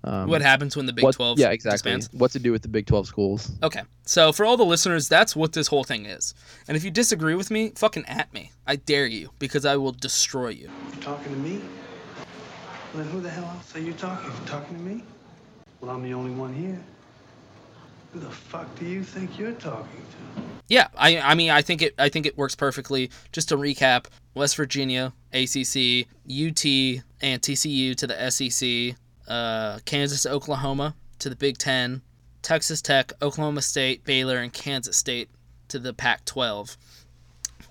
um, 0.05 0.28
What 0.28 0.42
happens 0.42 0.76
when 0.76 0.86
the 0.86 0.92
Big 0.92 1.05
what- 1.05 1.14
12 1.14 1.38
Yeah, 1.38 1.50
exactly. 1.50 1.74
expands? 1.74 2.09
What 2.12 2.30
to 2.32 2.38
do 2.38 2.53
with 2.53 2.62
the 2.62 2.68
Big 2.68 2.86
12 2.86 3.07
schools? 3.07 3.50
Okay, 3.62 3.82
so 4.05 4.32
for 4.32 4.44
all 4.44 4.57
the 4.57 4.64
listeners, 4.64 5.09
that's 5.09 5.34
what 5.36 5.53
this 5.53 5.66
whole 5.68 5.84
thing 5.84 6.07
is. 6.07 6.34
And 6.68 6.76
if 6.76 6.84
you 6.84 6.90
disagree 6.90 7.34
with 7.34 7.50
me, 7.50 7.72
fucking 7.76 8.05
at 8.07 8.32
me. 8.32 8.50
I 8.66 8.76
dare 8.76 9.07
you 9.07 9.30
because 9.38 9.64
I 9.64 9.76
will 9.76 9.92
destroy 9.92 10.48
you. 10.48 10.70
You're 10.92 11.03
Talking 11.03 11.32
to 11.32 11.38
me? 11.38 11.61
Well, 12.94 13.03
then 13.05 13.12
who 13.12 13.20
the 13.20 13.30
hell 13.30 13.44
else 13.44 13.74
are 13.74 13.80
you 13.80 13.92
talking 13.94 14.30
to? 14.30 14.50
Talking 14.50 14.76
to 14.76 14.82
me? 14.82 15.03
Well, 15.80 15.90
I'm 15.90 16.03
the 16.03 16.14
only 16.14 16.30
one 16.30 16.53
here. 16.55 16.78
Who 18.12 18.20
the 18.20 18.30
fuck 18.30 18.78
do 18.78 18.84
you 18.84 19.03
think 19.03 19.38
you're 19.38 19.53
talking 19.53 19.86
to? 20.36 20.42
Yeah, 20.68 20.88
I 20.96 21.18
I 21.18 21.34
mean 21.34 21.50
I 21.50 21.62
think 21.62 21.80
it 21.80 21.94
I 21.98 22.11
think 22.11 22.26
it 22.26 22.36
works 22.36 22.55
perfectly. 22.55 23.11
Just 23.32 23.48
to 23.48 23.57
recap, 23.57 24.05
West 24.34 24.57
Virginia, 24.57 25.14
ACC, 25.32 26.07
UT, 26.28 26.64
and 27.22 27.40
TCU 27.40 27.94
to 27.96 28.07
the 28.07 28.30
SEC, 28.30 28.94
uh, 29.33 29.78
Kansas, 29.87 30.26
Oklahoma 30.26 30.95
to 31.20 31.30
the 31.30 31.37
Big 31.37 31.57
Ten, 31.57 32.03
Texas 32.43 32.83
Tech, 32.83 33.12
Oklahoma 33.22 33.62
State, 33.62 34.05
Baylor, 34.05 34.37
and 34.39 34.53
Kansas 34.53 34.97
State 34.97 35.30
to 35.68 35.78
the 35.78 35.95
Pac-12. 35.95 36.76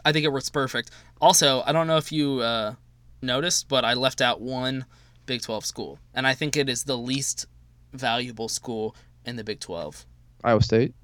I 0.04 0.12
think 0.12 0.26
it 0.26 0.32
works 0.32 0.50
perfect. 0.50 0.90
Also, 1.22 1.62
I 1.66 1.72
don't 1.72 1.86
know 1.86 1.98
if 1.98 2.12
you 2.12 2.40
uh, 2.40 2.74
noticed, 3.22 3.70
but 3.70 3.86
I 3.86 3.94
left 3.94 4.22
out 4.22 4.42
one 4.42 4.86
Big 5.28 5.44
12 5.44 5.64
school, 5.64 6.00
and 6.16 6.26
I 6.26 6.34
think 6.34 6.58
it 6.58 6.68
is 6.68 6.84
the 6.84 6.98
least 6.98 7.46
valuable 7.94 8.50
school 8.50 8.96
in 9.24 9.36
the 9.36 9.44
Big 9.44 9.60
12. 9.60 10.06
Iowa 10.44 10.64
State. 10.64 10.96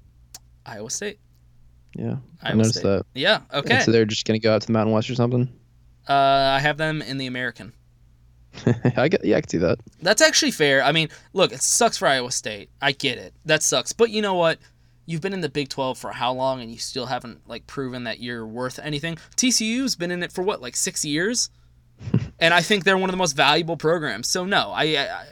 Iowa 0.66 0.90
State. 0.90 1.20
Yeah, 1.94 2.16
I 2.42 2.48
Iowa 2.48 2.56
noticed 2.56 2.80
State. 2.80 2.82
that. 2.82 3.06
Yeah, 3.14 3.40
okay. 3.54 3.76
And 3.76 3.84
so 3.84 3.92
they're 3.92 4.04
just 4.04 4.26
gonna 4.26 4.40
go 4.40 4.52
out 4.52 4.62
to 4.62 4.66
the 4.66 4.72
Mountain 4.72 4.92
West 4.92 5.08
or 5.08 5.14
something. 5.14 5.48
Uh, 6.08 6.12
I 6.12 6.58
have 6.58 6.78
them 6.78 7.00
in 7.00 7.18
the 7.18 7.26
American. 7.28 7.72
I 8.96 9.08
get, 9.08 9.24
yeah, 9.24 9.36
I 9.36 9.40
can 9.40 9.48
see 9.48 9.58
that. 9.58 9.78
That's 10.02 10.22
actually 10.22 10.50
fair. 10.50 10.82
I 10.82 10.92
mean, 10.92 11.08
look, 11.32 11.52
it 11.52 11.62
sucks 11.62 11.98
for 11.98 12.08
Iowa 12.08 12.30
State. 12.30 12.70
I 12.80 12.92
get 12.92 13.18
it. 13.18 13.34
That 13.44 13.62
sucks. 13.62 13.92
But 13.92 14.10
you 14.10 14.22
know 14.22 14.34
what? 14.34 14.58
You've 15.06 15.20
been 15.20 15.32
in 15.32 15.40
the 15.40 15.48
Big 15.48 15.68
12 15.68 15.96
for 15.96 16.12
how 16.12 16.32
long 16.32 16.60
and 16.60 16.70
you 16.70 16.78
still 16.78 17.06
haven't 17.06 17.48
like 17.48 17.66
proven 17.66 18.04
that 18.04 18.20
you're 18.20 18.46
worth 18.46 18.78
anything? 18.78 19.16
TCU's 19.36 19.96
been 19.96 20.10
in 20.10 20.22
it 20.22 20.32
for 20.32 20.42
what, 20.42 20.60
like 20.60 20.76
6 20.76 21.04
years? 21.04 21.50
and 22.38 22.54
I 22.54 22.60
think 22.60 22.84
they're 22.84 22.98
one 22.98 23.08
of 23.08 23.12
the 23.12 23.18
most 23.18 23.36
valuable 23.36 23.76
programs. 23.76 24.28
So 24.28 24.44
no, 24.44 24.70
I, 24.70 24.84
I, 24.84 25.02
I 25.02 25.24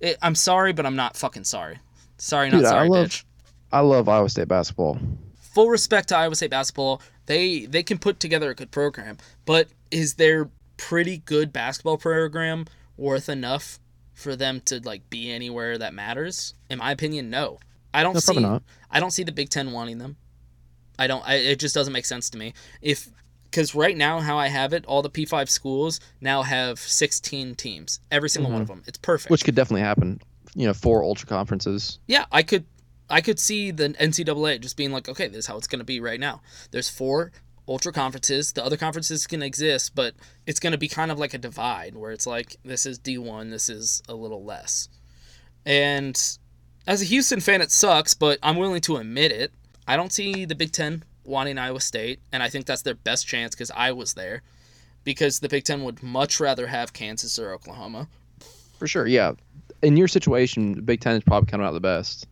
it, 0.00 0.18
I'm 0.20 0.34
sorry, 0.34 0.72
but 0.72 0.86
I'm 0.86 0.96
not 0.96 1.16
fucking 1.16 1.44
sorry. 1.44 1.78
Sorry, 2.18 2.50
not 2.50 2.58
Dude, 2.58 2.66
sorry, 2.66 2.86
I 2.86 2.88
love, 2.88 3.06
bitch. 3.08 3.24
I 3.72 3.80
love 3.80 4.08
Iowa 4.08 4.28
State 4.28 4.48
basketball. 4.48 4.98
Full 5.54 5.70
respect 5.70 6.08
to 6.08 6.16
Iowa 6.16 6.34
State 6.34 6.50
basketball. 6.50 7.00
They 7.26 7.66
they 7.66 7.82
can 7.82 7.98
put 7.98 8.20
together 8.20 8.50
a 8.50 8.54
good 8.54 8.70
program, 8.70 9.18
but 9.46 9.68
is 9.90 10.14
their 10.14 10.50
pretty 10.76 11.18
good 11.18 11.52
basketball 11.52 11.96
program 11.98 12.66
worth 12.96 13.28
enough 13.28 13.78
for 14.12 14.36
them 14.36 14.60
to 14.66 14.80
like 14.84 15.08
be 15.10 15.30
anywhere 15.30 15.78
that 15.78 15.94
matters? 15.94 16.54
In 16.70 16.78
my 16.78 16.92
opinion, 16.92 17.30
no. 17.30 17.58
I 17.92 18.02
don't 18.02 18.14
No, 18.14 18.20
see. 18.20 18.44
I 18.90 19.00
don't 19.00 19.10
see 19.12 19.22
the 19.24 19.32
Big 19.32 19.50
10 19.50 19.72
wanting 19.72 19.98
them. 19.98 20.16
I 20.98 21.06
don't 21.06 21.26
I, 21.26 21.34
it 21.36 21.58
just 21.58 21.74
doesn't 21.74 21.92
make 21.92 22.04
sense 22.06 22.30
to 22.30 22.38
me. 22.38 22.54
If 22.82 23.08
cuz 23.52 23.74
right 23.74 23.96
now 23.96 24.20
how 24.20 24.38
I 24.38 24.48
have 24.48 24.72
it, 24.72 24.84
all 24.86 25.02
the 25.02 25.10
P5 25.10 25.48
schools 25.48 26.00
now 26.20 26.42
have 26.42 26.78
16 26.78 27.54
teams. 27.56 28.00
Every 28.10 28.28
single 28.30 28.50
one 28.52 28.60
Mhm. 28.60 28.62
of 28.62 28.68
them. 28.68 28.82
It's 28.86 28.98
perfect. 28.98 29.30
Which 29.30 29.44
could 29.44 29.54
definitely 29.54 29.82
happen. 29.82 30.20
You 30.54 30.66
know, 30.66 30.74
four 30.74 31.02
ultra 31.02 31.26
conferences. 31.28 31.98
Yeah, 32.06 32.26
I 32.32 32.42
could 32.42 32.64
I 33.10 33.20
could 33.20 33.38
see 33.38 33.70
the 33.70 33.90
NCAA 34.00 34.60
just 34.60 34.76
being 34.76 34.90
like, 34.90 35.08
okay, 35.08 35.28
this 35.28 35.40
is 35.40 35.46
how 35.46 35.56
it's 35.58 35.66
gonna 35.66 35.84
be 35.84 36.00
right 36.00 36.18
now. 36.20 36.40
There's 36.70 36.88
four 36.88 37.32
ultra 37.68 37.92
conferences. 37.92 38.52
The 38.52 38.64
other 38.64 38.76
conferences 38.76 39.26
can 39.26 39.42
exist, 39.42 39.94
but 39.94 40.14
it's 40.46 40.60
gonna 40.60 40.78
be 40.78 40.88
kind 40.88 41.10
of 41.10 41.18
like 41.18 41.34
a 41.34 41.38
divide 41.38 41.94
where 41.94 42.12
it's 42.12 42.26
like 42.26 42.56
this 42.64 42.86
is 42.86 42.98
D 42.98 43.18
one, 43.18 43.50
this 43.50 43.68
is 43.68 44.02
a 44.08 44.14
little 44.14 44.44
less. 44.44 44.88
And 45.66 46.20
as 46.86 47.02
a 47.02 47.06
Houston 47.06 47.40
fan, 47.40 47.62
it 47.62 47.70
sucks, 47.70 48.14
but 48.14 48.38
I'm 48.42 48.56
willing 48.56 48.80
to 48.82 48.96
admit 48.96 49.32
it. 49.32 49.52
I 49.86 49.96
don't 49.96 50.12
see 50.12 50.44
the 50.44 50.54
Big 50.54 50.72
Ten 50.72 51.02
wanting 51.24 51.58
Iowa 51.58 51.80
State, 51.80 52.20
and 52.32 52.42
I 52.42 52.48
think 52.48 52.66
that's 52.66 52.82
their 52.82 52.94
best 52.94 53.26
chance 53.26 53.54
because 53.54 53.70
I 53.70 53.92
was 53.92 54.14
there. 54.14 54.42
Because 55.04 55.40
the 55.40 55.48
Big 55.48 55.64
Ten 55.64 55.84
would 55.84 56.02
much 56.02 56.40
rather 56.40 56.66
have 56.66 56.92
Kansas 56.92 57.38
or 57.38 57.52
Oklahoma. 57.52 58.08
For 58.78 58.86
sure, 58.86 59.06
yeah. 59.06 59.32
In 59.82 59.96
your 59.96 60.08
situation, 60.08 60.74
the 60.74 60.82
Big 60.82 61.00
Ten 61.00 61.16
is 61.16 61.22
probably 61.22 61.50
coming 61.50 61.66
out 61.66 61.72
the 61.72 61.80
best. 61.80 62.26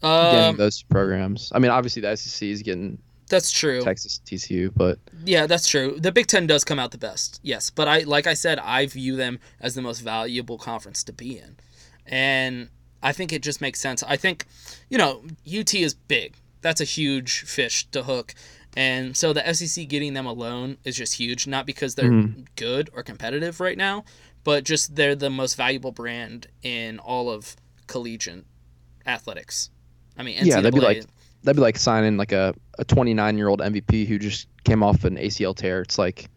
getting 0.00 0.50
Um, 0.50 0.56
those 0.56 0.82
programs. 0.82 1.52
I 1.54 1.58
mean, 1.58 1.70
obviously 1.70 2.00
the 2.02 2.16
SEC 2.16 2.48
is 2.48 2.62
getting 2.62 2.98
that's 3.28 3.50
true. 3.52 3.82
Texas, 3.82 4.20
TCU, 4.24 4.70
but 4.74 4.98
Yeah, 5.24 5.46
that's 5.46 5.68
true. 5.68 5.96
The 5.98 6.12
Big 6.12 6.26
Ten 6.26 6.46
does 6.46 6.64
come 6.64 6.78
out 6.78 6.90
the 6.90 6.98
best, 6.98 7.40
yes. 7.42 7.70
But 7.70 7.88
I, 7.88 8.00
like 8.00 8.26
I 8.26 8.34
said, 8.34 8.58
I 8.58 8.86
view 8.86 9.16
them 9.16 9.38
as 9.60 9.74
the 9.74 9.82
most 9.82 10.00
valuable 10.00 10.58
conference 10.58 11.02
to 11.04 11.12
be 11.12 11.38
in, 11.38 11.56
and 12.06 12.68
I 13.02 13.12
think 13.12 13.32
it 13.32 13.42
just 13.42 13.60
makes 13.60 13.80
sense. 13.80 14.02
I 14.02 14.16
think, 14.16 14.46
you 14.88 14.98
know, 14.98 15.22
UT 15.46 15.74
is 15.74 15.94
big. 15.94 16.36
That's 16.62 16.80
a 16.80 16.84
huge 16.84 17.42
fish 17.42 17.86
to 17.90 18.02
hook, 18.04 18.34
and 18.76 19.16
so 19.16 19.32
the 19.32 19.54
SEC 19.54 19.86
getting 19.88 20.14
them 20.14 20.26
alone 20.26 20.78
is 20.84 20.96
just 20.96 21.14
huge. 21.14 21.46
Not 21.46 21.66
because 21.66 21.94
they're 21.94 22.10
Mhm. 22.10 22.46
good 22.56 22.90
or 22.94 23.02
competitive 23.02 23.60
right 23.60 23.76
now, 23.78 24.04
but 24.42 24.64
just 24.64 24.96
they're 24.96 25.14
the 25.14 25.30
most 25.30 25.54
valuable 25.56 25.92
brand 25.92 26.48
in 26.62 26.98
all 26.98 27.30
of 27.30 27.56
collegiate 27.86 28.44
athletics. 29.06 29.70
I 30.16 30.22
mean, 30.22 30.38
Yeah, 30.46 30.56
that'd 30.56 30.72
be 30.74 30.80
like 30.80 31.04
that'd 31.44 31.56
be 31.56 31.62
like 31.62 31.78
signing 31.78 32.16
like 32.16 32.32
a 32.32 32.54
a 32.78 32.84
29 32.84 33.38
year 33.38 33.48
old 33.48 33.60
MVP 33.60 34.06
who 34.06 34.18
just 34.18 34.48
came 34.64 34.82
off 34.82 35.04
an 35.04 35.16
ACL 35.16 35.54
tear. 35.54 35.80
It's 35.82 35.98
like, 35.98 36.28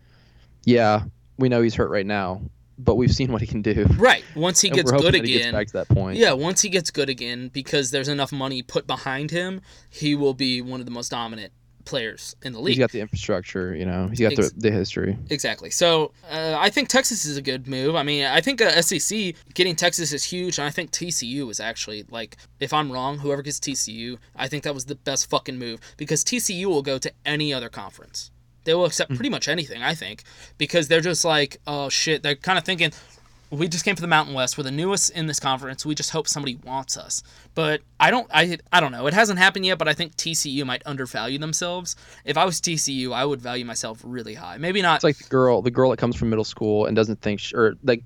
yeah, 0.66 1.04
we 1.38 1.50
know 1.50 1.62
he's 1.62 1.74
hurt 1.76 1.90
right 1.90 2.06
now, 2.06 2.42
but 2.78 2.96
we've 2.96 3.14
seen 3.14 3.32
what 3.32 3.42
he 3.42 3.48
can 3.48 3.62
do. 3.62 3.86
Right. 3.98 4.24
Once 4.36 4.62
he 4.62 4.68
And 4.70 4.76
gets 4.76 4.92
good 4.92 5.14
he 5.16 5.22
gets 5.22 5.36
again. 5.36 5.54
back 5.54 5.68
to 5.68 5.74
that 5.74 5.90
point. 5.90 6.18
Yeah, 6.18 6.34
once 6.34 6.62
he 6.62 6.70
gets 6.70 6.92
good 6.92 7.10
again, 7.10 7.50
because 7.52 7.90
there's 7.92 8.08
enough 8.08 8.32
money 8.32 8.62
put 8.62 8.86
behind 8.86 9.32
him, 9.32 9.62
he 9.90 10.14
will 10.16 10.34
be 10.36 10.62
one 10.62 10.80
of 10.80 10.86
the 10.86 10.92
most 10.92 11.10
dominant 11.10 11.54
players 11.88 12.36
in 12.44 12.54
the 12.54 12.60
league. 12.60 12.76
He's 12.76 12.80
got 12.80 12.92
the 12.92 13.00
infrastructure, 13.00 13.76
you 13.76 13.86
know. 13.86 14.08
He's 14.08 14.20
got 14.20 14.34
Ex- 14.34 14.52
the, 14.52 14.70
the 14.70 14.72
history. 14.72 15.18
Exactly. 15.30 15.70
So 15.70 16.12
uh, 16.30 16.56
I 16.60 16.70
think 16.70 16.90
Texas 16.90 17.26
is 17.26 17.38
a 17.38 17.42
good 17.42 17.68
move. 17.68 17.96
I 17.96 18.04
mean, 18.04 18.26
I 18.26 18.42
think 18.42 18.62
uh, 18.62 18.82
SEC 18.82 19.34
getting 19.54 19.76
Texas 19.76 20.12
is 20.12 20.24
huge, 20.24 20.60
and 20.60 20.68
I 20.68 20.70
think 20.70 20.92
TCU 20.92 21.50
is 21.50 21.60
actually 21.60 22.06
like, 22.10 22.38
if 22.60 22.74
I'm 22.74 22.92
wrong, 22.92 23.20
whoever 23.20 23.42
gets 23.42 23.60
TCU, 23.60 24.18
I 24.36 24.48
think 24.48 24.64
that 24.64 24.74
was 24.74 24.86
the 24.86 24.96
best 24.96 25.30
fucking 25.30 25.58
move 25.58 25.80
because 25.96 26.24
TCU 26.24 26.66
will 26.66 26.84
go 26.84 26.98
to 26.98 27.12
any 27.26 27.54
other 27.54 27.70
conference. 27.70 28.32
They 28.66 28.74
will 28.74 28.86
accept 28.86 29.16
pretty 29.16 29.30
much 29.30 29.48
anything, 29.48 29.82
I 29.82 29.96
think, 29.96 30.24
because 30.58 30.90
they're 30.90 31.00
just 31.00 31.24
like, 31.24 31.56
oh 31.66 31.88
shit. 31.88 32.22
They're 32.22 32.36
kind 32.36 32.60
of 32.60 32.66
thinking, 32.66 32.92
we 33.50 33.68
just 33.68 33.86
came 33.86 33.96
from 33.96 34.02
the 34.02 34.08
Mountain 34.08 34.34
West. 34.34 34.58
We're 34.58 34.64
the 34.64 34.72
newest 34.72 35.12
in 35.12 35.28
this 35.28 35.40
conference. 35.40 35.86
We 35.86 35.96
just 35.96 36.10
hope 36.10 36.28
somebody 36.28 36.60
wants 36.64 36.98
us. 36.98 37.24
But 37.56 37.82
I 38.00 38.12
don't. 38.12 38.28
I 38.34 38.58
I 38.72 38.80
don't 38.80 38.92
know. 38.92 39.08
It 39.08 39.14
hasn't 39.14 39.40
happened 39.40 39.66
yet. 39.66 39.78
But 39.78 39.88
I 39.88 39.94
think 39.94 40.16
TCU 40.16 40.66
might 40.66 40.82
undervalue 40.86 41.38
themselves. 41.40 41.96
If 42.26 42.38
I 42.38 42.46
was 42.46 42.60
TCU, 42.60 43.14
I 43.14 43.26
would 43.26 43.42
value 43.42 43.66
myself 43.66 44.02
really 44.04 44.34
high. 44.34 44.58
Maybe 44.58 44.82
not. 44.82 44.96
It's 44.96 45.04
like 45.04 45.18
the 45.18 45.30
girl, 45.30 45.62
the 45.62 45.72
girl 45.72 45.92
that 45.92 45.98
comes 45.98 46.16
from 46.16 46.30
middle 46.30 46.46
school 46.46 46.86
and 46.86 46.96
doesn't 46.96 47.22
think, 47.22 47.40
sh- 47.40 47.54
or 47.54 47.76
like 47.84 48.04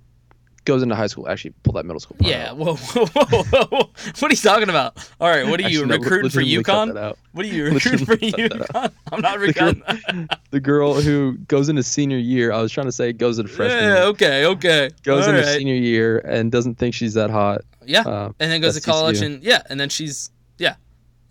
goes 0.66 0.84
into 0.84 0.96
high 0.96 1.08
school. 1.08 1.28
Actually, 1.28 1.54
pull 1.64 1.74
that 1.74 1.86
middle 1.86 2.00
school. 2.00 2.18
part 2.18 2.30
Yeah. 2.30 2.52
Whoa, 2.52 2.76
whoa, 2.76 3.06
whoa, 3.08 3.44
whoa. 3.66 3.90
What 4.20 4.24
are 4.24 4.30
you 4.30 4.36
talking 4.36 4.70
about? 4.70 4.98
All 5.20 5.30
right. 5.30 5.46
What 5.48 5.60
are 5.60 5.70
you 5.70 5.82
Actually, 5.82 5.98
no, 5.98 6.04
recruiting 6.04 6.30
for 6.30 6.40
legitimately 6.42 6.64
cut 6.64 6.88
UConn? 6.90 7.16
What 7.34 7.46
are 7.46 7.50
you 7.50 7.66
recruiting 7.74 8.06
for 8.06 8.18
UConn? 8.18 8.92
I'm 9.12 9.22
not 9.22 9.40
The 9.40 9.48
recruiting. 9.48 10.30
the 10.52 10.60
girl 10.60 10.94
who 10.94 11.38
goes 11.48 11.70
into 11.70 11.84
senior 11.84 12.18
year. 12.18 12.52
I 12.52 12.62
was 12.62 12.72
trying 12.72 12.88
to 12.88 12.92
say 12.92 13.12
goes 13.14 13.40
into 13.40 13.52
freshman. 13.52 13.84
Yeah. 13.84 13.94
year, 13.96 14.04
Okay. 14.06 14.46
Okay. 14.46 14.90
Goes 15.04 15.24
All 15.28 15.34
into 15.34 15.46
right. 15.48 15.58
senior 15.58 15.76
year 15.76 16.20
and 16.20 16.52
doesn't 16.52 16.76
think 16.76 16.94
she's 16.94 17.14
that 17.16 17.30
hot. 17.30 17.62
Yeah. 17.86 18.02
Uh, 18.02 18.32
and 18.40 18.52
then 18.52 18.62
goes 18.62 18.76
to 18.76 18.82
college 18.82 19.20
TCU. 19.22 19.26
and 19.26 19.44
yeah, 19.44 19.64
and 19.70 19.80
then 19.80 19.90
she's 19.90 20.30
yeah. 20.58 20.76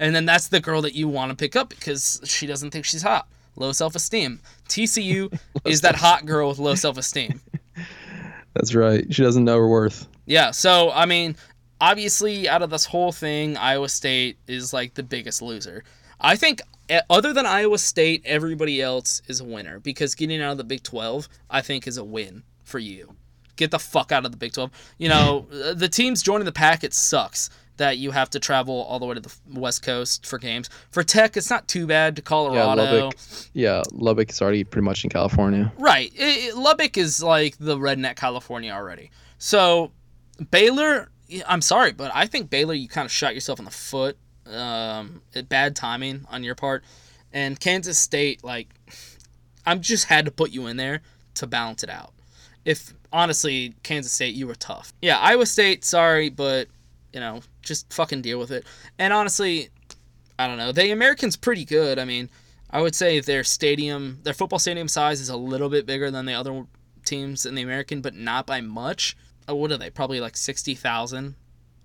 And 0.00 0.14
then 0.14 0.24
that's 0.24 0.48
the 0.48 0.60
girl 0.60 0.82
that 0.82 0.94
you 0.94 1.08
want 1.08 1.30
to 1.30 1.36
pick 1.36 1.54
up 1.56 1.68
because 1.68 2.20
she 2.24 2.46
doesn't 2.46 2.70
think 2.70 2.84
she's 2.84 3.02
hot. 3.02 3.28
Low 3.56 3.70
self-esteem. 3.72 4.40
TCU 4.68 5.38
is 5.66 5.82
that 5.82 5.94
hot 5.96 6.24
girl 6.24 6.48
with 6.48 6.58
low 6.58 6.74
self-esteem. 6.74 7.40
That's 8.54 8.74
right. 8.74 9.12
She 9.12 9.22
doesn't 9.22 9.44
know 9.44 9.56
her 9.56 9.68
worth. 9.68 10.08
Yeah, 10.26 10.50
so 10.50 10.90
I 10.92 11.06
mean, 11.06 11.36
obviously 11.80 12.48
out 12.48 12.62
of 12.62 12.70
this 12.70 12.84
whole 12.84 13.12
thing, 13.12 13.56
Iowa 13.56 13.88
State 13.88 14.38
is 14.46 14.72
like 14.72 14.94
the 14.94 15.02
biggest 15.02 15.42
loser. 15.42 15.84
I 16.20 16.36
think 16.36 16.60
eh, 16.88 17.00
other 17.08 17.32
than 17.32 17.46
Iowa 17.46 17.78
State, 17.78 18.22
everybody 18.24 18.82
else 18.82 19.22
is 19.28 19.40
a 19.40 19.44
winner 19.44 19.80
because 19.80 20.14
getting 20.14 20.42
out 20.42 20.52
of 20.52 20.58
the 20.58 20.64
Big 20.64 20.82
12, 20.82 21.28
I 21.48 21.60
think 21.62 21.86
is 21.86 21.96
a 21.96 22.04
win 22.04 22.42
for 22.64 22.78
you. 22.78 23.14
Get 23.56 23.70
the 23.70 23.78
fuck 23.78 24.12
out 24.12 24.24
of 24.24 24.30
the 24.30 24.36
Big 24.36 24.52
12. 24.52 24.70
You 24.98 25.08
know, 25.08 25.46
uh, 25.52 25.74
the 25.74 25.88
teams 25.88 26.22
joining 26.22 26.44
the 26.44 26.52
pack 26.52 26.84
it 26.84 26.94
sucks 26.94 27.50
that 27.80 27.98
you 27.98 28.10
have 28.10 28.30
to 28.30 28.38
travel 28.38 28.82
all 28.82 28.98
the 28.98 29.06
way 29.06 29.14
to 29.14 29.20
the 29.20 29.34
West 29.54 29.82
Coast 29.82 30.26
for 30.26 30.38
games. 30.38 30.68
For 30.90 31.02
Tech, 31.02 31.36
it's 31.36 31.50
not 31.50 31.66
too 31.66 31.86
bad 31.86 32.14
to 32.16 32.20
Yeah, 32.22 32.26
Colorado. 32.26 32.82
Lubbock. 32.82 33.18
Yeah, 33.54 33.82
Lubbock 33.92 34.30
is 34.30 34.40
already 34.40 34.64
pretty 34.64 34.84
much 34.84 35.02
in 35.02 35.10
California. 35.10 35.72
Right. 35.78 36.12
It, 36.14 36.48
it- 36.48 36.56
Lubbock 36.56 36.96
is 36.96 37.22
like 37.22 37.56
the 37.58 37.76
redneck 37.76 38.16
California 38.16 38.70
already. 38.72 39.10
So 39.38 39.92
Baylor, 40.50 41.08
I'm 41.48 41.60
sorry, 41.62 41.92
but 41.92 42.10
I 42.14 42.26
think 42.26 42.50
Baylor, 42.50 42.74
you 42.74 42.86
kind 42.88 43.06
of 43.06 43.10
shot 43.12 43.34
yourself 43.34 43.58
in 43.58 43.64
the 43.64 43.70
foot. 43.70 44.16
Um, 44.46 45.22
bad 45.48 45.74
timing 45.76 46.26
on 46.30 46.44
your 46.44 46.54
part. 46.54 46.84
And 47.32 47.58
Kansas 47.58 47.98
State, 47.98 48.42
like, 48.44 48.68
I'm 49.64 49.80
just 49.80 50.06
had 50.06 50.24
to 50.26 50.30
put 50.30 50.50
you 50.50 50.66
in 50.66 50.76
there 50.76 51.00
to 51.34 51.46
balance 51.46 51.82
it 51.82 51.90
out. 51.90 52.12
If 52.64 52.92
honestly, 53.12 53.74
Kansas 53.82 54.12
State, 54.12 54.34
you 54.34 54.46
were 54.46 54.54
tough. 54.54 54.92
Yeah, 55.00 55.18
Iowa 55.18 55.46
State, 55.46 55.84
sorry, 55.84 56.28
but 56.28 56.68
you 57.12 57.20
know, 57.20 57.40
just 57.62 57.92
fucking 57.92 58.22
deal 58.22 58.38
with 58.38 58.50
it. 58.50 58.64
And 58.98 59.12
honestly, 59.12 59.68
I 60.38 60.46
don't 60.46 60.58
know. 60.58 60.72
The 60.72 60.90
Americans 60.90 61.36
pretty 61.36 61.64
good. 61.64 61.98
I 61.98 62.04
mean, 62.04 62.28
I 62.70 62.80
would 62.80 62.94
say 62.94 63.20
their 63.20 63.44
stadium, 63.44 64.18
their 64.22 64.34
football 64.34 64.58
stadium 64.58 64.88
size 64.88 65.20
is 65.20 65.28
a 65.28 65.36
little 65.36 65.68
bit 65.68 65.86
bigger 65.86 66.10
than 66.10 66.26
the 66.26 66.34
other 66.34 66.64
teams 67.04 67.44
in 67.46 67.54
the 67.54 67.62
American, 67.62 68.00
but 68.00 68.14
not 68.14 68.46
by 68.46 68.60
much. 68.60 69.16
Oh, 69.48 69.54
what 69.54 69.72
are 69.72 69.78
they? 69.78 69.90
Probably 69.90 70.20
like 70.20 70.36
sixty 70.36 70.74
thousand. 70.74 71.34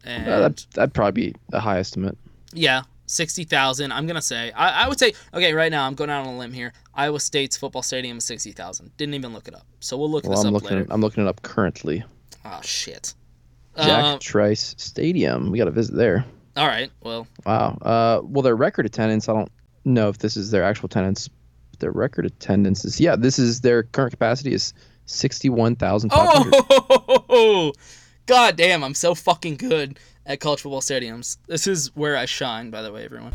And 0.03 0.27
Uh, 0.27 0.39
that'd, 0.41 0.65
that'd 0.73 0.93
probably 0.93 1.29
be 1.31 1.35
a 1.51 1.59
high 1.59 1.79
estimate. 1.79 2.15
yeah, 2.53 2.83
sixty 3.07 3.43
thousand. 3.43 3.91
I'm 3.91 4.05
gonna 4.05 4.21
say. 4.21 4.51
I, 4.51 4.83
I 4.85 4.87
would 4.87 4.99
say. 4.99 5.13
Okay, 5.33 5.53
right 5.53 5.71
now 5.71 5.87
I'm 5.87 5.95
going 5.95 6.11
out 6.11 6.27
on 6.27 6.35
a 6.35 6.37
limb 6.37 6.53
here. 6.53 6.73
Iowa 6.93 7.19
State's 7.19 7.57
football 7.57 7.81
stadium 7.81 8.17
is 8.19 8.23
sixty 8.23 8.51
thousand. 8.51 8.95
Didn't 8.97 9.15
even 9.15 9.33
look 9.33 9.47
it 9.47 9.55
up. 9.55 9.65
So 9.79 9.97
we'll 9.97 10.11
look 10.11 10.25
Well, 10.25 10.33
this 10.33 10.41
I'm 10.45 10.55
up 10.55 10.61
looking. 10.61 10.77
later. 10.77 10.87
I'm 10.91 11.01
looking 11.01 11.23
it 11.25 11.27
up 11.27 11.41
currently. 11.41 12.03
Oh 12.45 12.59
shit. 12.61 13.15
Jack 13.77 14.03
Um, 14.05 14.19
Trice 14.19 14.75
Stadium. 14.77 15.51
We 15.51 15.57
got 15.57 15.65
to 15.65 15.71
visit 15.71 15.95
there. 15.95 16.25
all 16.55 16.67
right. 16.67 16.91
Well, 17.01 17.27
Wow. 17.45 17.77
Uh, 17.81 18.21
well, 18.23 18.41
their 18.41 18.55
record 18.55 18.85
attendance. 18.85 19.27
I 19.29 19.33
don't 19.33 19.51
know 19.83 20.09
if 20.09 20.19
this 20.19 20.37
is 20.37 20.51
their 20.51 20.63
actual 20.63 20.85
attendance. 20.87 21.29
But 21.71 21.79
their 21.79 21.91
record 21.91 22.25
attendance 22.25 22.85
is 22.85 22.99
yeah. 22.99 23.15
This 23.15 23.37
is 23.39 23.61
their 23.61 23.83
current 23.83 24.11
capacity 24.11 24.53
is 24.53 24.73
sixty-one 25.05 25.75
thousand 25.75 26.11
five 26.11 26.29
hundred. 26.29 26.53
Oh, 27.29 27.73
god 28.25 28.55
damn! 28.55 28.83
I'm 28.83 28.93
so 28.93 29.13
fucking 29.13 29.55
good 29.57 29.99
at 30.25 30.39
college 30.39 30.61
football 30.61 30.81
stadiums. 30.81 31.37
This 31.47 31.67
is 31.67 31.93
where 31.95 32.15
I 32.17 32.25
shine, 32.25 32.69
by 32.71 32.81
the 32.81 32.91
way, 32.91 33.03
everyone. 33.03 33.33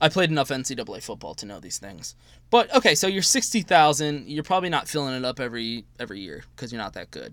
I 0.00 0.08
played 0.10 0.28
enough 0.30 0.48
NCAA 0.48 1.02
football 1.02 1.34
to 1.36 1.46
know 1.46 1.60
these 1.60 1.78
things. 1.78 2.14
But 2.50 2.74
okay, 2.74 2.94
so 2.94 3.06
you're 3.06 3.22
sixty 3.22 3.62
thousand. 3.62 4.28
You're 4.28 4.42
probably 4.42 4.68
not 4.68 4.88
filling 4.88 5.14
it 5.14 5.24
up 5.24 5.40
every 5.40 5.84
every 5.98 6.20
year 6.20 6.44
because 6.54 6.72
you're 6.72 6.82
not 6.82 6.92
that 6.94 7.10
good. 7.10 7.32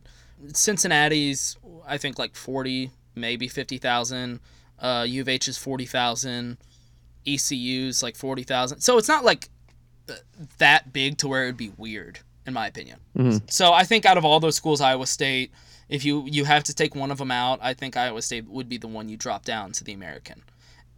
Cincinnati's, 0.53 1.57
I 1.87 1.97
think, 1.97 2.17
like 2.19 2.35
forty, 2.35 2.91
maybe 3.15 3.47
fifty 3.47 3.77
thousand. 3.77 4.39
Uh, 4.79 5.05
U 5.07 5.21
of 5.21 5.29
H 5.29 5.47
is 5.47 5.57
forty 5.57 5.85
thousand. 5.85 6.57
ECU's 7.27 8.01
like 8.01 8.15
forty 8.15 8.43
thousand. 8.43 8.81
So 8.81 8.97
it's 8.97 9.07
not 9.07 9.23
like 9.23 9.49
th- 10.07 10.19
that 10.57 10.91
big 10.93 11.17
to 11.19 11.27
where 11.27 11.43
it 11.43 11.47
would 11.47 11.57
be 11.57 11.71
weird, 11.77 12.19
in 12.45 12.53
my 12.53 12.67
opinion. 12.67 12.99
Mhm. 13.15 13.49
So 13.51 13.73
I 13.73 13.83
think 13.83 14.05
out 14.05 14.17
of 14.17 14.25
all 14.25 14.39
those 14.39 14.55
schools, 14.55 14.81
Iowa 14.81 15.05
State, 15.07 15.51
if 15.89 16.03
you 16.03 16.25
you 16.27 16.45
have 16.45 16.63
to 16.65 16.73
take 16.73 16.95
one 16.95 17.11
of 17.11 17.17
them 17.19 17.31
out, 17.31 17.59
I 17.61 17.73
think 17.73 17.95
Iowa 17.95 18.21
State 18.21 18.47
would 18.47 18.67
be 18.67 18.77
the 18.77 18.87
one 18.87 19.09
you 19.09 19.17
drop 19.17 19.45
down 19.45 19.71
to 19.73 19.83
the 19.83 19.93
American. 19.93 20.41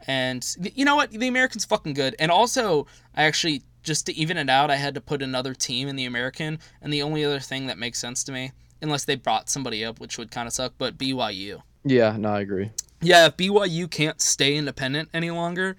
And 0.05 0.45
you 0.75 0.83
know 0.85 0.95
what? 0.97 1.11
The 1.11 1.27
American's 1.27 1.65
fucking 1.65 1.93
good. 1.93 2.15
And 2.19 2.29
also, 2.31 2.87
I 3.15 3.23
actually 3.23 3.63
just 3.83 4.05
to 4.05 4.15
even 4.15 4.37
it 4.37 4.49
out, 4.49 4.71
I 4.71 4.75
had 4.77 4.95
to 4.95 5.01
put 5.01 5.21
another 5.21 5.53
team 5.53 5.87
in 5.89 5.95
the 5.97 6.05
American. 6.05 6.59
And 6.81 6.91
the 6.91 7.01
only 7.01 7.23
other 7.25 7.39
thing 7.39 7.67
that 7.67 7.77
makes 7.77 7.99
sense 7.99 8.23
to 8.25 8.31
me, 8.31 8.51
unless 8.83 9.05
they 9.05 9.15
brought 9.15 9.49
somebody 9.49 9.83
up, 9.83 9.99
which 9.99 10.19
would 10.19 10.29
kind 10.29 10.45
of 10.45 10.53
suck, 10.53 10.73
but 10.77 10.97
BYU. 10.97 11.63
Yeah. 11.83 12.15
No, 12.17 12.29
I 12.29 12.41
agree. 12.41 12.69
Yeah, 13.01 13.25
if 13.25 13.37
BYU 13.37 13.89
can't 13.89 14.21
stay 14.21 14.55
independent 14.55 15.09
any 15.13 15.31
longer, 15.31 15.75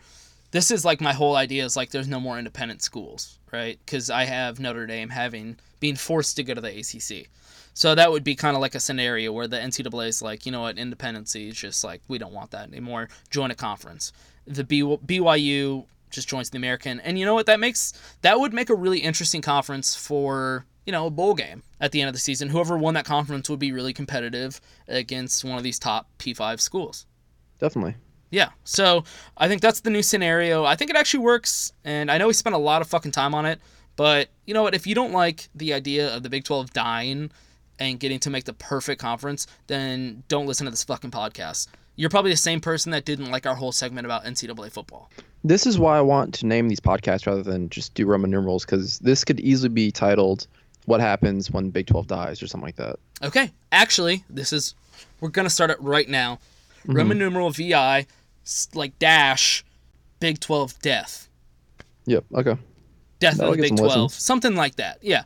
this 0.51 0.71
is 0.71 0.85
like 0.85 1.01
my 1.01 1.13
whole 1.13 1.37
idea 1.37 1.65
is 1.65 1.77
like 1.77 1.91
there's 1.91 2.09
no 2.09 2.21
more 2.21 2.39
independent 2.39 2.83
schools, 2.83 3.39
right? 3.53 3.79
Because 3.85 4.11
I 4.11 4.25
have 4.25 4.61
Notre 4.61 4.87
Dame 4.87 5.09
having 5.09 5.57
being 5.81 5.97
forced 5.97 6.37
to 6.37 6.45
go 6.45 6.55
to 6.55 6.61
the 6.61 6.69
ACC. 6.69 7.29
So 7.73 7.95
that 7.95 8.11
would 8.13 8.25
be 8.25 8.37
kind 8.37 8.55
of 8.55 8.61
like 8.61 8.75
a 8.75 8.81
scenario 8.81 9.33
where 9.33 9.49
the 9.49 9.57
NCAA 9.57 10.09
is 10.09 10.23
like, 10.23 10.47
you 10.47 10.53
know 10.53 10.61
what, 10.61 10.79
independency 10.79 11.49
is 11.49 11.57
just 11.57 11.83
like 11.83 12.03
we 12.09 12.19
don't 12.19 12.33
want 12.33 12.53
that 12.53 12.69
anymore. 12.69 13.09
Join 13.31 13.51
a 13.51 13.55
conference. 13.55 14.13
The 14.47 14.65
BYU 14.65 15.87
just 16.11 16.29
joins 16.29 16.51
the 16.51 16.59
American, 16.59 17.01
and 17.01 17.19
you 17.19 17.25
know 17.25 17.35
what? 17.35 17.47
That 17.47 17.59
makes 17.59 17.93
that 18.23 18.39
would 18.39 18.53
make 18.53 18.71
a 18.71 18.75
really 18.75 18.99
interesting 18.99 19.43
conference 19.43 19.97
for 19.97 20.67
you 20.87 20.93
know 20.93 21.07
a 21.07 21.11
bowl 21.11 21.35
game 21.35 21.63
at 21.81 21.93
the 21.93 22.01
end 22.01 22.09
of 22.09 22.15
the 22.15 22.21
season. 22.21 22.49
Whoever 22.49 22.77
won 22.79 22.95
that 22.95 23.05
conference 23.05 23.49
would 23.51 23.59
be 23.59 23.73
really 23.73 23.93
competitive 23.93 24.61
against 24.89 25.45
one 25.45 25.57
of 25.57 25.63
these 25.63 25.79
top 25.79 26.09
P5 26.19 26.61
schools. 26.61 27.07
Definitely. 27.59 27.97
Yeah. 28.31 28.51
So 28.65 29.05
I 29.37 29.49
think 29.49 29.63
that's 29.63 29.81
the 29.81 29.91
new 29.91 30.03
scenario. 30.03 30.65
I 30.65 30.75
think 30.75 30.91
it 30.91 30.97
actually 30.97 31.25
works, 31.25 31.73
and 31.85 32.11
I 32.11 32.19
know 32.19 32.27
we 32.27 32.33
spent 32.33 32.55
a 32.55 32.59
lot 32.59 32.83
of 32.83 32.89
fucking 32.89 33.13
time 33.13 33.35
on 33.35 33.47
it, 33.47 33.61
but 33.97 34.29
you 34.45 34.55
know 34.55 34.63
what? 34.63 34.75
If 34.75 34.87
you 34.87 34.95
don't 34.95 35.13
like 35.13 35.49
the 35.55 35.73
idea 35.73 36.15
of 36.15 36.23
the 36.23 36.31
Big 36.31 36.45
12 36.45 36.73
dying 36.73 37.31
and 37.79 37.99
getting 38.01 38.19
to 38.21 38.31
make 38.31 38.45
the 38.45 38.53
perfect 38.53 39.01
conference, 39.01 39.47
then 39.67 40.25
don't 40.29 40.47
listen 40.47 40.65
to 40.65 40.71
this 40.71 40.85
fucking 40.85 41.11
podcast. 41.11 41.69
You're 41.97 42.11
probably 42.11 42.33
the 42.33 42.37
same 42.37 42.61
person 42.61 42.91
that 42.91 43.05
didn't 43.05 43.31
like 43.31 43.47
our 43.47 43.55
whole 43.55 43.71
segment 43.71 44.05
about 44.05 44.25
NCAA 44.25 44.73
football. 44.73 45.11
This 45.45 45.65
is 45.67 45.79
why 45.79 45.99
I 45.99 46.01
want 46.01 46.35
to 46.35 46.47
name 46.47 46.69
these 46.69 46.81
podcasts 46.81 47.27
rather 47.27 47.43
than 47.43 47.69
just 47.69 47.95
do 47.95 48.07
Roman 48.07 48.31
numerals 48.31 48.65
because 48.65 48.99
this 48.99 49.25
could 49.25 49.39
easily 49.41 49.69
be 49.69 49.93
titled 49.93 50.49
"What 50.87 51.01
Happens 51.01 51.51
When 51.51 51.71
Big 51.71 51.87
12 51.87 52.07
Dies" 52.07 52.43
or 52.43 52.47
something 52.47 52.67
like 52.67 52.77
that. 52.77 52.97
Okay. 53.23 53.53
Actually, 53.73 54.25
this 54.29 54.53
is 54.53 54.75
we're 55.21 55.29
gonna 55.31 55.51
start 55.51 55.71
it 55.71 55.81
right 55.81 56.09
now. 56.09 56.39
Mhm. 56.87 56.97
Roman 56.97 57.19
numeral 57.19 57.51
VI, 57.51 58.07
like 58.75 58.99
dash, 58.99 59.65
Big 60.21 60.41
12 60.41 60.79
death. 60.81 61.29
Yep. 62.07 62.25
Okay. 62.35 62.57
Death 63.19 63.37
That'll 63.39 63.53
of 63.53 63.57
the 63.57 63.63
Big 63.63 63.69
some 63.71 63.79
12. 63.79 64.03
listens. 64.11 64.23
Something 64.23 64.55
like 64.55 64.77
that. 64.77 64.99
Yeah. 65.01 65.23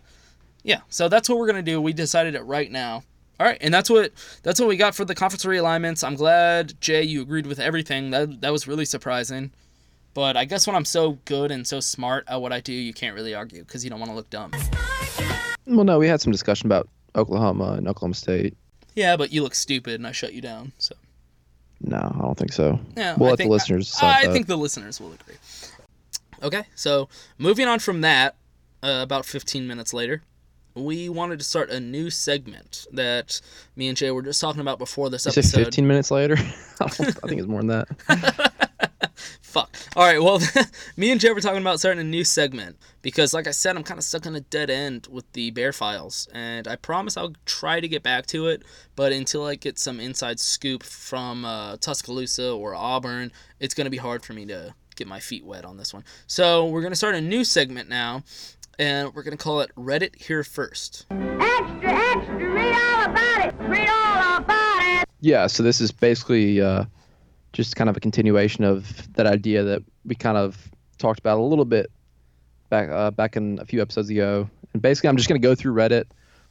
Yeah. 0.62 0.80
So 0.88 1.08
that's 1.08 1.28
what 1.28 1.38
we're 1.38 1.46
going 1.46 1.64
to 1.64 1.70
do. 1.70 1.80
We 1.80 1.92
decided 1.92 2.34
it 2.34 2.42
right 2.42 2.70
now. 2.70 3.02
All 3.40 3.46
right, 3.46 3.58
and 3.60 3.72
that's 3.72 3.88
what 3.88 4.12
that's 4.42 4.58
what 4.58 4.68
we 4.68 4.76
got 4.76 4.96
for 4.96 5.04
the 5.04 5.14
conference 5.14 5.44
realignments. 5.44 6.02
I'm 6.02 6.16
glad 6.16 6.74
Jay 6.80 7.04
you 7.04 7.22
agreed 7.22 7.46
with 7.46 7.60
everything. 7.60 8.10
That 8.10 8.40
that 8.40 8.50
was 8.50 8.66
really 8.66 8.84
surprising. 8.84 9.52
But 10.12 10.36
I 10.36 10.44
guess 10.44 10.66
when 10.66 10.74
I'm 10.74 10.84
so 10.84 11.18
good 11.24 11.52
and 11.52 11.64
so 11.64 11.78
smart 11.78 12.24
at 12.26 12.40
what 12.42 12.52
I 12.52 12.58
do, 12.58 12.72
you 12.72 12.92
can't 12.92 13.14
really 13.14 13.36
argue 13.36 13.60
because 13.62 13.84
you 13.84 13.90
don't 13.90 14.00
want 14.00 14.10
to 14.10 14.16
look 14.16 14.28
dumb. 14.30 14.50
Well, 15.68 15.84
no, 15.84 15.98
we 15.98 16.08
had 16.08 16.20
some 16.20 16.32
discussion 16.32 16.66
about 16.66 16.88
Oklahoma 17.14 17.72
and 17.72 17.86
Oklahoma 17.88 18.14
State. 18.14 18.56
Yeah, 18.94 19.16
but 19.16 19.32
you 19.32 19.42
look 19.42 19.54
stupid 19.54 19.94
and 19.94 20.06
I 20.06 20.12
shut 20.12 20.32
you 20.32 20.40
down. 20.40 20.72
So 20.78 20.94
No, 21.80 21.96
I 21.98 22.20
don't 22.22 22.36
think 22.38 22.52
so. 22.52 22.80
yeah, 22.96 23.14
we'll 23.16 23.28
I 23.28 23.30
let 23.30 23.36
think, 23.38 23.48
the 23.48 23.52
listeners. 23.52 23.94
I, 24.02 24.22
I 24.24 24.32
think 24.32 24.46
the 24.46 24.56
listeners 24.56 25.00
will 25.00 25.12
agree. 25.12 25.36
Okay, 26.42 26.64
so 26.74 27.08
moving 27.36 27.66
on 27.68 27.78
from 27.80 28.00
that, 28.02 28.36
uh, 28.82 29.00
about 29.02 29.26
15 29.26 29.66
minutes 29.66 29.92
later, 29.92 30.22
we 30.74 31.08
wanted 31.08 31.38
to 31.40 31.44
start 31.44 31.70
a 31.70 31.80
new 31.80 32.10
segment 32.10 32.86
that 32.92 33.40
me 33.74 33.88
and 33.88 33.96
Jay 33.96 34.10
were 34.12 34.22
just 34.22 34.40
talking 34.40 34.60
about 34.60 34.78
before 34.78 35.10
this 35.10 35.26
You 35.26 35.30
episode. 35.30 35.64
15 35.64 35.86
minutes 35.86 36.10
later. 36.10 36.36
I 36.80 36.88
think 36.88 37.38
it's 37.40 37.46
more 37.48 37.62
than 37.62 37.84
that. 38.08 38.67
Fuck. 39.42 39.76
All 39.96 40.04
right. 40.04 40.22
Well, 40.22 40.40
me 40.96 41.10
and 41.10 41.20
Jay 41.20 41.32
were 41.32 41.40
talking 41.40 41.60
about 41.60 41.78
starting 41.78 42.00
a 42.00 42.04
new 42.04 42.24
segment 42.24 42.76
because, 43.02 43.32
like 43.32 43.46
I 43.46 43.52
said, 43.52 43.76
I'm 43.76 43.84
kind 43.84 43.98
of 43.98 44.04
stuck 44.04 44.26
on 44.26 44.34
a 44.34 44.40
dead 44.40 44.70
end 44.70 45.06
with 45.10 45.30
the 45.32 45.50
Bear 45.50 45.72
Files, 45.72 46.28
and 46.32 46.66
I 46.66 46.76
promise 46.76 47.16
I'll 47.16 47.34
try 47.46 47.80
to 47.80 47.88
get 47.88 48.02
back 48.02 48.26
to 48.26 48.48
it. 48.48 48.62
But 48.96 49.12
until 49.12 49.44
I 49.44 49.54
get 49.54 49.78
some 49.78 50.00
inside 50.00 50.40
scoop 50.40 50.82
from 50.82 51.44
uh, 51.44 51.76
Tuscaloosa 51.78 52.50
or 52.52 52.74
Auburn, 52.74 53.32
it's 53.60 53.74
gonna 53.74 53.90
be 53.90 53.96
hard 53.96 54.24
for 54.24 54.32
me 54.32 54.46
to 54.46 54.74
get 54.96 55.06
my 55.06 55.20
feet 55.20 55.44
wet 55.44 55.64
on 55.64 55.76
this 55.76 55.94
one. 55.94 56.04
So 56.26 56.66
we're 56.66 56.82
gonna 56.82 56.96
start 56.96 57.14
a 57.14 57.20
new 57.20 57.44
segment 57.44 57.88
now, 57.88 58.24
and 58.78 59.14
we're 59.14 59.22
gonna 59.22 59.36
call 59.36 59.60
it 59.60 59.70
Reddit 59.76 60.16
Here 60.16 60.42
First. 60.42 61.06
Extra, 61.10 61.92
extra, 61.92 62.52
read 62.52 62.74
all 62.74 63.04
about 63.04 63.46
it. 63.46 63.54
Read 63.60 63.88
all 63.88 64.36
about 64.38 64.82
it. 64.82 65.08
Yeah, 65.20 65.46
so 65.46 65.62
this 65.62 65.80
is 65.80 65.92
basically 65.92 66.60
uh, 66.60 66.84
just 67.52 67.76
kind 67.76 67.88
of 67.88 67.96
a 67.96 68.00
continuation 68.00 68.64
of 68.64 69.12
that 69.14 69.26
idea 69.26 69.62
that 69.62 69.82
we 70.04 70.14
kind 70.14 70.36
of 70.36 70.70
talked 70.98 71.20
about 71.20 71.38
a 71.38 71.42
little 71.42 71.64
bit 71.64 71.90
back 72.68 72.88
uh, 72.90 73.10
back 73.10 73.36
in 73.36 73.58
a 73.60 73.64
few 73.64 73.80
episodes 73.80 74.10
ago. 74.10 74.48
And 74.72 74.82
basically, 74.82 75.08
I'm 75.08 75.16
just 75.16 75.28
going 75.28 75.40
to 75.40 75.46
go 75.46 75.54
through 75.54 75.74
Reddit, 75.74 76.04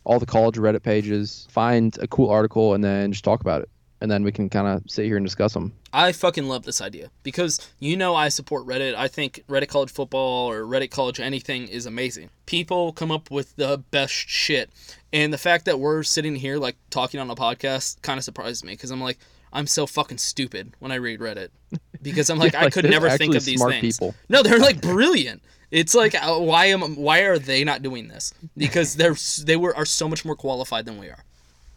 all 0.04 0.20
the 0.20 0.26
college 0.26 0.56
Reddit 0.56 0.84
pages, 0.84 1.48
find 1.52 1.98
a 2.00 2.08
cool 2.08 2.30
article, 2.30 2.74
and 2.74 2.84
then 2.84 3.12
just 3.12 3.24
talk 3.24 3.42
about 3.42 3.62
it. 3.62 3.70
And 4.00 4.12
then 4.12 4.24
we 4.24 4.32
can 4.32 4.48
kind 4.48 4.68
of 4.68 4.84
sit 4.90 5.06
here 5.06 5.18
and 5.18 5.26
discuss 5.26 5.54
them. 5.54 5.74
I 5.92 6.12
fucking 6.12 6.48
love 6.48 6.64
this 6.64 6.82
idea 6.82 7.10
because 7.24 7.60
you 7.80 7.98
know 7.98 8.14
I 8.14 8.30
support 8.30 8.68
Reddit. 8.68 8.94
I 8.94 9.08
think 9.08 9.44
Reddit 9.50 9.70
College 9.70 9.92
Football 9.92 10.52
or 10.52 10.62
Reddit 10.62 10.92
College 10.92 11.20
anything 11.20 11.68
is 11.68 11.88
amazing. 11.88 12.30
People 12.46 12.94
come 12.94 13.12
up 13.12 13.32
with 13.32 13.56
the 13.56 13.84
best 13.90 14.14
shit. 14.14 14.70
And 15.12 15.34
the 15.34 15.38
fact 15.40 15.66
that 15.66 15.80
we're 15.80 16.04
sitting 16.04 16.36
here 16.36 16.58
like 16.58 16.76
talking 16.92 17.20
on 17.20 17.30
a 17.32 17.36
podcast 17.36 18.02
kind 18.04 18.20
of 18.20 18.24
surprises 18.24 18.64
me 18.64 18.74
because 18.74 18.92
I'm 18.92 19.02
like 19.02 19.18
I'm 19.54 19.68
so 19.68 19.88
fucking 19.88 20.18
stupid 20.18 20.74
when 20.80 20.92
I 20.92 20.96
read 20.96 21.20
Reddit 21.20 21.50
because 22.02 22.30
I'm 22.30 22.38
like 22.38 22.54
Yeah, 22.54 22.66
I 22.66 22.70
could 22.70 22.86
never 22.86 23.10
think 23.12 23.36
of 23.36 23.46
these 23.46 23.60
smart 23.60 23.74
things. 23.74 23.98
people. 23.98 24.16
No, 24.30 24.44
they're 24.44 24.60
like 24.60 24.82
brilliant. 24.82 25.42
It's 25.72 25.94
like 25.94 26.16
uh, 26.16 26.38
why 26.38 26.66
am 26.66 26.96
why 26.96 27.22
are 27.22 27.38
they 27.38 27.64
not 27.64 27.82
doing 27.82 28.08
this? 28.08 28.34
Because 28.56 28.96
they're 28.96 29.16
they 29.44 29.58
were 29.58 29.76
are 29.76 29.86
so 29.86 30.08
much 30.08 30.24
more 30.24 30.36
qualified 30.36 30.86
than 30.86 30.98
we 30.98 31.08
are. 31.08 31.24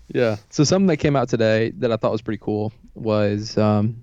Yeah. 0.09 0.37
So 0.51 0.64
something 0.64 0.87
that 0.89 0.99
came 0.99 1.16
out 1.16 1.29
today 1.29 1.71
that 1.79 1.93
I 1.93 1.97
thought 1.97 2.12
was 2.12 2.23
pretty 2.23 2.41
cool 2.43 2.73
was 2.95 3.57
um, 3.59 4.03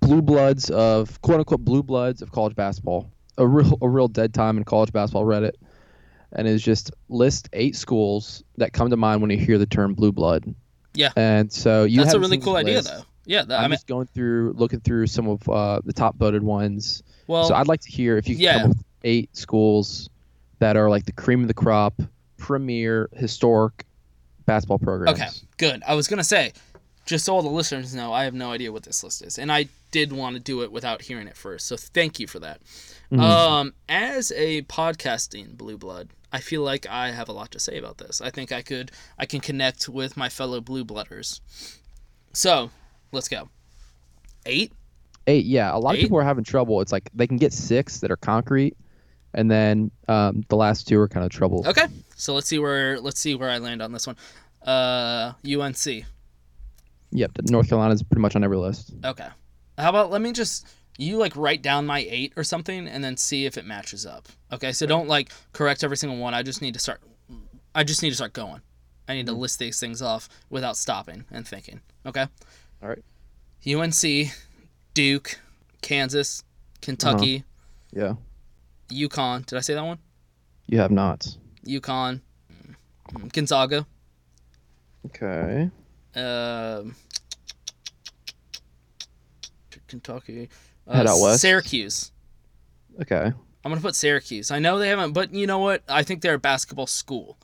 blue 0.00 0.22
bloods 0.22 0.70
of 0.70 1.20
quote 1.22 1.38
unquote 1.38 1.64
blue 1.64 1.82
bloods 1.82 2.22
of 2.22 2.32
college 2.32 2.54
basketball. 2.56 3.10
A 3.38 3.46
real 3.46 3.78
a 3.82 3.88
real 3.88 4.08
dead 4.08 4.34
time 4.34 4.56
in 4.56 4.64
college 4.64 4.92
basketball 4.92 5.24
Reddit, 5.24 5.52
and 6.32 6.48
is 6.48 6.62
just 6.62 6.90
list 7.08 7.48
eight 7.52 7.76
schools 7.76 8.42
that 8.56 8.72
come 8.72 8.90
to 8.90 8.96
mind 8.96 9.20
when 9.20 9.30
you 9.30 9.38
hear 9.38 9.58
the 9.58 9.66
term 9.66 9.94
blue 9.94 10.10
blood. 10.10 10.54
Yeah. 10.98 11.12
And 11.14 11.52
so 11.52 11.84
you 11.84 12.02
That's 12.02 12.14
a 12.14 12.20
really 12.20 12.38
cool 12.38 12.56
idea 12.56 12.78
list. 12.78 12.88
though. 12.88 13.04
Yeah, 13.24 13.44
that, 13.44 13.58
I'm 13.58 13.66
I 13.66 13.68
mean 13.68 13.74
just 13.76 13.86
going 13.86 14.06
through 14.06 14.54
looking 14.56 14.80
through 14.80 15.06
some 15.06 15.28
of 15.28 15.48
uh, 15.48 15.80
the 15.84 15.92
top 15.92 16.16
voted 16.16 16.42
ones. 16.42 17.04
Well, 17.28 17.44
so 17.44 17.54
I'd 17.54 17.68
like 17.68 17.82
to 17.82 17.90
hear 17.90 18.16
if 18.16 18.26
you 18.26 18.34
can 18.34 18.42
yeah. 18.42 18.52
come 18.54 18.70
up 18.70 18.76
with 18.76 18.84
eight 19.04 19.36
schools 19.36 20.10
that 20.58 20.76
are 20.76 20.90
like 20.90 21.06
the 21.06 21.12
cream 21.12 21.42
of 21.42 21.48
the 21.48 21.54
crop, 21.54 22.02
premier, 22.36 23.08
historic 23.12 23.84
basketball 24.44 24.78
programs. 24.78 25.20
Okay, 25.20 25.28
good. 25.56 25.82
I 25.86 25.94
was 25.94 26.08
gonna 26.08 26.24
say, 26.24 26.52
just 27.06 27.26
so 27.26 27.34
all 27.34 27.42
the 27.42 27.48
listeners 27.48 27.94
know, 27.94 28.12
I 28.12 28.24
have 28.24 28.34
no 28.34 28.50
idea 28.50 28.72
what 28.72 28.82
this 28.82 29.04
list 29.04 29.22
is, 29.22 29.38
and 29.38 29.52
I 29.52 29.68
did 29.92 30.12
want 30.12 30.34
to 30.34 30.40
do 30.40 30.62
it 30.62 30.72
without 30.72 31.02
hearing 31.02 31.28
it 31.28 31.36
first. 31.36 31.68
So 31.68 31.76
thank 31.76 32.18
you 32.18 32.26
for 32.26 32.40
that. 32.40 32.60
Mhm. 33.12 33.20
Um, 33.20 33.74
as 33.88 34.32
a 34.32 34.62
podcasting 34.62 35.56
blue 35.56 35.78
blood, 35.78 36.08
I 36.32 36.40
feel 36.40 36.62
like 36.62 36.86
I 36.86 37.10
have 37.10 37.28
a 37.28 37.32
lot 37.32 37.50
to 37.52 37.58
say 37.58 37.78
about 37.78 37.98
this. 37.98 38.20
I 38.20 38.30
think 38.30 38.52
I 38.52 38.62
could, 38.62 38.92
I 39.18 39.26
can 39.26 39.40
connect 39.40 39.88
with 39.88 40.16
my 40.16 40.28
fellow 40.28 40.60
blue 40.60 40.84
blooders. 40.84 41.40
So, 42.32 42.70
let's 43.12 43.28
go. 43.28 43.48
Eight. 44.46 44.72
Eight, 45.26 45.46
yeah. 45.46 45.74
A 45.74 45.78
lot 45.78 45.94
Eight? 45.94 45.98
of 45.98 46.02
people 46.02 46.18
are 46.18 46.24
having 46.24 46.44
trouble. 46.44 46.80
It's 46.80 46.92
like 46.92 47.10
they 47.14 47.26
can 47.26 47.36
get 47.36 47.52
six 47.52 48.00
that 48.00 48.10
are 48.10 48.16
concrete, 48.16 48.76
and 49.34 49.50
then 49.50 49.90
um, 50.08 50.44
the 50.48 50.56
last 50.56 50.88
two 50.88 50.98
are 51.00 51.08
kind 51.08 51.24
of 51.24 51.30
trouble. 51.30 51.64
Okay. 51.66 51.86
So 52.16 52.34
let's 52.34 52.46
see 52.46 52.58
where 52.58 52.98
let's 53.00 53.20
see 53.20 53.34
where 53.34 53.50
I 53.50 53.58
land 53.58 53.82
on 53.82 53.92
this 53.92 54.06
one. 54.06 54.16
Uh, 54.66 55.32
UNC. 55.46 56.04
Yep, 57.10 57.32
North 57.48 57.68
Carolina's 57.68 58.02
pretty 58.02 58.20
much 58.20 58.36
on 58.36 58.44
every 58.44 58.56
list. 58.58 58.92
Okay. 59.04 59.28
How 59.78 59.88
about 59.90 60.10
let 60.10 60.20
me 60.20 60.32
just 60.32 60.66
you 60.98 61.16
like 61.16 61.34
write 61.36 61.62
down 61.62 61.86
my 61.86 62.00
eight 62.10 62.32
or 62.36 62.44
something 62.44 62.86
and 62.86 63.02
then 63.02 63.16
see 63.16 63.46
if 63.46 63.56
it 63.56 63.64
matches 63.64 64.04
up. 64.04 64.28
Okay, 64.52 64.72
so 64.72 64.84
don't 64.84 65.08
like 65.08 65.30
correct 65.54 65.82
every 65.84 65.96
single 65.96 66.18
one. 66.18 66.34
I 66.34 66.42
just 66.42 66.60
need 66.60 66.74
to 66.74 66.80
start. 66.80 67.00
I 67.74 67.84
just 67.84 68.02
need 68.02 68.10
to 68.10 68.16
start 68.16 68.32
going. 68.34 68.60
I 69.08 69.14
need 69.14 69.26
to 69.26 69.32
Mm-hmm. 69.32 69.40
list 69.40 69.58
these 69.58 69.78
things 69.80 70.02
off 70.02 70.28
without 70.50 70.76
stopping 70.76 71.24
and 71.30 71.46
thinking. 71.48 71.80
Okay. 72.04 72.26
All 72.82 72.88
right. 72.90 73.02
UNC, 73.66 74.30
Duke, 74.94 75.38
Kansas, 75.82 76.42
Kentucky, 76.82 77.44
Yeah, 77.92 78.14
UConn. 78.90 79.46
Did 79.46 79.56
I 79.56 79.60
say 79.60 79.74
that 79.74 79.84
one? 79.84 79.98
you 80.66 80.78
have 80.78 80.90
not. 80.90 81.26
UConn, 81.66 82.20
mm, 83.12 83.32
Gonzaga, 83.32 83.86
Okay. 85.06 85.70
um, 86.14 86.94
Kentucky, 89.86 90.48
uh, 90.88 90.96
Head 90.96 91.06
out 91.06 91.20
west. 91.20 91.40
Syracuse. 91.40 92.12
Okay. 93.00 93.32
I'm 93.64 93.70
gonna 93.70 93.80
put 93.80 93.94
Syracuse. 93.94 94.50
I 94.50 94.58
know 94.58 94.78
they 94.78 94.88
haven't, 94.88 95.12
but 95.12 95.32
you 95.34 95.46
know 95.46 95.58
what? 95.58 95.82
I 95.88 96.02
think 96.02 96.22
they're 96.22 96.34
a 96.34 96.38
basketball 96.38 96.86
school. 96.86 97.38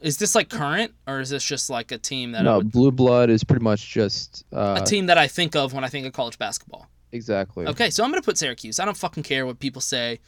Is 0.00 0.18
this 0.18 0.34
like 0.34 0.50
current, 0.50 0.92
or 1.06 1.20
is 1.20 1.30
this 1.30 1.42
just 1.42 1.70
like 1.70 1.90
a 1.90 1.98
team 1.98 2.32
that 2.32 2.42
no, 2.42 2.58
would, 2.58 2.70
blue 2.70 2.92
blood 2.92 3.30
is 3.30 3.42
pretty 3.42 3.64
much 3.64 3.90
just 3.90 4.44
uh, 4.52 4.80
a 4.82 4.84
team 4.84 5.06
that 5.06 5.18
I 5.18 5.26
think 5.26 5.56
of 5.56 5.72
when 5.72 5.82
I 5.82 5.88
think 5.88 6.06
of 6.06 6.12
college 6.12 6.38
basketball? 6.38 6.86
Exactly. 7.12 7.66
Okay, 7.66 7.90
so 7.90 8.04
I'm 8.04 8.10
gonna 8.10 8.22
put 8.22 8.38
Syracuse. 8.38 8.78
I 8.78 8.84
don't 8.84 8.96
fucking 8.96 9.22
care 9.22 9.46
what 9.46 9.58
people 9.58 9.80
say. 9.80 10.20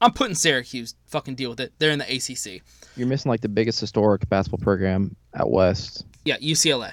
I'm 0.00 0.12
putting 0.12 0.34
Syracuse. 0.34 0.94
Fucking 1.06 1.36
deal 1.36 1.50
with 1.50 1.60
it. 1.60 1.72
They're 1.78 1.92
in 1.92 2.00
the 2.00 2.04
ACC. 2.04 2.62
You're 2.96 3.06
missing 3.06 3.30
like 3.30 3.40
the 3.40 3.48
biggest 3.48 3.80
historic 3.80 4.28
basketball 4.28 4.62
program 4.62 5.14
at 5.32 5.48
west. 5.48 6.04
Yeah, 6.24 6.36
UCLA. 6.38 6.92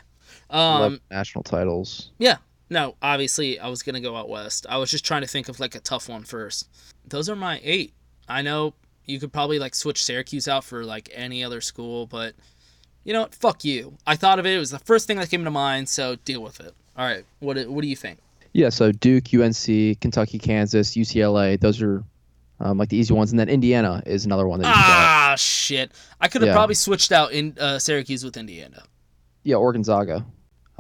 Um, 0.50 1.02
national 1.10 1.44
titles. 1.44 2.12
yeah. 2.20 2.38
No, 2.72 2.96
obviously 3.02 3.60
I 3.60 3.68
was 3.68 3.84
gonna 3.84 4.00
go 4.02 4.16
out 4.16 4.30
west. 4.30 4.66
I 4.70 4.78
was 4.78 4.90
just 4.90 5.06
trying 5.06 5.22
to 5.22 5.28
think 5.28 5.50
of 5.50 5.60
like 5.60 5.76
a 5.76 5.80
tough 5.82 6.08
one 6.10 6.24
first. 6.24 6.68
Those 7.08 7.30
are 7.30 7.36
my 7.36 7.60
eight. 7.64 7.94
I 8.30 8.42
know 8.42 8.74
you 9.06 9.20
could 9.20 9.34
probably 9.34 9.60
like 9.60 9.76
switch 9.76 10.04
Syracuse 10.04 10.48
out 10.48 10.64
for 10.64 10.86
like 10.86 11.10
any 11.14 11.44
other 11.44 11.60
school, 11.60 12.08
but 12.08 12.34
you 13.04 13.12
know 13.14 13.22
what? 13.24 13.36
Fuck 13.36 13.66
you. 13.66 13.98
I 14.08 14.16
thought 14.16 14.40
of 14.40 14.46
it. 14.46 14.56
It 14.56 14.60
was 14.60 14.72
the 14.72 14.80
first 14.80 15.06
thing 15.06 15.18
that 15.18 15.30
came 15.30 15.44
to 15.44 15.52
mind, 15.52 15.90
so 15.90 16.16
deal 16.24 16.42
with 16.42 16.60
it. 16.62 16.74
All 16.98 17.06
right. 17.06 17.26
What 17.40 17.58
do- 17.58 17.70
What 17.70 17.82
do 17.82 17.88
you 17.88 17.96
think? 17.96 18.20
Yeah, 18.54 18.70
so 18.70 18.92
Duke, 18.92 19.34
UNC, 19.34 20.00
Kentucky, 20.02 20.38
Kansas, 20.40 20.96
UCLA. 20.96 21.60
Those 21.60 21.82
are 21.82 22.04
um, 22.60 22.78
like 22.78 22.90
the 22.90 22.98
easy 22.98 23.14
ones, 23.14 23.32
and 23.32 23.40
then 23.40 23.50
Indiana 23.50 24.04
is 24.06 24.26
another 24.26 24.48
one 24.48 24.62
that 24.62 24.68
you. 24.68 24.74
Ah, 24.76 25.36
shit. 25.38 25.92
I 26.22 26.28
could 26.28 26.42
have 26.42 26.50
Yeah. 26.50 26.54
probably 26.54 26.76
switched 26.76 27.12
out 27.12 27.32
in 27.34 27.58
uh, 27.60 27.80
Syracuse 27.80 28.24
with 28.24 28.38
Indiana. 28.38 28.84
Yeah, 29.44 29.56
or 29.56 29.74
Gonzaga. 29.74 30.26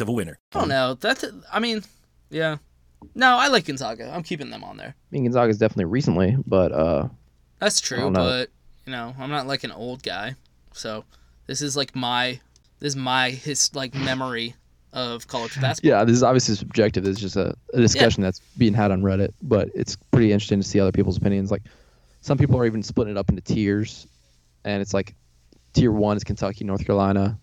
of 0.00 0.08
a 0.08 0.12
winner. 0.12 0.38
I 0.54 0.60
don't 0.60 0.68
know. 0.68 0.94
That's. 0.94 1.24
I 1.52 1.60
mean, 1.60 1.82
yeah. 2.30 2.56
No, 3.14 3.36
I 3.36 3.48
like 3.48 3.66
Gonzaga. 3.66 4.10
I'm 4.12 4.22
keeping 4.22 4.50
them 4.50 4.64
on 4.64 4.76
there. 4.76 4.88
I 4.88 4.94
mean, 5.10 5.24
Gonzaga's 5.24 5.58
definitely 5.58 5.86
recently, 5.86 6.36
but 6.46 6.72
uh, 6.72 7.08
That's 7.58 7.80
true, 7.80 8.10
but 8.10 8.50
you 8.86 8.92
know, 8.92 9.14
I'm 9.18 9.30
not 9.30 9.46
like 9.46 9.64
an 9.64 9.72
old 9.72 10.02
guy, 10.02 10.34
so 10.72 11.04
this 11.46 11.62
is 11.62 11.76
like 11.76 11.94
my 11.94 12.40
This 12.80 12.94
is 12.94 12.96
my 12.96 13.30
his 13.30 13.74
like 13.74 13.94
memory 13.94 14.54
of 14.92 15.28
college 15.28 15.54
basketball. 15.60 15.98
Yeah, 15.98 16.04
this 16.04 16.16
is 16.16 16.22
obviously 16.22 16.54
subjective. 16.54 17.04
This 17.04 17.16
is 17.16 17.22
just 17.22 17.36
a, 17.36 17.54
a 17.72 17.80
discussion 17.80 18.22
that's 18.22 18.40
being 18.56 18.74
had 18.74 18.90
on 18.90 19.02
Reddit, 19.02 19.32
but 19.42 19.68
it's 19.74 19.96
pretty 19.96 20.32
interesting 20.32 20.60
to 20.60 20.66
see 20.66 20.80
other 20.80 20.92
people's 20.92 21.18
opinions. 21.18 21.50
Like, 21.50 21.62
some 22.20 22.38
people 22.38 22.58
are 22.58 22.66
even 22.66 22.82
splitting 22.82 23.14
it 23.14 23.18
up 23.18 23.28
into 23.28 23.42
tiers, 23.42 24.06
and 24.64 24.82
it's 24.82 24.94
like 24.94 25.14
tier 25.72 25.92
one 25.92 26.16
is 26.16 26.24
Kentucky, 26.24 26.64
North 26.64 26.84
Carolina, 26.84 27.38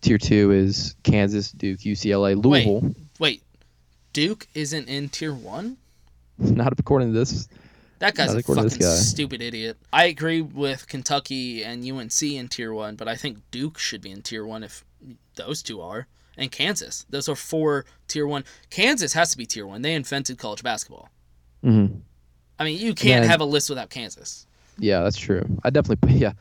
tier 0.00 0.18
two 0.18 0.50
is 0.50 0.94
Kansas, 1.02 1.52
Duke, 1.52 1.80
UCLA, 1.80 2.42
Louisville. 2.42 2.80
Wait, 2.80 2.96
wait. 3.18 3.42
Duke 4.12 4.46
isn't 4.54 4.88
in 4.88 5.08
tier 5.08 5.34
one. 5.34 5.76
Not 6.38 6.78
according 6.78 7.12
to 7.12 7.18
this. 7.18 7.48
That 8.00 8.14
guy's 8.14 8.32
a 8.32 8.42
fucking 8.42 8.64
guy. 8.78 8.86
stupid 8.86 9.42
idiot. 9.42 9.76
I 9.92 10.06
agree 10.06 10.40
with 10.40 10.88
Kentucky 10.88 11.62
and 11.62 11.84
UNC 11.84 12.22
in 12.22 12.48
tier 12.48 12.72
one, 12.72 12.96
but 12.96 13.08
I 13.08 13.14
think 13.14 13.38
Duke 13.50 13.78
should 13.78 14.00
be 14.00 14.10
in 14.10 14.22
tier 14.22 14.46
one 14.46 14.62
if 14.62 14.84
those 15.36 15.62
two 15.62 15.82
are. 15.82 16.06
And 16.38 16.50
Kansas. 16.50 17.04
Those 17.10 17.28
are 17.28 17.36
four 17.36 17.84
tier 18.08 18.26
one. 18.26 18.44
Kansas 18.70 19.12
has 19.12 19.30
to 19.32 19.36
be 19.36 19.44
tier 19.44 19.66
one. 19.66 19.82
They 19.82 19.94
invented 19.94 20.38
college 20.38 20.62
basketball. 20.62 21.10
Mm-hmm. 21.62 21.98
I 22.58 22.64
mean, 22.64 22.78
you 22.78 22.94
can't 22.94 23.22
then- 23.22 23.30
have 23.30 23.42
a 23.42 23.44
list 23.44 23.68
without 23.68 23.90
Kansas. 23.90 24.46
Yeah, 24.78 25.02
that's 25.02 25.18
true. 25.18 25.44
I 25.62 25.68
definitely 25.68 26.14
yeah. 26.16 26.32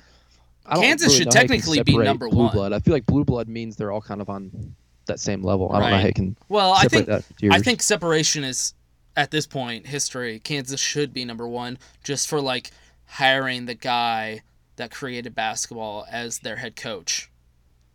Kansas 0.76 1.08
really 1.08 1.18
should 1.18 1.26
know 1.28 1.32
how 1.34 1.42
you 1.42 1.48
can 1.48 1.58
technically 1.58 1.84
be 1.84 1.98
number 1.98 2.30
blue 2.30 2.46
one. 2.46 2.54
Blood. 2.54 2.74
I 2.74 2.80
feel 2.80 2.94
like 2.94 3.06
blue 3.06 3.24
blood 3.24 3.48
means 3.48 3.76
they're 3.76 3.92
all 3.92 4.02
kind 4.02 4.22
of 4.22 4.30
on 4.30 4.76
that 5.06 5.20
same 5.20 5.44
level. 5.44 5.72
I 5.72 5.80
don't 5.80 5.92
know 5.92 5.98
how 5.98 6.08
you 6.08 6.14
can 6.14 6.38
Well, 6.48 6.74
I 6.74 6.86
think 6.86 7.08
that 7.08 7.24
I 7.52 7.60
think 7.60 7.82
separation 7.82 8.44
is 8.44 8.74
at 9.16 9.32
this 9.32 9.46
point 9.46 9.86
history. 9.88 10.40
Kansas 10.40 10.80
should 10.80 11.14
be 11.14 11.26
number 11.26 11.48
one 11.48 11.78
just 12.04 12.28
for 12.28 12.40
like 12.40 12.72
hiring 13.06 13.66
the 13.66 13.76
guy 13.76 14.42
that 14.78 14.92
created 14.92 15.36
basketball 15.36 16.06
as 16.10 16.40
their 16.40 16.56
head 16.56 16.76
coach. 16.76 17.30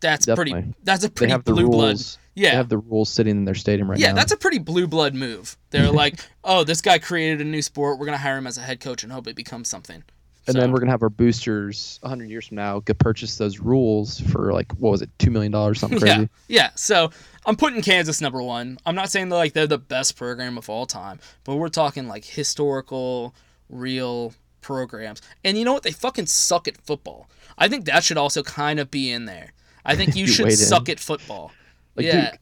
That's 0.01 0.25
pretty. 0.25 0.53
That's 0.83 1.03
a 1.03 1.09
pretty 1.09 1.35
blue 1.37 1.67
blood. 1.67 1.97
Yeah. 2.35 2.49
they 2.49 2.57
have 2.57 2.69
the 2.69 2.77
rules 2.77 3.09
sitting 3.09 3.37
in 3.37 3.45
their 3.45 3.55
stadium 3.55 3.89
right 3.89 3.97
yeah, 3.97 4.07
now. 4.07 4.11
Yeah, 4.11 4.15
that's 4.15 4.33
a 4.33 4.37
pretty 4.37 4.59
blue 4.59 4.87
blood 4.87 5.15
move. 5.15 5.57
They're 5.69 5.91
like, 6.03 6.19
oh, 6.43 6.65
this 6.65 6.81
guy 6.81 6.99
created 6.99 7.39
a 7.39 7.45
new 7.45 7.61
sport. 7.61 7.97
We're 7.97 8.05
gonna 8.05 8.17
hire 8.17 8.37
him 8.37 8.45
as 8.45 8.57
a 8.57 8.61
head 8.61 8.79
coach 8.79 9.03
and 9.03 9.11
hope 9.11 9.27
it 9.27 9.35
becomes 9.35 9.69
something. 9.69 10.03
And 10.47 10.55
then 10.55 10.71
we're 10.71 10.79
gonna 10.79 10.91
have 10.91 11.03
our 11.03 11.09
boosters 11.09 11.99
100 12.01 12.29
years 12.29 12.47
from 12.47 12.55
now 12.57 12.79
could 12.79 12.99
purchase 12.99 13.37
those 13.37 13.59
rules 13.59 14.19
for 14.19 14.53
like 14.53 14.71
what 14.73 14.91
was 14.91 15.01
it 15.01 15.09
two 15.19 15.31
million 15.31 15.51
dollars 15.51 15.79
something 15.79 15.99
crazy. 16.01 16.21
Yeah, 16.21 16.27
yeah. 16.47 16.69
So 16.75 17.09
I'm 17.45 17.55
putting 17.55 17.81
Kansas 17.81 18.21
number 18.21 18.41
one. 18.41 18.77
I'm 18.85 18.95
not 18.95 19.09
saying 19.09 19.29
that 19.29 19.35
like 19.35 19.53
they're 19.53 19.67
the 19.67 19.77
best 19.77 20.15
program 20.17 20.57
of 20.57 20.69
all 20.69 20.85
time, 20.85 21.19
but 21.43 21.55
we're 21.55 21.69
talking 21.69 22.07
like 22.07 22.25
historical, 22.25 23.33
real 23.69 24.33
programs. 24.61 25.21
And 25.43 25.57
you 25.57 25.65
know 25.65 25.73
what? 25.73 25.83
They 25.83 25.91
fucking 25.91 26.25
suck 26.25 26.67
at 26.67 26.77
football. 26.77 27.29
I 27.57 27.67
think 27.67 27.85
that 27.85 28.03
should 28.03 28.17
also 28.17 28.43
kind 28.43 28.79
of 28.79 28.89
be 28.91 29.11
in 29.11 29.25
there. 29.25 29.53
I 29.85 29.95
think 29.95 30.15
you 30.15 30.25
You 30.25 30.31
should 30.31 30.51
suck 30.53 30.89
in. 30.89 30.93
at 30.93 30.99
football. 30.99 31.51
Like 31.95 32.05
yeah, 32.07 32.35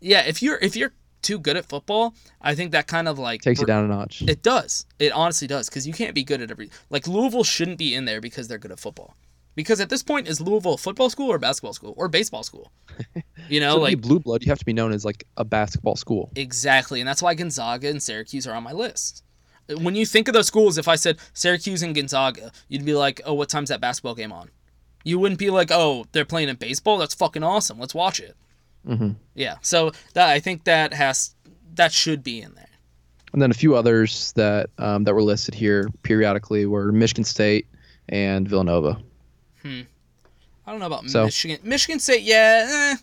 yeah. 0.00 0.24
If 0.26 0.42
you're 0.42 0.58
if 0.58 0.76
you're 0.76 0.92
too 1.22 1.38
good 1.38 1.56
at 1.56 1.66
football, 1.66 2.14
I 2.40 2.54
think 2.54 2.72
that 2.72 2.86
kind 2.86 3.08
of 3.08 3.18
like 3.18 3.42
Takes 3.42 3.60
you 3.60 3.66
down 3.66 3.84
a 3.84 3.88
notch. 3.88 4.22
It 4.26 4.42
does. 4.42 4.86
It 4.98 5.12
honestly 5.12 5.46
does 5.48 5.68
because 5.68 5.86
you 5.86 5.92
can't 5.92 6.14
be 6.14 6.24
good 6.24 6.40
at 6.40 6.50
every. 6.50 6.70
Like 6.90 7.06
Louisville 7.06 7.44
shouldn't 7.44 7.78
be 7.78 7.94
in 7.94 8.04
there 8.04 8.20
because 8.20 8.48
they're 8.48 8.58
good 8.58 8.72
at 8.72 8.80
football. 8.80 9.14
Because 9.56 9.80
at 9.80 9.90
this 9.90 10.02
point, 10.02 10.28
is 10.28 10.40
Louisville 10.40 10.74
a 10.74 10.78
football 10.78 11.10
school 11.10 11.30
or 11.30 11.38
basketball 11.38 11.72
school 11.74 11.92
or 11.96 12.08
baseball 12.08 12.42
school? 12.42 12.70
You 13.48 13.58
know, 13.58 13.74
So 13.74 13.80
like 13.80 14.00
blue 14.00 14.20
blood, 14.20 14.44
you 14.44 14.48
have 14.50 14.60
to 14.60 14.64
be 14.64 14.72
known 14.72 14.92
as 14.92 15.04
like 15.04 15.24
a 15.36 15.44
basketball 15.44 15.96
school. 15.96 16.30
Exactly, 16.36 17.00
and 17.00 17.08
that's 17.08 17.20
why 17.20 17.34
Gonzaga 17.34 17.88
and 17.88 18.00
Syracuse 18.00 18.46
are 18.46 18.54
on 18.54 18.62
my 18.62 18.70
list. 18.70 19.24
When 19.78 19.96
you 19.96 20.06
think 20.06 20.28
of 20.28 20.34
those 20.34 20.46
schools, 20.46 20.78
if 20.78 20.86
I 20.86 20.94
said 20.94 21.18
Syracuse 21.32 21.82
and 21.82 21.92
Gonzaga, 21.92 22.52
you'd 22.68 22.84
be 22.84 22.94
like, 22.94 23.20
"Oh, 23.24 23.34
what 23.34 23.48
time's 23.48 23.70
that 23.70 23.80
basketball 23.80 24.14
game 24.14 24.30
on?" 24.30 24.50
You 25.02 25.18
wouldn't 25.18 25.40
be 25.40 25.50
like, 25.50 25.70
"Oh, 25.72 26.04
they're 26.12 26.24
playing 26.24 26.48
in 26.48 26.56
baseball. 26.56 26.98
That's 26.98 27.14
fucking 27.14 27.42
awesome. 27.42 27.78
Let's 27.80 27.94
watch 27.94 28.20
it." 28.20 28.36
Hmm 28.86 29.10
Yeah, 29.34 29.56
so 29.60 29.92
that 30.14 30.28
I 30.28 30.40
think 30.40 30.64
that 30.64 30.92
has 30.94 31.34
that 31.74 31.92
should 31.92 32.22
be 32.22 32.40
in 32.42 32.54
there. 32.54 32.66
And 33.32 33.40
then 33.40 33.50
a 33.50 33.54
few 33.54 33.76
others 33.76 34.32
that 34.34 34.70
um, 34.78 35.04
that 35.04 35.14
were 35.14 35.22
listed 35.22 35.54
here 35.54 35.88
periodically 36.02 36.66
were 36.66 36.90
Michigan 36.92 37.24
State 37.24 37.66
and 38.08 38.48
Villanova. 38.48 39.00
Hmm. 39.62 39.82
I 40.66 40.70
don't 40.72 40.80
know 40.80 40.86
about 40.86 41.08
So- 41.10 41.24
Michigan. 41.26 41.58
Michigan 41.62 42.00
State, 42.00 42.22
yeah. 42.22 42.66
Eh. 42.68 42.96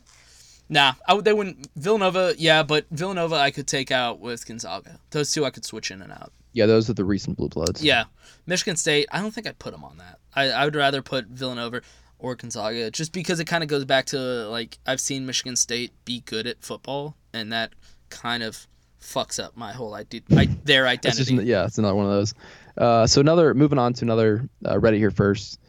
Nah, 0.69 0.93
I 1.07 1.13
would. 1.13 1.23
They 1.23 1.31
wouldn't. 1.31 1.67
Villanova, 1.77 2.33
yeah, 2.37 2.61
but 2.63 2.85
Villanova 2.91 3.35
I 3.35 3.51
could 3.51 3.67
take 3.67 3.89
out 3.89 4.19
with 4.19 4.45
Gonzaga. 4.45 4.99
Those 5.11 5.31
two 5.31 5.45
I 5.45 5.49
could 5.49 5.63
switch 5.63 5.91
in 5.91 6.01
and 6.01 6.11
out. 6.11 6.33
Yeah, 6.51 6.65
those 6.65 6.89
are 6.89 6.93
the 6.93 7.05
recent 7.05 7.37
blue 7.37 7.47
bloods. 7.47 7.81
Yeah, 7.81 8.05
Michigan 8.47 8.75
State. 8.75 9.07
I 9.11 9.21
don't 9.21 9.31
think 9.33 9.47
I'd 9.47 9.59
put 9.59 9.71
them 9.71 9.85
on 9.85 9.97
that. 9.99 10.19
I, 10.35 10.49
I 10.49 10.65
would 10.65 10.75
rather 10.75 11.01
put 11.01 11.27
Villanova 11.27 11.81
or 12.19 12.35
Gonzaga, 12.35 12.91
just 12.91 13.11
because 13.11 13.39
it 13.39 13.45
kind 13.45 13.63
of 13.63 13.69
goes 13.69 13.85
back 13.85 14.05
to 14.07 14.17
like 14.49 14.77
I've 14.85 15.01
seen 15.01 15.25
Michigan 15.25 15.55
State 15.55 15.91
be 16.05 16.21
good 16.21 16.47
at 16.47 16.63
football, 16.63 17.15
and 17.33 17.51
that 17.53 17.73
kind 18.09 18.43
of 18.43 18.67
fucks 19.01 19.41
up 19.41 19.55
my 19.55 19.71
whole 19.71 19.93
idea, 19.93 20.21
I, 20.35 20.45
their 20.63 20.83
That's 20.83 21.17
just, 21.17 21.29
identity. 21.29 21.49
yeah, 21.49 21.65
it's 21.65 21.77
another 21.77 21.95
one 21.95 22.05
of 22.05 22.11
those. 22.11 22.33
Uh, 22.77 23.07
so 23.07 23.21
another 23.21 23.53
moving 23.53 23.79
on 23.79 23.93
to 23.93 24.05
another 24.05 24.47
uh, 24.65 24.75
Reddit 24.75 24.97
here 24.97 25.11
first. 25.11 25.59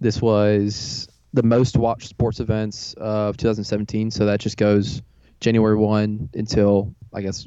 This 0.00 0.20
was 0.20 1.08
the 1.32 1.42
most 1.42 1.76
watched 1.76 2.08
sports 2.08 2.40
events 2.40 2.94
of 2.94 3.36
2017. 3.36 4.10
So 4.10 4.26
that 4.26 4.40
just 4.40 4.56
goes 4.56 5.02
January 5.40 5.76
one 5.76 6.28
until 6.34 6.94
I 7.12 7.22
guess 7.22 7.46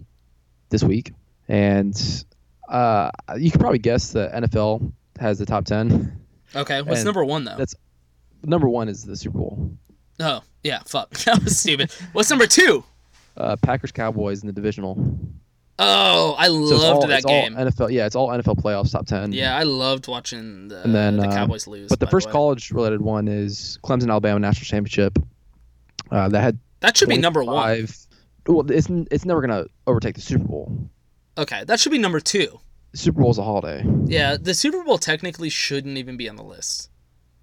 this 0.69 0.83
week, 0.83 1.13
and 1.47 2.25
uh, 2.69 3.09
you 3.37 3.51
can 3.51 3.59
probably 3.59 3.79
guess 3.79 4.11
the 4.11 4.29
NFL 4.33 4.91
has 5.19 5.39
the 5.39 5.45
top 5.45 5.65
ten. 5.65 6.19
Okay, 6.55 6.81
what's 6.81 6.99
And 6.99 7.05
number 7.05 7.23
one 7.25 7.43
though? 7.43 7.55
That's 7.57 7.75
number 8.43 8.69
one 8.69 8.89
is 8.89 9.03
the 9.03 9.15
Super 9.15 9.37
Bowl. 9.39 9.71
Oh 10.19 10.41
yeah, 10.63 10.79
fuck, 10.85 11.09
that 11.25 11.43
was 11.43 11.57
stupid. 11.59 11.91
What's 12.13 12.29
number 12.29 12.47
two? 12.47 12.83
Uh, 13.35 13.55
Packers 13.57 13.91
Cowboys 13.91 14.41
in 14.41 14.47
the 14.47 14.53
divisional. 14.53 14.97
Oh, 15.79 16.33
I 16.39 16.47
So 16.47 16.53
loved 16.53 16.83
all, 16.83 17.07
that 17.07 17.17
it's 17.17 17.25
all 17.25 17.31
game. 17.31 17.53
NFL. 17.55 17.91
Yeah, 17.91 18.07
it's 18.07 18.15
all 18.15 18.29
NFL 18.29 18.59
playoffs 18.63 18.91
top 18.91 19.05
ten. 19.05 19.31
Yeah, 19.31 19.55
I 19.55 19.61
loved 19.63 20.07
watching 20.07 20.69
the, 20.69 20.83
and 20.83 20.95
then 20.95 21.17
the 21.17 21.27
uh, 21.27 21.31
Cowboys 21.31 21.67
lose. 21.67 21.89
But 21.89 21.99
the 21.99 22.07
first 22.07 22.29
college 22.31 22.71
related 22.71 23.01
one 23.01 23.27
is 23.27 23.77
Clemson 23.83 24.09
Alabama 24.09 24.39
national 24.39 24.65
championship. 24.65 25.19
Uh, 26.09 26.29
that 26.29 26.41
had 26.41 26.59
That 26.79 26.97
should 26.97 27.09
be 27.09 27.17
number 27.17 27.43
one. 27.43 27.87
Well, 28.47 28.71
it's 28.71 28.87
it's 29.11 29.25
never 29.25 29.41
gonna 29.41 29.65
overtake 29.85 30.15
the 30.15 30.21
Super 30.21 30.45
Bowl. 30.45 30.89
Okay, 31.37 31.63
that 31.65 31.79
should 31.79 31.91
be 31.91 31.99
number 31.99 32.19
two. 32.19 32.59
Super 32.93 33.21
Bowl 33.21 33.29
is 33.29 33.37
a 33.37 33.43
holiday. 33.43 33.85
Yeah, 34.05 34.37
the 34.39 34.55
Super 34.55 34.83
Bowl 34.83 34.97
technically 34.97 35.49
shouldn't 35.49 35.97
even 35.99 36.17
be 36.17 36.27
on 36.27 36.37
the 36.37 36.43
list. 36.43 36.89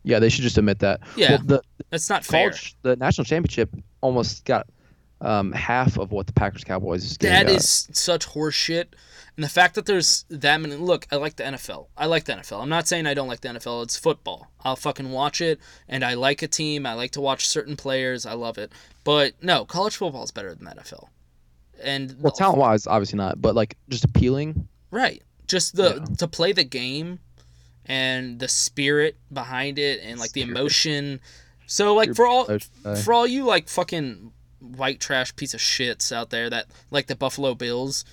Yeah, 0.04 0.18
they 0.18 0.28
should 0.28 0.42
just 0.42 0.58
admit 0.58 0.78
that. 0.80 1.00
Yeah, 1.16 1.30
well, 1.30 1.38
the 1.44 1.62
that's 1.90 2.08
not 2.10 2.24
fair. 2.24 2.54
the 2.82 2.96
national 2.96 3.24
championship 3.24 3.74
almost 4.00 4.44
got 4.44 4.66
um, 5.20 5.52
half 5.52 5.98
of 5.98 6.12
what 6.12 6.26
the 6.26 6.32
Packers 6.32 6.62
Cowboys 6.64 7.16
game 7.16 7.30
That 7.30 7.46
got. 7.46 7.56
is 7.56 7.88
such 7.92 8.26
horseshit. 8.28 8.86
And 9.36 9.42
the 9.42 9.48
fact 9.48 9.74
that 9.74 9.86
there's 9.86 10.24
that 10.28 10.60
many. 10.60 10.76
Look, 10.76 11.06
I 11.10 11.16
like 11.16 11.36
the 11.36 11.42
NFL. 11.44 11.88
I 11.96 12.06
like 12.06 12.24
the 12.24 12.34
NFL. 12.34 12.62
I'm 12.62 12.68
not 12.68 12.86
saying 12.86 13.06
I 13.06 13.14
don't 13.14 13.26
like 13.26 13.40
the 13.40 13.48
NFL. 13.48 13.82
It's 13.82 13.96
football. 13.96 14.48
I'll 14.62 14.76
fucking 14.76 15.10
watch 15.10 15.40
it. 15.40 15.58
And 15.88 16.04
I 16.04 16.14
like 16.14 16.42
a 16.42 16.46
team. 16.48 16.86
I 16.86 16.94
like 16.94 17.10
to 17.12 17.20
watch 17.20 17.48
certain 17.48 17.74
players. 17.76 18.26
I 18.26 18.34
love 18.34 18.58
it. 18.58 18.70
But 19.02 19.32
no, 19.42 19.64
college 19.64 19.96
football 19.96 20.22
is 20.22 20.30
better 20.30 20.54
than 20.54 20.64
the 20.66 20.70
NFL. 20.72 21.08
And 21.82 22.14
well, 22.20 22.30
talent 22.32 22.58
wise, 22.58 22.86
obviously 22.86 23.16
not, 23.16 23.42
but 23.42 23.54
like 23.56 23.76
just 23.88 24.04
appealing. 24.04 24.68
Right. 24.92 25.22
Just 25.48 25.74
the 25.74 26.00
to 26.18 26.28
play 26.28 26.52
the 26.52 26.64
game 26.64 27.18
and 27.86 28.38
the 28.38 28.48
spirit 28.48 29.16
behind 29.32 29.78
it 29.78 30.00
and 30.02 30.18
like 30.18 30.32
the 30.32 30.42
emotion. 30.42 31.20
So 31.66 31.94
like 31.94 32.14
for 32.14 32.26
all 32.26 32.58
for 33.02 33.14
all 33.14 33.26
you 33.26 33.44
like 33.44 33.68
fucking 33.68 34.32
white 34.60 35.00
trash 35.00 35.34
piece 35.36 35.54
of 35.54 35.60
shits 35.60 36.12
out 36.12 36.30
there 36.30 36.48
that 36.50 36.66
like 36.90 37.06
the 37.06 37.16
Buffalo 37.16 37.54
Bills 37.54 38.04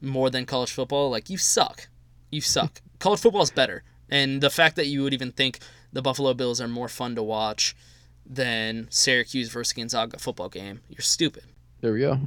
more 0.00 0.30
than 0.30 0.46
college 0.46 0.72
football, 0.72 1.10
like 1.10 1.30
you 1.30 1.38
suck. 1.38 1.88
You 2.30 2.40
suck. 2.40 2.80
college 2.98 3.20
football 3.20 3.42
is 3.42 3.50
better. 3.50 3.82
And 4.08 4.40
the 4.40 4.50
fact 4.50 4.76
that 4.76 4.86
you 4.86 5.02
would 5.02 5.14
even 5.14 5.32
think 5.32 5.58
the 5.92 6.02
Buffalo 6.02 6.34
Bills 6.34 6.60
are 6.60 6.68
more 6.68 6.88
fun 6.88 7.14
to 7.16 7.22
watch 7.22 7.74
than 8.24 8.88
Syracuse 8.90 9.48
versus 9.48 9.72
Gonzaga 9.72 10.18
football 10.18 10.48
game, 10.48 10.80
you're 10.88 11.00
stupid. 11.00 11.44
There 11.80 11.92
we 11.92 12.00
go. 12.00 12.18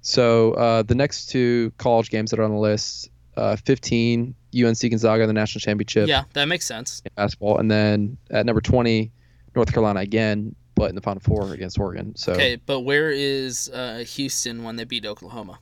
So 0.00 0.52
uh, 0.54 0.82
the 0.82 0.94
next 0.94 1.26
two 1.26 1.72
college 1.78 2.10
games 2.10 2.30
that 2.30 2.40
are 2.40 2.44
on 2.44 2.50
the 2.50 2.56
list, 2.56 3.10
uh, 3.36 3.56
15 3.56 4.34
UNC 4.54 4.80
Gonzaga 4.80 5.22
in 5.22 5.28
the 5.28 5.32
national 5.34 5.60
championship. 5.60 6.08
Yeah, 6.08 6.24
that 6.34 6.46
makes 6.46 6.66
sense. 6.66 7.02
basketball, 7.16 7.58
and 7.58 7.70
then 7.70 8.16
at 8.30 8.46
number 8.46 8.60
20, 8.60 9.10
North 9.54 9.72
Carolina 9.72 10.00
again, 10.00 10.54
but 10.74 10.88
in 10.88 10.94
the 10.94 11.00
Final 11.02 11.20
Four 11.20 11.52
against 11.52 11.78
Oregon. 11.78 12.14
So 12.16 12.32
Okay, 12.32 12.56
but 12.56 12.80
where 12.80 13.10
is 13.10 13.68
uh, 13.70 14.04
Houston 14.06 14.62
when 14.64 14.76
they 14.76 14.84
beat 14.84 15.04
Oklahoma? 15.06 15.58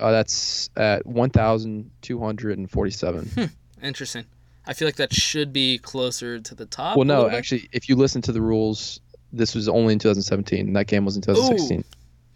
uh, 0.00 0.10
that's 0.10 0.70
at 0.76 1.06
1,247. 1.06 3.26
Hmm, 3.34 3.44
interesting. 3.84 4.24
I 4.66 4.72
feel 4.72 4.88
like 4.88 4.96
that 4.96 5.12
should 5.12 5.52
be 5.52 5.78
closer 5.78 6.40
to 6.40 6.54
the 6.54 6.66
top. 6.66 6.96
well, 6.96 7.04
no, 7.04 7.28
actually, 7.28 7.68
if 7.72 7.88
you 7.88 7.96
listen 7.96 8.22
to 8.22 8.32
the 8.32 8.40
rules, 8.40 9.00
this 9.32 9.54
was 9.54 9.68
only 9.68 9.92
in 9.92 9.98
2017. 9.98 10.68
and 10.68 10.76
That 10.76 10.86
game 10.86 11.04
was 11.04 11.16
in 11.16 11.22
2016. 11.22 11.80
Ooh. 11.80 11.84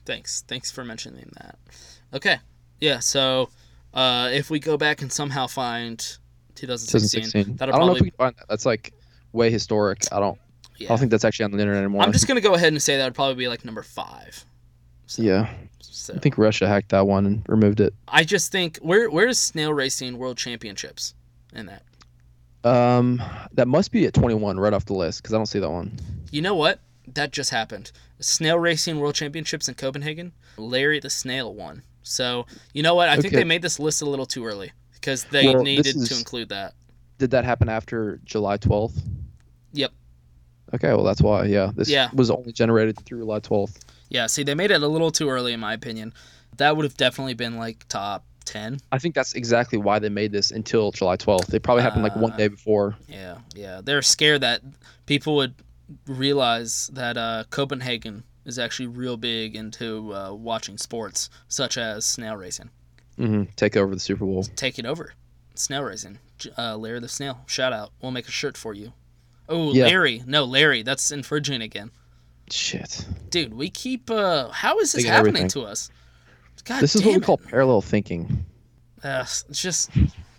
Thanks. 0.05 0.43
Thanks 0.47 0.71
for 0.71 0.85
mentioning 0.85 1.31
that. 1.39 1.59
Okay. 2.13 2.39
Yeah, 2.81 2.99
so 2.99 3.49
uh, 3.95 4.31
if 4.33 4.51
we 4.51 4.61
go 4.61 4.77
back 4.77 5.03
and 5.03 5.13
somehow 5.13 5.47
find 5.47 5.99
2016, 6.55 7.23
2016. 7.23 7.55
I 7.55 7.57
that'll 7.57 7.79
don't 7.79 7.87
know 7.87 7.93
if 7.93 7.99
probably 7.99 8.01
we 8.03 8.11
can 8.11 8.17
find 8.17 8.37
that. 8.37 8.49
That's 8.49 8.67
like 8.67 8.93
way 9.33 9.51
historic. 9.51 10.03
I 10.13 10.21
don't. 10.21 10.39
I 10.81 10.85
don't 10.85 10.99
think 10.99 11.11
that's 11.11 11.25
actually 11.25 11.45
on 11.45 11.51
the 11.51 11.59
internet 11.59 11.83
anymore. 11.83 12.03
I'm 12.03 12.13
just 12.13 12.29
gonna 12.29 12.41
go 12.41 12.55
ahead 12.55 12.73
and 12.73 12.83
say 12.83 12.97
that 12.97 13.05
would 13.05 13.15
probably 13.15 13.35
be 13.35 13.49
like 13.49 13.65
number 13.65 13.83
five. 13.83 14.45
yeah. 15.17 15.53
So 15.81 16.15
I 16.15 16.19
think 16.19 16.39
Russia 16.39 16.69
hacked 16.69 16.91
that 16.91 17.07
one 17.07 17.27
and 17.27 17.43
removed 17.49 17.81
it. 17.81 17.93
I 18.07 18.25
just 18.25 18.53
think 18.53 18.79
where 18.79 19.11
where's 19.11 19.39
snail 19.39 19.73
racing 19.73 20.17
world 20.19 20.37
championships 20.37 21.15
in 21.53 21.67
that? 21.67 21.83
Um, 22.65 23.23
that 23.53 23.69
must 23.69 23.93
be 23.93 24.07
at 24.07 24.15
21 24.15 24.59
right 24.59 24.73
off 24.73 24.85
the 24.85 24.95
list 24.95 25.23
because 25.23 25.33
I 25.33 25.37
don't 25.37 25.47
see 25.47 25.59
that 25.59 25.71
one. 25.71 25.93
You 26.31 26.43
know 26.43 26.55
what? 26.55 26.81
That 27.15 27.33
just 27.33 27.51
happened. 27.51 27.93
Snail 28.21 28.59
racing 28.59 29.01
world 29.01 29.15
championships 29.15 29.69
in 29.69 29.75
Copenhagen. 29.75 30.33
Larry 30.57 31.01
the 31.01 31.11
snail 31.11 31.55
won. 31.55 31.83
So 32.09 32.47
you 32.73 32.83
know 32.83 32.95
what? 32.95 33.09
I 33.09 33.17
think 33.17 33.35
they 33.35 33.45
made 33.45 33.63
this 33.63 33.79
list 33.79 34.03
a 34.03 34.07
little 34.07 34.27
too 34.27 34.45
early 34.45 34.73
because 34.95 35.25
they 35.25 35.47
Well, 35.47 35.63
needed 35.63 35.97
to 36.07 36.17
include 36.17 36.49
that. 36.51 36.75
Did 37.19 37.31
that 37.33 37.45
happen 37.45 37.69
after 37.69 38.21
July 38.25 38.57
12th? 38.59 39.01
Yep. 39.73 39.93
Okay, 40.75 40.89
well 40.89 41.03
that's 41.05 41.21
why. 41.23 41.45
Yeah, 41.45 41.71
this 41.75 41.89
Yeah. 41.89 42.11
was 42.15 42.31
only 42.31 42.53
generated 42.53 42.99
through 43.05 43.21
July 43.21 43.41
12th. 43.41 43.79
Yeah. 44.09 44.27
See, 44.27 44.43
they 44.43 44.55
made 44.55 44.71
it 44.71 44.83
a 44.83 44.89
little 44.89 45.11
too 45.11 45.29
early 45.29 45.53
in 45.53 45.61
my 45.61 45.73
opinion. 45.73 46.13
That 46.57 46.77
would 46.77 46.85
have 46.85 46.97
definitely 46.97 47.35
been 47.35 47.57
like 47.57 47.87
top 47.89 48.25
ten. 48.45 48.79
I 48.91 48.99
think 48.99 49.15
that's 49.15 49.35
exactly 49.35 49.79
why 49.79 49.99
they 49.99 50.09
made 50.09 50.33
this 50.33 50.51
until 50.51 50.91
July 50.93 51.17
12th. 51.17 51.47
They 51.47 51.59
probably 51.59 51.83
happened 51.83 52.03
like 52.03 52.17
one 52.17 52.33
Uh, 52.33 52.37
day 52.37 52.49
before. 52.49 52.97
Yeah, 53.09 53.39
yeah. 53.55 53.81
They're 53.85 54.03
scared 54.03 54.41
that 54.41 54.63
people 55.07 55.37
would 55.37 55.55
realize 56.07 56.91
that 56.95 57.17
uh, 57.17 57.45
Copenhagen 57.51 58.25
is 58.49 58.59
actually 58.59 58.87
real 58.89 59.17
big 59.17 59.55
into 59.57 60.13
uh, 60.15 60.33
watching 60.33 60.79
sports, 60.79 61.31
such 61.49 61.77
as 61.79 62.05
snail 62.05 62.37
racing. 62.37 62.71
hmm 63.17 63.45
Take 63.57 63.77
over 63.77 63.95
the 63.95 64.01
Super 64.01 64.25
Bowl. 64.25 64.43
Take 64.57 64.79
it 64.79 64.87
over. 64.87 65.13
Snail 65.55 65.83
racing. 65.83 66.19
Uh, 66.57 66.77
Larry 66.77 67.01
the 67.01 67.09
Snail. 67.09 67.41
Shout 67.47 67.73
out. 67.73 67.91
We'll 68.01 68.13
make 68.13 68.29
a 68.29 68.31
shirt 68.33 68.57
for 68.57 68.75
you. 68.75 68.93
Oh, 69.49 69.73
Yeah. 69.73 69.85
Larry. 69.87 70.23
No, 70.27 70.45
Larry. 70.45 70.83
That's 70.83 71.11
infringing 71.11 71.63
again. 71.63 71.91
Shit. 72.51 73.07
Dude, 73.31 73.53
we 73.55 73.69
keep. 73.71 74.11
Uh, 74.11 74.49
how 74.51 74.79
is 74.79 74.93
this 74.93 75.03
Thinking 75.03 75.13
happening 75.13 75.37
everything. 75.37 75.63
to 75.63 75.69
us? 75.69 75.91
God 76.65 76.81
this 76.81 76.95
is 76.97 77.05
what 77.05 77.15
we 77.15 77.21
call 77.21 77.39
parallel 77.39 77.81
thinking. 77.83 78.45
Uh, 79.03 79.21
it's 79.23 79.45
just. 79.53 79.91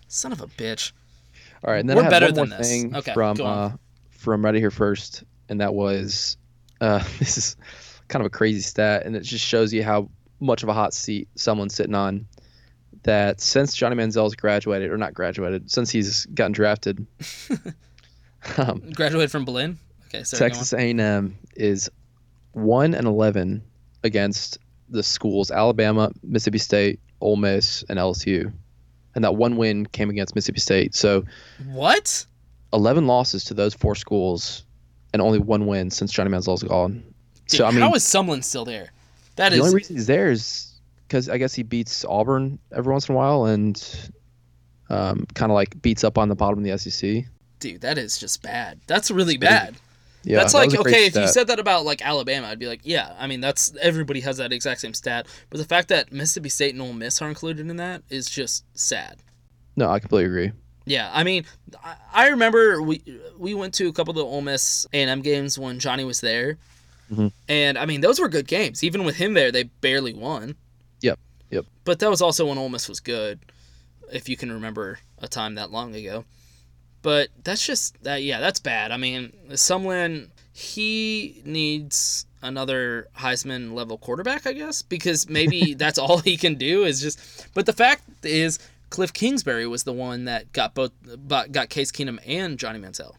Son 0.07 0.31
of 0.31 0.41
a 0.41 0.47
bitch. 0.47 0.91
All 1.63 1.71
right, 1.71 1.79
and 1.79 1.89
then 1.89 1.97
We're 1.97 2.03
I 2.03 2.05
have 2.05 2.11
better 2.11 2.31
than 2.31 2.49
this. 2.49 2.67
thing 2.67 2.95
Okay, 2.95 3.13
from 3.13 3.39
uh, 3.41 3.71
from 4.11 4.41
Reddit 4.41 4.57
Here 4.59 4.71
First, 4.71 5.23
and 5.49 5.59
that 5.61 5.73
was 5.73 6.37
uh, 6.81 7.03
this 7.19 7.37
is 7.37 7.57
kind 8.09 8.21
of 8.21 8.25
a 8.25 8.29
crazy 8.29 8.61
stat, 8.61 9.05
and 9.05 9.15
it 9.15 9.21
just 9.21 9.45
shows 9.45 9.71
you 9.73 9.83
how 9.83 10.09
much 10.41 10.63
of 10.63 10.69
a 10.69 10.73
hot 10.73 10.93
seat 10.93 11.27
someone's 11.35 11.73
sitting 11.73 11.95
on. 11.95 12.25
That 13.03 13.39
since 13.39 13.75
Johnny 13.75 13.95
Manziel's 13.95 14.35
graduated, 14.35 14.91
or 14.91 14.97
not 14.97 15.13
graduated, 15.13 15.71
since 15.71 15.89
he's 15.89 16.25
gotten 16.27 16.51
drafted, 16.51 17.05
um, 18.57 18.81
Graduated 18.93 19.31
from 19.31 19.45
Berlin? 19.45 19.77
Okay, 20.07 20.23
sorry. 20.23 20.39
Texas 20.49 20.73
A&M 20.73 21.37
is 21.55 21.89
one 22.51 22.93
and 22.93 23.07
eleven 23.07 23.63
against 24.03 24.57
the 24.89 25.03
schools 25.03 25.51
Alabama, 25.51 26.11
Mississippi 26.23 26.57
State, 26.57 26.99
Ole 27.21 27.37
Miss, 27.37 27.83
and 27.89 27.99
LSU, 27.99 28.51
and 29.15 29.23
that 29.23 29.35
one 29.35 29.55
win 29.55 29.85
came 29.85 30.09
against 30.09 30.35
Mississippi 30.35 30.59
State. 30.59 30.95
So 30.95 31.23
What? 31.67 32.25
11 32.73 33.07
losses 33.07 33.45
to 33.45 33.53
those 33.53 33.73
four 33.73 33.95
schools 33.95 34.63
and 35.13 35.21
only 35.21 35.39
one 35.39 35.65
win 35.65 35.89
since 35.89 36.11
Johnny 36.11 36.29
Manziel's 36.29 36.63
gone. 36.63 37.03
Dude, 37.49 37.57
so 37.59 37.65
I 37.65 37.71
mean, 37.71 37.81
how 37.81 37.93
is 37.93 38.03
Sumlin 38.03 38.43
still 38.43 38.65
there? 38.65 38.91
That 39.35 39.49
the 39.49 39.57
is 39.57 39.61
only 39.61 39.75
reason 39.75 39.95
he's 39.95 40.07
there 40.07 40.31
is 40.31 40.73
because 41.07 41.29
I 41.29 41.37
guess 41.37 41.53
he 41.53 41.63
beats 41.63 42.05
Auburn 42.05 42.59
every 42.71 42.91
once 42.91 43.09
in 43.09 43.15
a 43.15 43.17
while 43.17 43.45
and 43.45 44.11
um, 44.89 45.25
kind 45.33 45.51
of 45.51 45.55
like 45.55 45.81
beats 45.81 46.03
up 46.03 46.17
on 46.17 46.29
the 46.29 46.35
bottom 46.35 46.59
of 46.59 46.65
the 46.65 46.77
SEC. 46.77 47.25
dude, 47.59 47.81
that 47.81 47.97
is 47.97 48.17
just 48.17 48.41
bad. 48.41 48.79
That's 48.87 49.11
really 49.11 49.37
bad. 49.37 49.75
Yeah, 50.23 50.37
that's 50.39 50.53
like 50.53 50.69
great 50.69 50.79
okay, 50.81 51.05
if 51.05 51.15
you 51.15 51.27
said 51.27 51.47
that 51.47 51.59
about 51.59 51.85
like 51.85 52.05
Alabama, 52.05 52.47
I'd 52.47 52.59
be 52.59 52.67
like, 52.67 52.81
yeah. 52.83 53.15
I 53.17 53.27
mean, 53.27 53.39
that's 53.39 53.73
everybody 53.81 54.19
has 54.21 54.37
that 54.37 54.51
exact 54.51 54.81
same 54.81 54.93
stat. 54.93 55.27
But 55.49 55.59
the 55.59 55.65
fact 55.65 55.87
that 55.89 56.11
Mississippi 56.11 56.49
State 56.49 56.73
and 56.73 56.81
Ole 56.81 56.93
Miss 56.93 57.21
are 57.21 57.29
included 57.29 57.69
in 57.69 57.77
that 57.77 58.03
is 58.09 58.29
just 58.29 58.65
sad. 58.77 59.19
No, 59.75 59.89
I 59.89 59.99
completely 59.99 60.25
agree. 60.25 60.51
Yeah, 60.85 61.09
I 61.13 61.23
mean, 61.23 61.45
I, 61.83 61.95
I 62.11 62.27
remember 62.29 62.81
we 62.81 63.01
we 63.37 63.53
went 63.53 63.73
to 63.75 63.87
a 63.87 63.93
couple 63.93 64.11
of 64.11 64.17
the 64.17 64.25
Ole 64.25 64.41
Miss 64.41 64.85
A 64.91 64.97
and 64.97 65.09
M 65.09 65.21
games 65.21 65.57
when 65.57 65.79
Johnny 65.79 66.03
was 66.03 66.19
there, 66.19 66.57
Mhm. 67.11 67.31
and 67.47 67.77
I 67.77 67.85
mean 67.85 68.01
those 68.01 68.19
were 68.19 68.29
good 68.29 68.47
games. 68.47 68.83
Even 68.83 69.03
with 69.03 69.15
him 69.15 69.33
there, 69.33 69.51
they 69.51 69.63
barely 69.63 70.13
won. 70.13 70.55
Yep, 71.01 71.19
yep. 71.49 71.65
But 71.83 71.99
that 71.99 72.09
was 72.09 72.21
also 72.21 72.47
when 72.47 72.57
Ole 72.57 72.69
Miss 72.69 72.87
was 72.87 72.99
good, 72.99 73.39
if 74.11 74.29
you 74.29 74.37
can 74.37 74.51
remember 74.51 74.99
a 75.19 75.27
time 75.27 75.55
that 75.55 75.71
long 75.71 75.95
ago. 75.95 76.25
But 77.01 77.29
that's 77.43 77.65
just 77.65 78.01
that. 78.03 78.23
Yeah, 78.23 78.39
that's 78.39 78.59
bad. 78.59 78.91
I 78.91 78.97
mean, 78.97 79.33
Sumlin 79.51 80.29
he 80.59 81.41
needs 81.45 82.25
another 82.41 83.07
Heisman 83.17 83.73
level 83.73 83.97
quarterback, 83.97 84.45
I 84.45 84.51
guess, 84.51 84.81
because 84.81 85.29
maybe 85.29 85.73
that's 85.77 85.97
all 85.97 86.17
he 86.17 86.35
can 86.35 86.55
do 86.55 86.83
is 86.83 87.01
just. 87.01 87.47
But 87.53 87.65
the 87.65 87.71
fact 87.71 88.03
is, 88.25 88.59
Cliff 88.89 89.13
Kingsbury 89.13 89.67
was 89.67 89.83
the 89.83 89.93
one 89.93 90.25
that 90.25 90.51
got 90.51 90.75
both 90.75 90.91
got 91.27 91.69
Case 91.69 91.93
Keenum 91.93 92.19
and 92.25 92.59
Johnny 92.59 92.77
Manziel. 92.79 93.15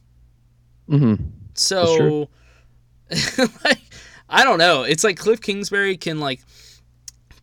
Mm-hmm. 0.90 1.24
So, 1.54 2.28
like, 3.64 3.80
I 4.28 4.44
don't 4.44 4.58
know. 4.58 4.82
It's 4.82 5.04
like 5.04 5.16
Cliff 5.18 5.40
Kingsbury 5.40 5.96
can 5.96 6.20
like 6.20 6.40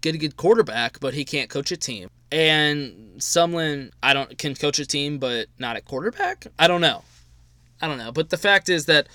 get 0.02 0.16
a 0.16 0.18
good 0.18 0.38
quarterback, 0.38 1.00
but 1.00 1.14
he 1.14 1.26
can't 1.26 1.50
coach 1.50 1.72
a 1.72 1.78
team. 1.78 2.10
And 2.32 3.20
Sumlin, 3.20 3.92
I 4.04 4.14
don't 4.14 4.38
can 4.38 4.56
coach 4.56 4.80
a 4.80 4.86
team, 4.86 5.18
but 5.18 5.48
not 5.60 5.76
at 5.76 5.86
quarterback. 5.86 6.48
I 6.60 6.68
don't 6.68 6.82
know. 6.82 7.04
I 7.82 7.88
don't 7.88 7.98
know. 7.98 8.12
But 8.12 8.30
the 8.30 8.38
fact 8.38 8.70
is 8.70 8.86
that 8.86 9.08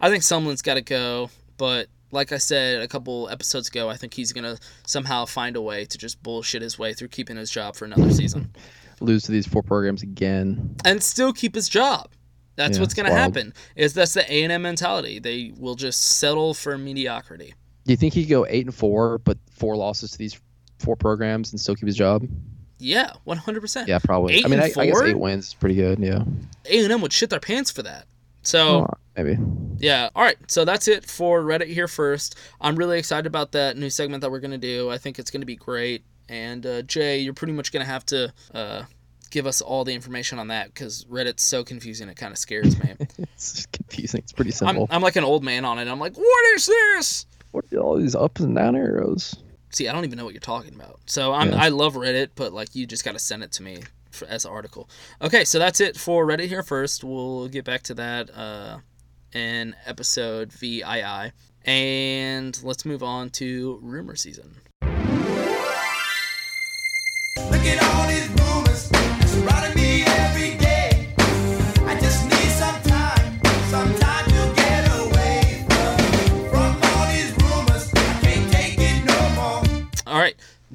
I 0.00 0.08
think 0.10 0.22
Sumlin's 0.22 0.62
got 0.62 0.74
to 0.74 0.82
go. 0.82 1.30
But 1.56 1.88
like 2.12 2.32
I 2.32 2.38
said 2.38 2.82
a 2.82 2.88
couple 2.88 3.28
episodes 3.28 3.68
ago, 3.68 3.88
I 3.88 3.96
think 3.96 4.14
he's 4.14 4.32
gonna 4.32 4.58
somehow 4.86 5.26
find 5.26 5.56
a 5.56 5.62
way 5.62 5.84
to 5.84 5.98
just 5.98 6.22
bullshit 6.22 6.62
his 6.62 6.78
way 6.78 6.94
through 6.94 7.08
keeping 7.08 7.36
his 7.36 7.50
job 7.50 7.76
for 7.76 7.84
another 7.84 8.10
season 8.10 8.52
Lose 9.00 9.22
to 9.24 9.32
these 9.32 9.46
four 9.46 9.62
programs 9.62 10.02
again. 10.02 10.76
and 10.84 11.02
still 11.02 11.32
keep 11.32 11.54
his 11.54 11.68
job. 11.68 12.08
That's 12.60 12.76
Yeah, 12.76 12.82
what's 12.82 12.92
gonna 12.92 13.10
happen. 13.10 13.54
Is 13.74 13.94
that's 13.94 14.12
the 14.12 14.30
A 14.30 14.42
and 14.42 14.52
M 14.52 14.60
mentality? 14.60 15.18
They 15.18 15.52
will 15.58 15.76
just 15.76 15.98
settle 16.18 16.52
for 16.52 16.76
mediocrity. 16.76 17.54
Do 17.86 17.92
you 17.92 17.96
think 17.96 18.12
he 18.12 18.24
could 18.24 18.30
go 18.30 18.46
eight 18.50 18.66
and 18.66 18.74
four, 18.74 19.16
but 19.18 19.38
four 19.50 19.76
losses 19.76 20.10
to 20.10 20.18
these 20.18 20.38
four 20.78 20.94
programs 20.94 21.52
and 21.52 21.58
still 21.60 21.74
keep 21.74 21.86
his 21.86 21.96
job? 21.96 22.26
Yeah, 22.78 23.14
one 23.24 23.38
hundred 23.38 23.62
percent. 23.62 23.88
Yeah, 23.88 23.98
probably. 23.98 24.34
Eight 24.34 24.44
I 24.44 24.48
mean, 24.48 24.60
I, 24.60 24.70
I 24.76 24.86
guess 24.86 25.00
eight 25.02 25.18
wins 25.18 25.48
is 25.48 25.54
pretty 25.54 25.74
good. 25.74 26.00
Yeah. 26.00 26.22
A 26.66 26.82
and 26.84 26.92
M 26.92 27.00
would 27.00 27.14
shit 27.14 27.30
their 27.30 27.40
pants 27.40 27.70
for 27.70 27.82
that. 27.82 28.04
So 28.42 28.86
Oh, 28.86 28.86
maybe. 29.16 29.38
yeah, 29.78 30.10
all 30.14 30.22
right. 30.22 30.36
So 30.46 30.66
that's 30.66 30.86
it 30.86 31.06
for 31.06 31.42
Reddit 31.42 31.68
here 31.68 31.88
first. 31.88 32.36
I'm 32.60 32.76
really 32.76 32.98
excited 32.98 33.26
about 33.26 33.52
that 33.52 33.78
new 33.78 33.88
segment 33.88 34.20
that 34.20 34.30
we're 34.30 34.40
gonna 34.40 34.58
do. 34.58 34.90
I 34.90 34.98
think 34.98 35.18
it's 35.18 35.30
gonna 35.30 35.46
be 35.46 35.56
great. 35.56 36.04
And 36.28 36.66
uh, 36.66 36.82
Jay, 36.82 37.20
you're 37.20 37.32
pretty 37.34 37.54
much 37.54 37.72
gonna 37.72 37.86
have 37.86 38.04
to 38.06 38.32
uh, 38.52 38.82
give 39.30 39.46
us 39.46 39.60
all 39.60 39.84
the 39.84 39.94
information 39.94 40.38
on 40.38 40.48
that 40.48 40.66
because 40.66 41.04
Reddit's 41.04 41.42
so 41.42 41.64
confusing. 41.64 42.08
It 42.08 42.16
kind 42.16 42.32
of 42.32 42.38
scares 42.38 42.78
me. 42.78 42.94
It's 43.34 43.66
confusing. 43.66 44.20
It's 44.20 44.32
pretty 44.32 44.50
I'm, 44.50 44.56
simple. 44.56 44.86
I'm 44.90 45.00
like 45.00 45.16
an 45.16 45.24
old 45.24 45.42
man 45.42 45.64
on 45.64 45.78
it. 45.78 45.88
I'm 45.88 45.98
like, 45.98 46.16
what 46.16 46.44
is 46.54 46.66
this? 46.66 47.26
what 47.52 47.64
are 47.72 47.78
all 47.78 47.96
these 47.96 48.14
up 48.14 48.38
and 48.38 48.54
down 48.54 48.76
arrows? 48.76 49.34
See, 49.70 49.88
I 49.88 49.92
don't 49.92 50.04
even 50.04 50.18
know 50.18 50.24
what 50.24 50.34
you're 50.34 50.40
talking 50.40 50.74
about. 50.74 51.00
So 51.06 51.32
I'm, 51.32 51.50
Yeah. 51.50 51.62
I 51.62 51.68
love 51.68 51.94
Reddit, 51.94 52.30
but 52.34 52.52
like 52.52 52.74
you 52.74 52.86
just 52.86 53.04
got 53.04 53.12
to 53.12 53.18
send 53.18 53.42
it 53.42 53.52
to 53.52 53.62
me 53.62 53.82
for, 54.10 54.26
as 54.26 54.44
an 54.44 54.50
article. 54.52 54.88
Okay, 55.22 55.44
so 55.44 55.58
that's 55.58 55.80
it 55.80 55.96
for 55.96 56.26
Reddit 56.26 56.48
here 56.48 56.62
first. 56.62 57.02
We'll 57.04 57.48
get 57.48 57.64
back 57.64 57.82
to 57.84 57.94
that 57.94 58.30
uh, 58.36 58.78
in 59.32 59.74
episode 59.86 60.52
VII. 60.52 61.32
And 61.64 62.62
let's 62.62 62.84
move 62.84 63.02
on 63.02 63.30
to 63.30 63.78
rumor 63.82 64.16
season. 64.16 64.56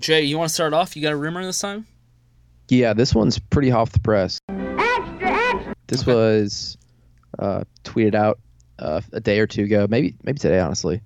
Jay, 0.06 0.22
you 0.22 0.38
want 0.38 0.49
to 0.49 0.53
start 0.53 0.72
off? 0.72 0.95
You 0.95 1.01
got 1.01 1.14
a 1.14 1.18
rumor 1.18 1.43
this 1.43 1.60
time? 1.60 1.88
Yeah, 2.70 2.93
this 2.93 3.16
one's 3.16 3.39
pretty 3.39 3.72
off 3.72 3.91
the 3.91 3.99
press. 3.99 4.38
Extra, 4.49 5.18
extra. 5.24 5.76
This 5.88 6.06
was 6.06 6.78
uh, 7.39 7.64
tweeted 7.84 8.14
out 8.14 8.38
uh, 8.78 9.01
a 9.14 9.20
day 9.20 9.39
or 9.39 9.47
two 9.47 9.64
ago, 9.64 9.88
maybe 9.89 10.16
maybe 10.22 10.38
today, 10.38 10.60
honestly. 10.60 11.01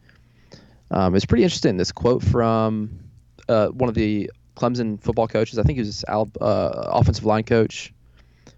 Um, 0.92 1.16
it's 1.16 1.26
pretty 1.26 1.46
interesting. 1.46 1.78
This 1.78 1.94
quote 1.94 2.22
from 2.22 2.90
uh, 3.48 3.70
one 3.70 3.88
of 3.88 3.96
the 3.96 4.30
Clemson 4.58 5.02
football 5.02 5.30
coaches. 5.30 5.58
I 5.58 5.64
think 5.64 5.78
he 5.78 5.82
was 5.82 6.04
Al, 6.10 6.30
uh, 6.42 6.90
offensive 6.92 7.24
line 7.24 7.46
coach, 7.46 7.94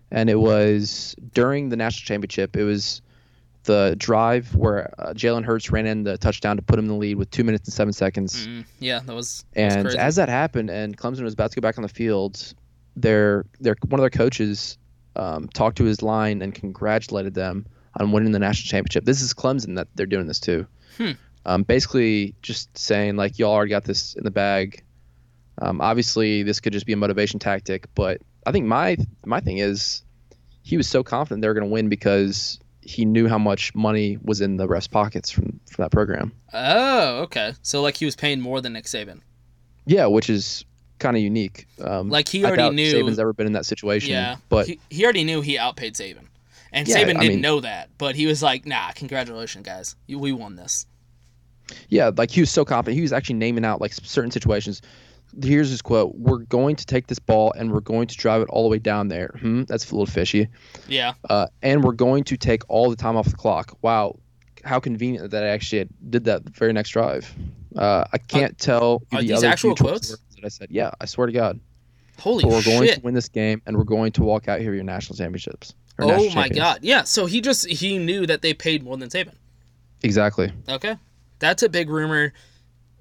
and 0.10 0.28
it 0.28 0.39
was 0.39 1.16
during 1.36 1.70
the 1.70 1.76
national 1.76 2.08
championship. 2.08 2.58
It 2.58 2.64
was 2.64 3.04
the 3.64 3.95
drive 3.97 4.55
where 4.55 4.93
uh, 4.99 5.14
Jalen 5.14 5.43
Hurts 5.45 5.70
ran 5.72 5.86
in 5.86 6.03
the 6.03 6.18
touchdown 6.18 6.55
to 6.57 6.62
put 6.64 6.80
him 6.80 6.86
in 6.86 6.89
the 6.91 6.97
lead 6.97 7.16
with 7.16 7.30
two 7.32 7.43
minutes 7.43 7.68
and 7.68 7.74
seven 7.74 7.93
seconds. 7.93 8.47
Mm, 8.47 8.66
yeah, 8.80 8.99
that 9.05 9.16
was. 9.16 9.45
That 9.53 9.66
was 9.66 9.74
And 9.76 9.86
crazy. 9.86 9.97
as 9.99 10.16
that 10.16 10.30
happened, 10.30 10.70
and 10.70 10.97
Clemson 10.97 11.22
was 11.24 11.34
about 11.34 11.51
to 11.51 11.59
go 11.59 11.66
back 11.66 11.78
on 11.78 11.84
the 11.84 11.89
field, 11.89 12.53
their 12.95 13.45
their 13.59 13.76
one 13.88 13.99
of 13.99 14.03
their 14.03 14.09
coaches 14.09 14.78
um, 15.16 15.47
talked 15.49 15.78
to 15.78 15.84
his 15.84 16.01
line 16.01 16.41
and 16.41 16.53
congratulated 16.55 17.34
them 17.34 17.66
on 17.99 18.12
winning 18.12 18.32
the 18.32 18.39
national 18.39 18.70
championship. 18.70 19.05
This 19.05 19.22
is 19.22 19.34
Clemson 19.34 19.76
that 19.76 19.88
they're 19.95 20.05
doing 20.05 20.28
this 20.28 20.39
too. 20.39 20.66
Hmm. 20.97 21.12
Um, 21.45 21.64
basically, 21.64 22.36
just 22.41 22.76
saying 22.78 23.16
like 23.16 23.38
y'all 23.39 23.51
already 23.51 23.70
got 23.72 23.84
this 23.84 24.14
in 24.16 24.24
the 24.24 24.32
bag. 24.32 24.84
Um, 25.62 25.82
obviously, 25.82 26.43
this 26.43 26.59
could 26.59 26.74
just 26.74 26.86
be 26.86 26.93
a 26.93 26.97
motivation 26.97 27.39
tactic, 27.39 27.88
but 27.95 28.22
I 28.47 28.51
think 28.51 28.66
my 28.66 28.97
my 29.26 29.39
thing 29.39 29.57
is 29.57 30.03
he 30.64 30.78
was 30.78 30.88
so 30.88 31.03
confident 31.03 31.41
they 31.41 31.47
were 31.47 31.53
going 31.53 31.68
to 31.68 31.72
win 31.74 31.89
because 31.89 32.59
he 32.82 33.06
knew 33.06 33.28
how 33.28 33.38
much 33.38 33.74
money 33.76 34.18
was 34.24 34.42
in 34.42 34.58
the 34.58 34.68
refs' 34.68 34.90
pockets 34.90 35.30
from 35.30 35.60
from 35.70 35.84
that 35.84 35.92
program. 35.92 36.32
Oh, 36.54 37.20
okay. 37.24 37.54
So 37.62 37.82
like 37.82 37.96
he 37.98 38.06
was 38.06 38.16
paying 38.16 38.42
more 38.42 38.62
than 38.62 38.74
Nick 38.74 38.86
Saban. 38.86 39.22
Yeah, 39.86 40.08
which 40.08 40.30
is 40.30 40.66
kind 41.00 41.16
of 41.18 41.24
unique. 41.24 41.68
Um, 41.84 42.10
Like, 42.10 42.28
he 42.28 42.46
I 42.46 42.50
already 42.50 42.76
knew- 42.76 42.94
Saban's 42.94 43.18
ever 43.18 43.34
been 43.34 43.48
in 43.48 43.54
that 43.54 43.66
situation. 43.66 44.12
Yeah, 44.12 44.36
but 44.50 44.68
he, 44.68 44.80
he 44.90 45.04
already 45.04 45.24
knew 45.24 45.42
he 45.42 45.58
outpaid 45.58 45.96
Saban, 45.96 46.28
and 46.72 46.88
Yeah, 46.88 46.98
Saban 46.98 47.08
didn't 47.20 47.28
mean- 47.28 47.42
know 47.42 47.60
that, 47.62 47.90
but 47.98 48.16
he 48.16 48.28
was 48.28 48.44
like, 48.44 48.66
"Nah, 48.68 48.92
congratulations, 48.92 49.66
guys, 49.66 49.96
we 50.08 50.32
won 50.32 50.56
this." 50.56 50.86
Yeah, 51.90 52.12
like 52.16 52.30
he 52.32 52.42
was 52.42 52.52
so 52.52 52.66
confident. 52.66 52.96
He 52.96 53.02
was 53.02 53.14
actually 53.14 53.36
naming 53.36 53.66
out 53.66 53.82
like 53.82 53.94
certain 53.94 54.32
situations. 54.32 54.82
Here's 55.44 55.70
his 55.70 55.82
quote: 55.82 56.16
"We're 56.16 56.40
going 56.40 56.76
to 56.76 56.86
take 56.86 57.08
this 57.08 57.20
ball 57.20 57.54
and 57.54 57.72
we're 57.72 57.80
going 57.82 58.08
to 58.08 58.16
drive 58.18 58.42
it 58.42 58.50
all 58.50 58.64
the 58.64 58.70
way 58.70 58.80
down 58.80 59.08
there." 59.08 59.36
Hmm, 59.40 59.64
that's 59.64 59.90
a 59.90 59.96
little 59.96 60.06
fishy. 60.06 60.48
Yeah. 60.88 61.14
Uh, 61.30 61.48
and 61.62 61.84
we're 61.84 61.94
going 61.94 62.24
to 62.26 62.38
take 62.38 62.64
all 62.70 62.90
the 62.90 62.96
time 62.96 63.16
off 63.16 63.30
the 63.30 63.38
clock. 63.38 63.78
Wow, 63.82 64.18
how 64.64 64.80
convenient 64.80 65.32
that 65.32 65.44
I 65.44 65.48
actually 65.48 65.88
did 66.10 66.26
that 66.26 66.46
the 66.46 66.52
very 66.52 66.74
next 66.74 66.90
drive. 66.90 67.34
Uh, 67.76 68.06
I 68.12 68.18
can't 68.18 68.58
tell 68.58 69.02
you 69.12 69.18
are 69.18 69.22
the 69.22 69.28
these 69.30 69.38
other 69.38 69.48
actual 69.48 69.76
quotes? 69.76 70.10
that 70.10 70.44
I 70.44 70.50
said. 70.50 70.68
Yeah, 70.72 70.92
I 71.00 71.06
swear 71.06 71.28
to 71.28 71.34
God. 71.34 71.60
Holy 72.20 72.44
but 72.44 72.52
we're 72.52 72.64
going 72.64 72.88
shit! 72.88 72.96
to 72.96 73.02
win 73.02 73.16
this 73.16 73.30
game 73.30 73.62
and 73.66 73.78
we're 73.78 73.84
going 73.84 74.12
to 74.12 74.24
walk 74.24 74.48
out 74.48 74.60
here 74.60 74.70
with 74.70 74.76
your 74.76 74.84
national 74.84 75.18
championships. 75.18 75.74
Oh 75.98 76.08
national 76.08 76.26
my 76.28 76.34
champions. 76.44 76.58
god, 76.60 76.80
yeah. 76.84 77.04
So 77.04 77.26
he 77.26 77.42
just 77.42 77.68
he 77.68 77.98
knew 77.98 78.26
that 78.28 78.42
they 78.42 78.54
paid 78.54 78.84
more 78.84 78.98
than 78.98 79.10
Saban. 79.10 79.36
Exactly. 80.04 80.52
Okay, 80.70 80.98
that's 81.40 81.64
a 81.64 81.70
big 81.70 81.90
rumor. 81.90 82.34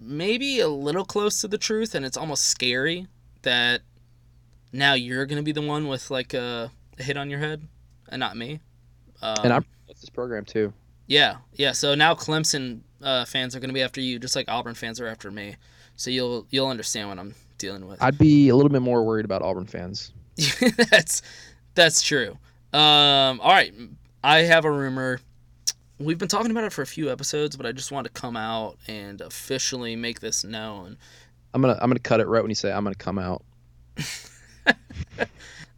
Maybe 0.01 0.61
a 0.61 0.68
little 0.68 1.05
close 1.05 1.40
to 1.42 1.48
the 1.48 1.59
truth, 1.59 1.94
and 1.94 2.07
it's 2.07 2.16
almost 2.16 2.46
scary 2.46 3.07
that 3.42 3.82
now 4.72 4.94
you're 4.94 5.26
gonna 5.26 5.42
be 5.42 5.53
the 5.53 5.62
one 5.62 5.88
with 5.88 6.11
like 6.11 6.34
a, 6.34 6.70
a 6.98 7.03
hit 7.03 7.16
on 7.16 7.28
your 7.28 7.38
head, 7.38 7.62
and 8.09 8.20
not 8.20 8.36
me. 8.36 8.61
Um, 9.22 9.36
and 9.44 9.53
I 9.53 9.61
promote 9.61 10.01
this 10.01 10.11
program 10.11 10.44
too. 10.44 10.72
Yeah, 11.07 11.38
yeah. 11.55 11.72
So 11.72 11.94
now 11.94 12.14
Clemson 12.14 12.80
uh, 13.03 13.24
fans 13.24 13.57
are 13.57 13.61
going 13.61 13.70
to 13.70 13.74
be 13.74 13.82
after 13.82 14.01
you, 14.01 14.18
just 14.18 14.36
like 14.36 14.48
Auburn 14.48 14.74
fans 14.74 15.01
are 15.01 15.07
after 15.07 15.30
me. 15.30 15.57
So 15.96 16.11
you'll 16.11 16.46
you'll 16.51 16.68
understand 16.68 17.09
what 17.09 17.18
I'm 17.18 17.34
dealing 17.59 17.86
with. 17.86 18.03
I'd 18.03 18.18
be 18.18 18.48
a 18.48 18.57
little 18.57 18.70
bit 18.70 18.82
more 18.82 19.03
worried 19.03 19.24
about 19.24 19.42
Auburn 19.42 19.66
fans. 19.66 20.12
that's 20.90 21.22
that's 21.74 22.03
true. 22.03 22.38
Um, 22.72 23.40
all 23.40 23.51
right, 23.51 23.74
I 24.22 24.38
have 24.42 24.64
a 24.64 24.70
rumor. 24.70 25.20
We've 26.01 26.18
been 26.18 26.28
talking 26.28 26.51
about 26.51 26.64
it 26.64 26.72
for 26.72 26.82
a 26.82 26.86
few 26.86 27.12
episodes, 27.12 27.57
but 27.57 27.66
I 27.66 27.72
just 27.72 27.92
want 27.92 28.07
to 28.07 28.12
come 28.12 28.36
out 28.36 28.78
and 28.88 29.20
officially 29.20 29.96
make 29.96 30.20
this 30.20 30.44
known. 30.44 30.96
I'm 31.53 31.61
gonna 31.61 31.78
I'm 31.80 31.90
gonna 31.90 32.01
cut 32.01 32.20
it 32.20 32.26
right 32.26 32.42
when 32.42 32.51
you 32.51 32.55
say 32.55 32.72
I'm 32.72 32.84
gonna 32.84 32.94
come 32.94 33.18
out. 33.18 33.44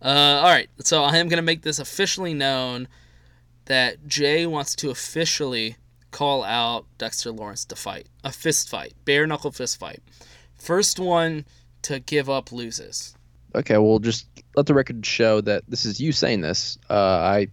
Uh, 0.03 0.41
all 0.43 0.51
right, 0.51 0.69
so 0.81 1.05
I 1.05 1.19
am 1.19 1.29
going 1.29 1.39
to 1.39 1.43
make 1.43 1.63
this 1.63 1.79
officially 1.79 2.35
known 2.35 2.89
that 3.67 4.09
Jay 4.09 4.47
wants 4.47 4.75
to 4.77 4.91
officially 4.91 5.77
call 6.11 6.43
out 6.43 6.87
Dexter 6.99 7.31
Lawrence 7.31 7.65
to 7.67 7.77
fight 7.77 8.09
a 8.25 8.33
fist 8.33 8.69
fight, 8.69 8.95
bare 9.05 9.29
knuckle 9.29 9.53
fist 9.53 9.79
fight. 9.79 10.03
First 10.57 10.99
one 10.99 11.45
to 11.83 12.01
give 12.01 12.29
up 12.29 12.51
loses. 12.51 13.15
Okay, 13.55 13.79
well 13.79 14.01
just 14.01 14.27
let 14.57 14.67
the 14.67 14.75
record 14.75 15.07
show 15.07 15.41
that 15.43 15.63
this 15.69 15.85
is 15.85 16.01
you 16.01 16.11
saying 16.11 16.41
this. 16.41 16.79
Uh, 16.91 16.95
I 16.95 17.49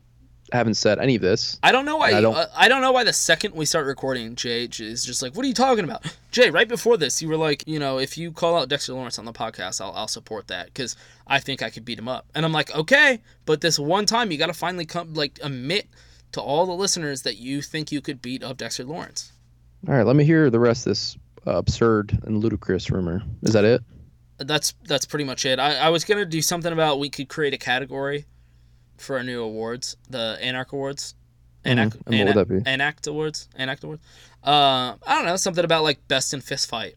haven't 0.52 0.76
said 0.76 1.00
any 1.00 1.16
of 1.16 1.22
this. 1.22 1.60
I 1.64 1.72
don't 1.72 1.86
know 1.86 1.98
why. 1.98 2.08
I 2.10 2.22
don't, 2.22 2.34
don't- 2.34 2.50
I 2.56 2.68
don't 2.68 2.82
know 2.82 2.92
why 2.92 3.04
the 3.04 3.14
second 3.14 3.54
we 3.56 3.66
start 3.66 3.86
recording, 3.86 4.36
Jay 4.36 4.64
is 4.66 5.06
just 5.06 5.22
like, 5.22 5.36
"What 5.36 5.46
are 5.46 5.48
you 5.48 5.54
talking 5.54 5.84
about, 5.84 6.06
Jay?" 6.32 6.50
Right 6.50 6.68
before 6.68 6.98
this, 6.98 7.22
you 7.22 7.28
were 7.30 7.38
like, 7.38 7.64
"You 7.68 7.80
know, 7.80 8.00
if 8.00 8.18
you 8.18 8.32
call 8.32 8.58
out 8.58 8.70
Dexter 8.70 8.94
Lawrence 8.94 9.20
on 9.20 9.26
the 9.26 9.34
podcast, 9.34 9.82
I'll, 9.82 9.92
I'll 9.94 10.08
support 10.08 10.48
that 10.48 10.68
because 10.68 10.96
I 11.28 11.40
think 11.40 11.62
I 11.62 11.70
could 11.70 11.86
beat 11.86 12.00
him 12.00 12.08
up." 12.08 12.26
And 12.36 12.46
I'm 12.46 12.52
like, 12.54 12.74
"Okay," 12.76 13.20
but 13.46 13.62
this 13.62 13.78
one 13.80 14.06
time, 14.06 14.32
you 14.32 14.38
got 14.38 14.48
to 14.48 14.54
finally 14.54 14.86
come, 14.86 15.14
like, 15.14 15.40
admit 15.44 15.88
to 16.34 16.42
all 16.42 16.66
the 16.66 16.74
listeners 16.74 17.24
that 17.24 17.38
you 17.38 17.62
think 17.62 17.92
you 17.92 18.02
could 18.02 18.22
beat 18.22 18.44
up 18.44 18.58
Dexter 18.58 18.84
Lawrence. 18.84 19.32
All 19.88 19.96
right, 19.96 20.06
let 20.06 20.16
me 20.16 20.24
hear 20.26 20.50
the 20.50 20.60
rest 20.60 20.86
of 20.86 20.92
this 20.92 21.18
uh, 21.48 21.52
absurd 21.58 22.20
and 22.26 22.38
ludicrous 22.38 22.92
rumor. 22.92 23.24
Is 23.44 23.54
that 23.54 23.66
it? 23.66 23.82
That's 24.38 24.74
that's 24.86 25.06
pretty 25.06 25.26
much 25.26 25.46
it. 25.46 25.60
I, 25.60 25.76
I 25.76 25.90
was 25.90 26.06
gonna 26.06 26.26
do 26.26 26.42
something 26.42 26.72
about 26.72 27.00
we 27.00 27.10
could 27.10 27.28
create 27.30 27.54
a 27.54 27.58
category 27.58 28.26
for 29.00 29.18
our 29.18 29.24
new 29.24 29.42
awards, 29.42 29.98
the 30.10 30.38
Anarch 30.42 30.72
Awards. 30.74 31.16
Anac, 31.66 31.90
Mhm, 31.90 32.02
and 32.06 32.20
what 32.20 32.36
would 32.36 32.48
that 32.48 32.64
be? 32.64 32.70
Anact 32.72 33.06
Awards. 33.08 33.50
Anact 33.56 33.84
Awards. 33.84 34.02
Uh, 34.44 34.96
I 35.06 35.16
don't 35.16 35.26
know, 35.26 35.36
something 35.36 35.66
about 35.66 35.84
like 35.84 36.08
best 36.08 36.34
in 36.34 36.40
fist 36.42 36.70
fight, 36.70 36.96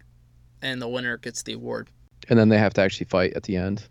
and 0.60 0.80
the 0.80 0.88
winner 0.88 1.16
gets 1.16 1.42
the 1.42 1.52
award. 1.54 1.90
And 2.28 2.38
then 2.38 2.48
they 2.48 2.58
have 2.58 2.72
to 2.74 2.80
actually 2.80 3.06
fight 3.06 3.32
at 3.34 3.42
the 3.44 3.56
end. 3.56 3.88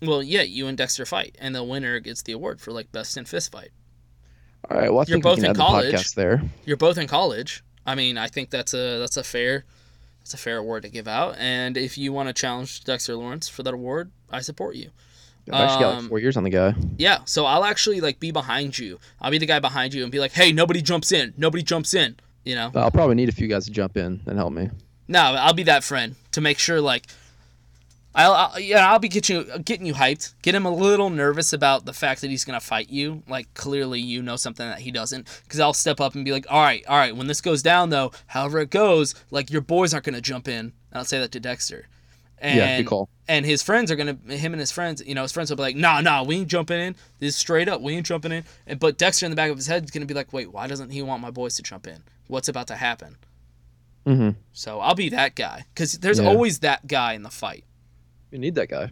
Well, 0.00 0.22
yeah, 0.22 0.42
you 0.42 0.66
and 0.66 0.78
Dexter 0.78 1.04
fight, 1.04 1.36
and 1.40 1.54
the 1.54 1.62
winner 1.64 2.00
gets 2.00 2.22
the 2.22 2.32
award 2.32 2.60
for 2.60 2.72
like 2.72 2.90
best 2.92 3.16
in 3.18 3.24
fist 3.26 3.52
fight. 3.52 3.70
All 4.70 4.78
right, 4.78 4.90
well 4.92 5.00
I 5.00 5.04
You're 5.08 5.20
both 5.20 5.42
in 5.42 5.54
college. 5.54 5.92
the 6.14 6.20
there. 6.20 6.42
You're 6.64 6.76
both 6.76 6.96
in 6.98 7.06
college. 7.06 7.62
I 7.86 7.94
mean, 7.94 8.16
I 8.18 8.28
think 8.28 8.50
that's 8.50 8.72
a 8.74 8.98
that's 8.98 9.16
a 9.16 9.24
fair 9.24 9.64
that's 10.20 10.34
a 10.34 10.38
fair 10.38 10.56
award 10.58 10.82
to 10.82 10.88
give 10.88 11.06
out. 11.08 11.36
And 11.38 11.76
if 11.76 11.96
you 11.98 12.12
want 12.12 12.28
to 12.28 12.32
challenge 12.32 12.84
Dexter 12.84 13.14
Lawrence 13.16 13.48
for 13.48 13.62
that 13.62 13.74
award, 13.74 14.10
I 14.30 14.40
support 14.40 14.76
you. 14.76 14.90
I've 15.52 15.62
actually 15.64 15.80
got 15.84 15.94
Um, 15.94 15.98
like 16.00 16.08
four 16.08 16.18
years 16.18 16.36
on 16.36 16.44
the 16.44 16.50
guy. 16.50 16.74
Yeah, 16.96 17.18
so 17.24 17.46
I'll 17.46 17.64
actually 17.64 18.00
like 18.00 18.20
be 18.20 18.30
behind 18.30 18.78
you. 18.78 18.98
I'll 19.20 19.30
be 19.30 19.38
the 19.38 19.46
guy 19.46 19.58
behind 19.60 19.94
you 19.94 20.02
and 20.02 20.12
be 20.12 20.18
like, 20.18 20.32
"Hey, 20.32 20.52
nobody 20.52 20.82
jumps 20.82 21.12
in. 21.12 21.34
Nobody 21.36 21.62
jumps 21.62 21.94
in." 21.94 22.16
You 22.44 22.54
know? 22.54 22.70
I'll 22.74 22.90
probably 22.90 23.14
need 23.14 23.28
a 23.28 23.32
few 23.32 23.46
guys 23.48 23.66
to 23.66 23.70
jump 23.70 23.96
in 23.96 24.20
and 24.26 24.38
help 24.38 24.52
me. 24.52 24.70
No, 25.06 25.20
I'll 25.20 25.52
be 25.54 25.64
that 25.64 25.84
friend 25.84 26.14
to 26.32 26.40
make 26.40 26.58
sure 26.58 26.80
like 26.80 27.06
I'll, 28.14 28.32
I'll 28.32 28.58
yeah, 28.58 28.90
I'll 28.90 28.98
be 28.98 29.08
getting 29.08 29.36
you 29.36 29.58
getting 29.60 29.86
you 29.86 29.94
hyped. 29.94 30.34
Get 30.42 30.54
him 30.54 30.66
a 30.66 30.70
little 30.70 31.10
nervous 31.10 31.52
about 31.52 31.84
the 31.84 31.92
fact 31.92 32.20
that 32.22 32.30
he's 32.30 32.44
going 32.44 32.58
to 32.58 32.64
fight 32.64 32.90
you. 32.90 33.22
Like 33.28 33.52
clearly 33.54 34.00
you 34.00 34.22
know 34.22 34.36
something 34.36 34.66
that 34.66 34.80
he 34.80 34.90
doesn't 34.90 35.28
cuz 35.48 35.60
I'll 35.60 35.74
step 35.74 36.00
up 36.00 36.14
and 36.14 36.24
be 36.24 36.32
like, 36.32 36.46
"All 36.50 36.62
right, 36.62 36.84
all 36.88 36.96
right, 36.96 37.14
when 37.14 37.26
this 37.26 37.40
goes 37.40 37.62
down 37.62 37.90
though, 37.90 38.12
however 38.28 38.58
it 38.60 38.70
goes, 38.70 39.14
like 39.30 39.50
your 39.50 39.60
boys 39.60 39.92
aren't 39.94 40.06
going 40.06 40.14
to 40.14 40.20
jump 40.20 40.48
in." 40.48 40.58
And 40.90 40.94
I'll 40.94 41.04
say 41.04 41.18
that 41.18 41.32
to 41.32 41.40
Dexter. 41.40 41.86
And, 42.40 42.56
Yeah, 42.58 42.76
good 42.78 42.86
call. 42.86 43.08
And 43.26 43.44
his 43.44 43.62
friends 43.62 43.90
are 43.90 43.96
gonna, 43.96 44.16
him 44.28 44.52
and 44.54 44.60
his 44.60 44.72
friends, 44.72 45.02
you 45.06 45.14
know, 45.14 45.22
his 45.22 45.32
friends 45.32 45.50
will 45.50 45.56
be 45.56 45.62
like, 45.62 45.76
nah, 45.76 46.00
nah, 46.00 46.22
we 46.22 46.36
ain't 46.36 46.48
jumping 46.48 46.80
in. 46.80 46.96
This 47.18 47.34
is 47.34 47.36
straight 47.36 47.68
up, 47.68 47.80
we 47.80 47.94
ain't 47.94 48.06
jumping 48.06 48.32
in. 48.32 48.44
And, 48.66 48.80
but 48.80 48.96
Dexter 48.96 49.26
in 49.26 49.30
the 49.30 49.36
back 49.36 49.50
of 49.50 49.56
his 49.56 49.66
head 49.66 49.84
is 49.84 49.90
gonna 49.90 50.06
be 50.06 50.14
like, 50.14 50.32
wait, 50.32 50.52
why 50.52 50.66
doesn't 50.66 50.90
he 50.90 51.02
want 51.02 51.20
my 51.22 51.30
boys 51.30 51.56
to 51.56 51.62
jump 51.62 51.86
in? 51.86 52.02
What's 52.28 52.48
about 52.48 52.66
to 52.68 52.76
happen? 52.76 53.16
Mm-hmm. 54.06 54.30
So 54.52 54.80
I'll 54.80 54.94
be 54.94 55.10
that 55.10 55.34
guy 55.34 55.64
because 55.74 55.94
there's 55.94 56.18
Yeah. 56.20 56.28
always 56.28 56.60
that 56.60 56.86
guy 56.86 57.12
in 57.14 57.22
the 57.22 57.30
fight. 57.30 57.64
You 58.30 58.38
need 58.38 58.54
that 58.54 58.68
guy. 58.68 58.90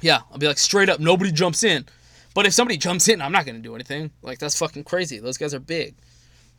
Yeah, 0.00 0.20
I'll 0.30 0.38
be 0.38 0.46
like 0.48 0.58
straight 0.58 0.88
up, 0.88 0.98
nobody 1.00 1.30
jumps 1.32 1.62
in. 1.62 1.86
But 2.34 2.46
if 2.46 2.52
somebody 2.54 2.76
jumps 2.76 3.08
in, 3.08 3.20
I'm 3.22 3.32
not 3.32 3.46
gonna 3.46 3.58
do 3.60 3.74
anything. 3.74 4.10
Like 4.22 4.38
that's 4.38 4.58
fucking 4.58 4.84
crazy. 4.84 5.18
Those 5.18 5.38
guys 5.38 5.54
are 5.54 5.60
big. 5.60 5.94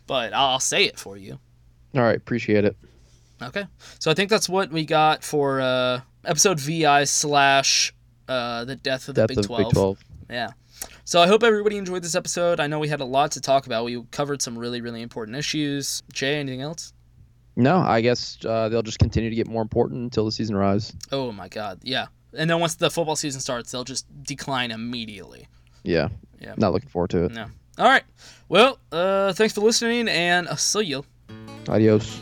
But 0.08 0.34
I'll, 0.34 0.48
I'll 0.52 0.60
say 0.60 0.86
it 0.86 0.98
for 1.00 1.18
you. 1.18 1.40
All 1.96 2.02
right, 2.02 2.18
appreciate 2.18 2.66
it. 2.66 2.76
Okay. 3.42 3.66
So 4.00 4.12
I 4.12 4.14
think 4.14 4.30
that's 4.30 4.50
what 4.50 4.72
we 4.72 4.86
got 4.86 5.24
for 5.24 5.62
uh, 5.62 6.02
episode 6.30 6.60
VI 6.60 7.04
slash 7.06 7.94
uh, 8.28 8.64
the 8.66 8.76
death 8.76 9.10
of 9.10 9.16
the 9.16 9.22
Death 9.22 9.30
Big 9.30 9.40
of 9.40 9.48
12. 9.48 9.64
Big 9.64 9.74
12. 9.74 9.98
Yeah. 10.30 10.50
So 11.04 11.20
I 11.20 11.28
hope 11.28 11.44
everybody 11.44 11.78
enjoyed 11.78 12.04
this 12.04 12.16
episode. 12.16 12.60
I 12.60 12.68
know 12.68 12.80
we 12.80 12.88
had 12.88 13.02
a 13.02 13.06
lot 13.06 13.32
to 13.32 13.42
talk 13.42 13.66
about. 13.66 13.84
We 13.84 14.02
covered 14.12 14.42
some 14.42 14.58
really, 14.58 14.80
really 14.80 15.02
important 15.02 15.36
issues. 15.36 16.04
Jay, 16.14 16.40
anything 16.40 16.62
else? 16.62 16.94
No, 17.56 17.80
I 17.80 18.02
guess 18.02 18.38
uh, 18.46 18.70
they'll 18.70 18.84
just 18.84 19.00
continue 19.00 19.30
to 19.30 19.36
get 19.36 19.48
more 19.48 19.62
important 19.62 20.04
until 20.04 20.24
the 20.24 20.32
season 20.32 20.56
arrives. 20.56 20.94
Oh 21.12 21.32
my 21.32 21.48
God. 21.50 21.80
Yeah. 21.84 22.06
And 22.38 22.50
then 22.50 22.60
once 22.60 22.76
the 22.76 22.92
football 22.92 23.16
season 23.16 23.42
starts, 23.42 23.72
they'll 23.72 23.84
just 23.84 24.06
decline 24.24 24.72
immediately. 24.72 25.48
Yeah. 25.84 26.10
Yeah. 26.40 26.54
Not 26.58 26.74
looking 26.74 26.90
forward 26.90 27.10
to 27.10 27.26
it. 27.26 27.32
No. 27.32 27.48
All 27.80 27.86
right. 27.86 28.04
Well, 28.48 28.78
uh, 28.92 29.34
thanks 29.34 29.54
for 29.54 29.62
listening, 29.62 30.08
and 30.08 30.48
I'll 30.48 30.58
see 30.58 30.84
you. 30.84 31.06
Adios. 31.68 32.22